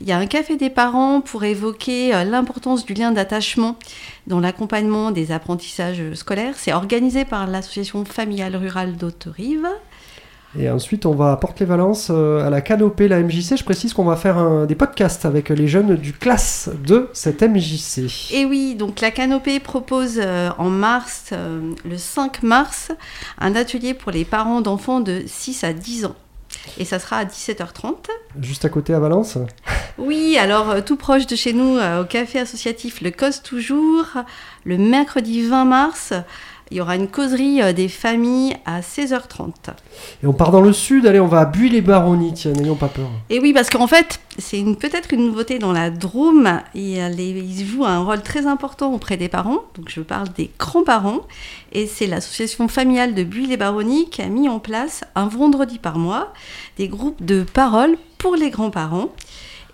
Il 0.00 0.06
y 0.06 0.12
a 0.12 0.16
un 0.18 0.26
café 0.26 0.56
des 0.56 0.70
parents 0.70 1.20
pour 1.20 1.42
évoquer 1.42 2.14
euh, 2.14 2.22
l'importance 2.22 2.84
du 2.84 2.94
lien 2.94 3.10
d'attachement 3.10 3.76
dans 4.28 4.38
l'accompagnement 4.38 5.10
des 5.10 5.32
apprentissages 5.32 6.02
scolaires. 6.14 6.54
C'est 6.56 6.72
organisé 6.72 7.24
par 7.24 7.48
l'association 7.48 8.04
familiale 8.04 8.54
rurale 8.54 8.96
d'Haute-Rive. 8.96 9.66
Et 10.58 10.68
ensuite, 10.68 11.06
on 11.06 11.14
va 11.14 11.30
à 11.32 11.36
Porte-les-Valences, 11.36 12.08
euh, 12.10 12.44
à 12.44 12.50
la 12.50 12.60
canopée, 12.60 13.06
la 13.06 13.20
MJC. 13.22 13.56
Je 13.56 13.62
précise 13.64 13.92
qu'on 13.94 14.04
va 14.04 14.16
faire 14.16 14.36
un- 14.36 14.66
des 14.66 14.74
podcasts 14.74 15.24
avec 15.24 15.48
les 15.48 15.68
jeunes 15.68 15.94
du 15.94 16.12
classe 16.12 16.68
de 16.86 17.08
cette 17.12 17.42
MJC. 17.42 18.32
Et 18.32 18.44
oui, 18.46 18.74
donc 18.74 19.00
la 19.00 19.12
Canopée 19.12 19.60
propose 19.60 20.18
euh, 20.18 20.50
en 20.58 20.68
mars, 20.68 21.26
euh, 21.32 21.60
le 21.88 21.96
5 21.96 22.42
mars, 22.42 22.90
un 23.38 23.54
atelier 23.54 23.94
pour 23.94 24.10
les 24.10 24.24
parents 24.24 24.60
d'enfants 24.60 24.98
de 25.00 25.22
6 25.26 25.62
à 25.62 25.72
10 25.72 26.04
ans. 26.06 26.16
Et 26.78 26.84
ça 26.84 26.98
sera 26.98 27.18
à 27.18 27.24
17h30. 27.24 28.08
Juste 28.40 28.64
à 28.64 28.68
côté 28.68 28.92
à 28.92 28.98
Valence? 28.98 29.38
Oui, 29.98 30.36
alors 30.36 30.70
euh, 30.70 30.80
tout 30.80 30.96
proche 30.96 31.28
de 31.28 31.36
chez 31.36 31.52
nous, 31.52 31.76
euh, 31.76 32.02
au 32.02 32.04
café 32.04 32.40
associatif 32.40 33.02
Le 33.02 33.12
Cos 33.12 33.40
Toujours, 33.44 34.06
le 34.64 34.76
mercredi 34.76 35.42
20 35.46 35.64
mars, 35.64 36.12
il 36.70 36.76
y 36.76 36.80
aura 36.80 36.94
une 36.94 37.08
causerie 37.08 37.60
euh, 37.62 37.72
des 37.72 37.88
familles 37.88 38.56
à 38.64 38.80
16h30. 38.80 39.70
Et 40.22 40.26
on 40.26 40.32
part 40.32 40.52
dans 40.52 40.60
le 40.60 40.72
sud. 40.72 41.06
Allez, 41.06 41.18
on 41.18 41.26
va 41.26 41.40
à 41.40 41.44
Buis-les-Baronnies. 41.44 42.34
Tiens, 42.34 42.52
n'ayons 42.52 42.76
pas 42.76 42.88
peur. 42.88 43.08
Et 43.28 43.40
oui, 43.40 43.52
parce 43.52 43.70
qu'en 43.70 43.88
fait, 43.88 44.20
c'est 44.38 44.62
peut-être 44.78 45.12
une 45.12 45.26
nouveauté 45.26 45.58
dans 45.58 45.72
la 45.72 45.90
Drôme. 45.90 46.60
Ils 46.74 47.66
jouent 47.66 47.86
un 47.86 48.04
rôle 48.04 48.22
très 48.22 48.46
important 48.46 48.92
auprès 48.92 49.16
des 49.16 49.28
parents. 49.28 49.64
Donc, 49.74 49.88
je 49.88 50.00
parle 50.00 50.28
des 50.28 50.50
grands-parents. 50.58 51.20
Et 51.72 51.86
c'est 51.86 52.06
l'association 52.06 52.68
familiale 52.68 53.14
de 53.14 53.24
Buis-les-Baronnies 53.24 54.08
qui 54.08 54.22
a 54.22 54.28
mis 54.28 54.48
en 54.48 54.60
place 54.60 55.02
un 55.16 55.26
vendredi 55.26 55.78
par 55.78 55.98
mois 55.98 56.32
des 56.76 56.86
groupes 56.86 57.24
de 57.24 57.42
parole 57.42 57.96
pour 58.18 58.36
les 58.36 58.50
grands-parents. 58.50 59.08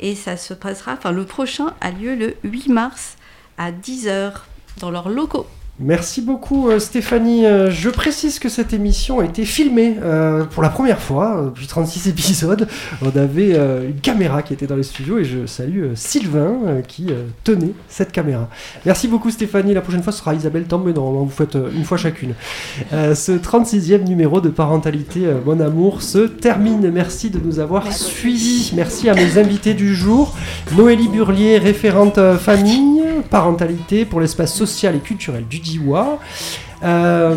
Et 0.00 0.14
ça 0.14 0.38
se 0.38 0.54
passera, 0.54 0.94
enfin, 0.94 1.12
le 1.12 1.24
prochain 1.24 1.74
a 1.80 1.90
lieu 1.90 2.14
le 2.14 2.36
8 2.44 2.68
mars 2.68 3.16
à 3.58 3.70
10h 3.70 4.32
dans 4.80 4.90
leurs 4.90 5.08
locaux. 5.08 5.46
Merci 5.78 6.22
beaucoup 6.22 6.70
euh, 6.70 6.78
Stéphanie. 6.78 7.44
Euh, 7.44 7.70
je 7.70 7.90
précise 7.90 8.38
que 8.38 8.48
cette 8.48 8.72
émission 8.72 9.20
a 9.20 9.26
été 9.26 9.44
filmée 9.44 9.96
euh, 10.02 10.44
pour 10.44 10.62
la 10.62 10.70
première 10.70 11.00
fois 11.00 11.42
depuis 11.44 11.66
36 11.66 12.08
épisodes. 12.08 12.66
On 13.02 13.14
avait 13.14 13.50
une 13.86 14.00
caméra 14.00 14.42
qui 14.42 14.54
était 14.54 14.66
dans 14.66 14.76
les 14.76 14.82
studios 14.82 15.18
et 15.18 15.24
je 15.24 15.44
salue 15.44 15.92
Sylvain 15.94 16.80
qui 16.88 17.08
tenait 17.44 17.72
cette 17.88 18.10
caméra. 18.10 18.48
Merci 18.86 19.06
beaucoup 19.06 19.30
Stéphanie. 19.30 19.74
La 19.74 19.82
prochaine 19.82 20.02
fois 20.02 20.12
ce 20.12 20.20
sera 20.20 20.34
Isabelle 20.34 20.64
Tam, 20.64 20.82
mais 20.84 20.92
normalement 20.92 21.24
vous 21.24 21.30
faites 21.30 21.56
une 21.74 21.84
fois 21.84 21.98
chacune. 21.98 22.34
Ce 22.90 23.32
36e 23.32 24.04
numéro 24.04 24.40
de 24.40 24.48
Parentalité 24.48 25.26
Mon 25.44 25.60
Amour 25.60 26.02
se 26.02 26.18
termine. 26.18 26.90
Merci 26.90 27.30
de 27.30 27.38
nous 27.38 27.58
avoir 27.58 27.92
suivis. 27.92 28.72
Merci 28.74 29.08
à 29.08 29.14
mes 29.14 29.38
invités 29.38 29.74
du 29.74 29.94
jour. 29.94 30.34
Noélie 30.76 31.08
Burlier, 31.08 31.58
référente 31.58 32.18
famille, 32.38 33.02
parentalité 33.30 34.04
pour 34.04 34.20
l'espace 34.20 34.54
social 34.54 34.96
et 34.96 35.00
culturel 35.00 35.44
du 35.48 35.58
Euh, 36.82 37.34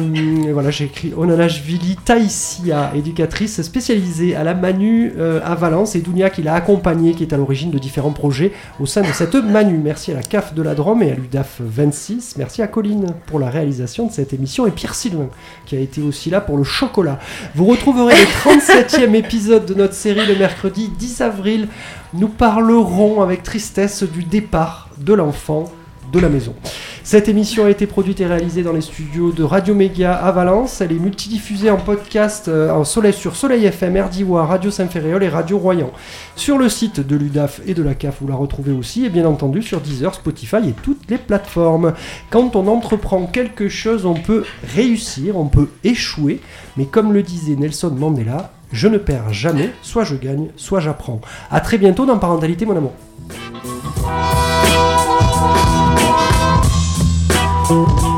voilà, 0.51 0.69
j'ai 0.69 0.85
écrit 0.85 1.13
Onanashvili 1.15 1.95
Taïsia, 2.03 2.91
éducatrice 2.95 3.61
spécialisée 3.61 4.35
à 4.35 4.43
la 4.43 4.53
Manu 4.53 5.13
euh, 5.17 5.39
à 5.45 5.55
Valence, 5.55 5.95
et 5.95 6.01
Dounia 6.01 6.29
qui 6.29 6.41
l'a 6.41 6.55
accompagnée, 6.55 7.13
qui 7.13 7.23
est 7.23 7.33
à 7.33 7.37
l'origine 7.37 7.71
de 7.71 7.79
différents 7.79 8.11
projets 8.11 8.51
au 8.79 8.85
sein 8.85 9.01
de 9.01 9.07
cette 9.07 9.35
Manu. 9.35 9.77
Merci 9.77 10.11
à 10.11 10.15
la 10.15 10.23
CAF 10.23 10.53
de 10.53 10.61
la 10.61 10.75
Drôme 10.75 11.03
et 11.03 11.11
à 11.11 11.15
l'UDAF 11.15 11.61
26. 11.61 12.35
Merci 12.37 12.61
à 12.61 12.67
Colline 12.67 13.07
pour 13.27 13.39
la 13.39 13.49
réalisation 13.49 14.07
de 14.07 14.11
cette 14.11 14.33
émission 14.33 14.67
et 14.67 14.71
Pierre 14.71 14.95
Sylvain 14.95 15.29
qui 15.65 15.75
a 15.75 15.79
été 15.79 16.01
aussi 16.01 16.29
là 16.29 16.41
pour 16.41 16.57
le 16.57 16.63
chocolat. 16.63 17.19
Vous 17.55 17.65
retrouverez 17.65 18.15
le 18.15 18.51
37e 18.51 19.13
épisode 19.13 19.65
de 19.65 19.73
notre 19.73 19.93
série 19.93 20.25
le 20.25 20.35
mercredi 20.35 20.89
10 20.89 21.21
avril. 21.21 21.67
Nous 22.13 22.27
parlerons 22.27 23.21
avec 23.21 23.43
tristesse 23.43 24.03
du 24.03 24.23
départ 24.23 24.89
de 24.97 25.13
l'enfant 25.13 25.71
de 26.11 26.19
la 26.19 26.29
maison. 26.29 26.53
Cette 27.03 27.27
émission 27.27 27.65
a 27.65 27.69
été 27.69 27.87
produite 27.87 28.21
et 28.21 28.25
réalisée 28.25 28.63
dans 28.63 28.73
les 28.73 28.81
studios 28.81 29.31
de 29.31 29.43
Radio 29.43 29.73
Méga 29.73 30.13
à 30.13 30.31
Valence. 30.31 30.81
Elle 30.81 30.91
est 30.91 30.99
multidiffusée 30.99 31.69
en 31.69 31.77
podcast 31.77 32.47
euh, 32.47 32.69
en 32.71 32.83
soleil, 32.83 33.13
sur 33.13 33.35
Soleil 33.35 33.65
FM, 33.65 33.97
RDIWA, 33.97 34.45
Radio 34.45 34.71
Saint-Ferréol 34.71 35.23
et 35.23 35.29
Radio 35.29 35.57
Royan. 35.57 35.91
Sur 36.35 36.57
le 36.57 36.69
site 36.69 36.99
de 36.99 37.15
l'UDAF 37.15 37.61
et 37.65 37.73
de 37.73 37.83
la 37.83 37.95
CAF, 37.95 38.17
vous 38.21 38.27
la 38.27 38.35
retrouvez 38.35 38.71
aussi, 38.71 39.05
et 39.05 39.09
bien 39.09 39.25
entendu 39.25 39.61
sur 39.61 39.81
Deezer, 39.81 40.13
Spotify 40.13 40.57
et 40.67 40.75
toutes 40.83 41.09
les 41.09 41.17
plateformes. 41.17 41.93
Quand 42.29 42.55
on 42.55 42.67
entreprend 42.67 43.25
quelque 43.25 43.69
chose, 43.69 44.05
on 44.05 44.15
peut 44.15 44.43
réussir, 44.75 45.37
on 45.37 45.47
peut 45.47 45.69
échouer, 45.83 46.41
mais 46.77 46.85
comme 46.85 47.13
le 47.13 47.23
disait 47.23 47.55
Nelson 47.55 47.91
Mandela, 47.97 48.51
je 48.71 48.87
ne 48.87 48.97
perds 48.97 49.33
jamais, 49.33 49.71
soit 49.81 50.03
je 50.03 50.15
gagne, 50.15 50.49
soit 50.55 50.79
j'apprends. 50.79 51.21
A 51.49 51.59
très 51.59 51.77
bientôt 51.77 52.05
dans 52.05 52.19
Parentalité, 52.19 52.65
mon 52.65 52.77
amour. 52.77 52.93
Thank 57.69 58.01
you. 58.01 58.08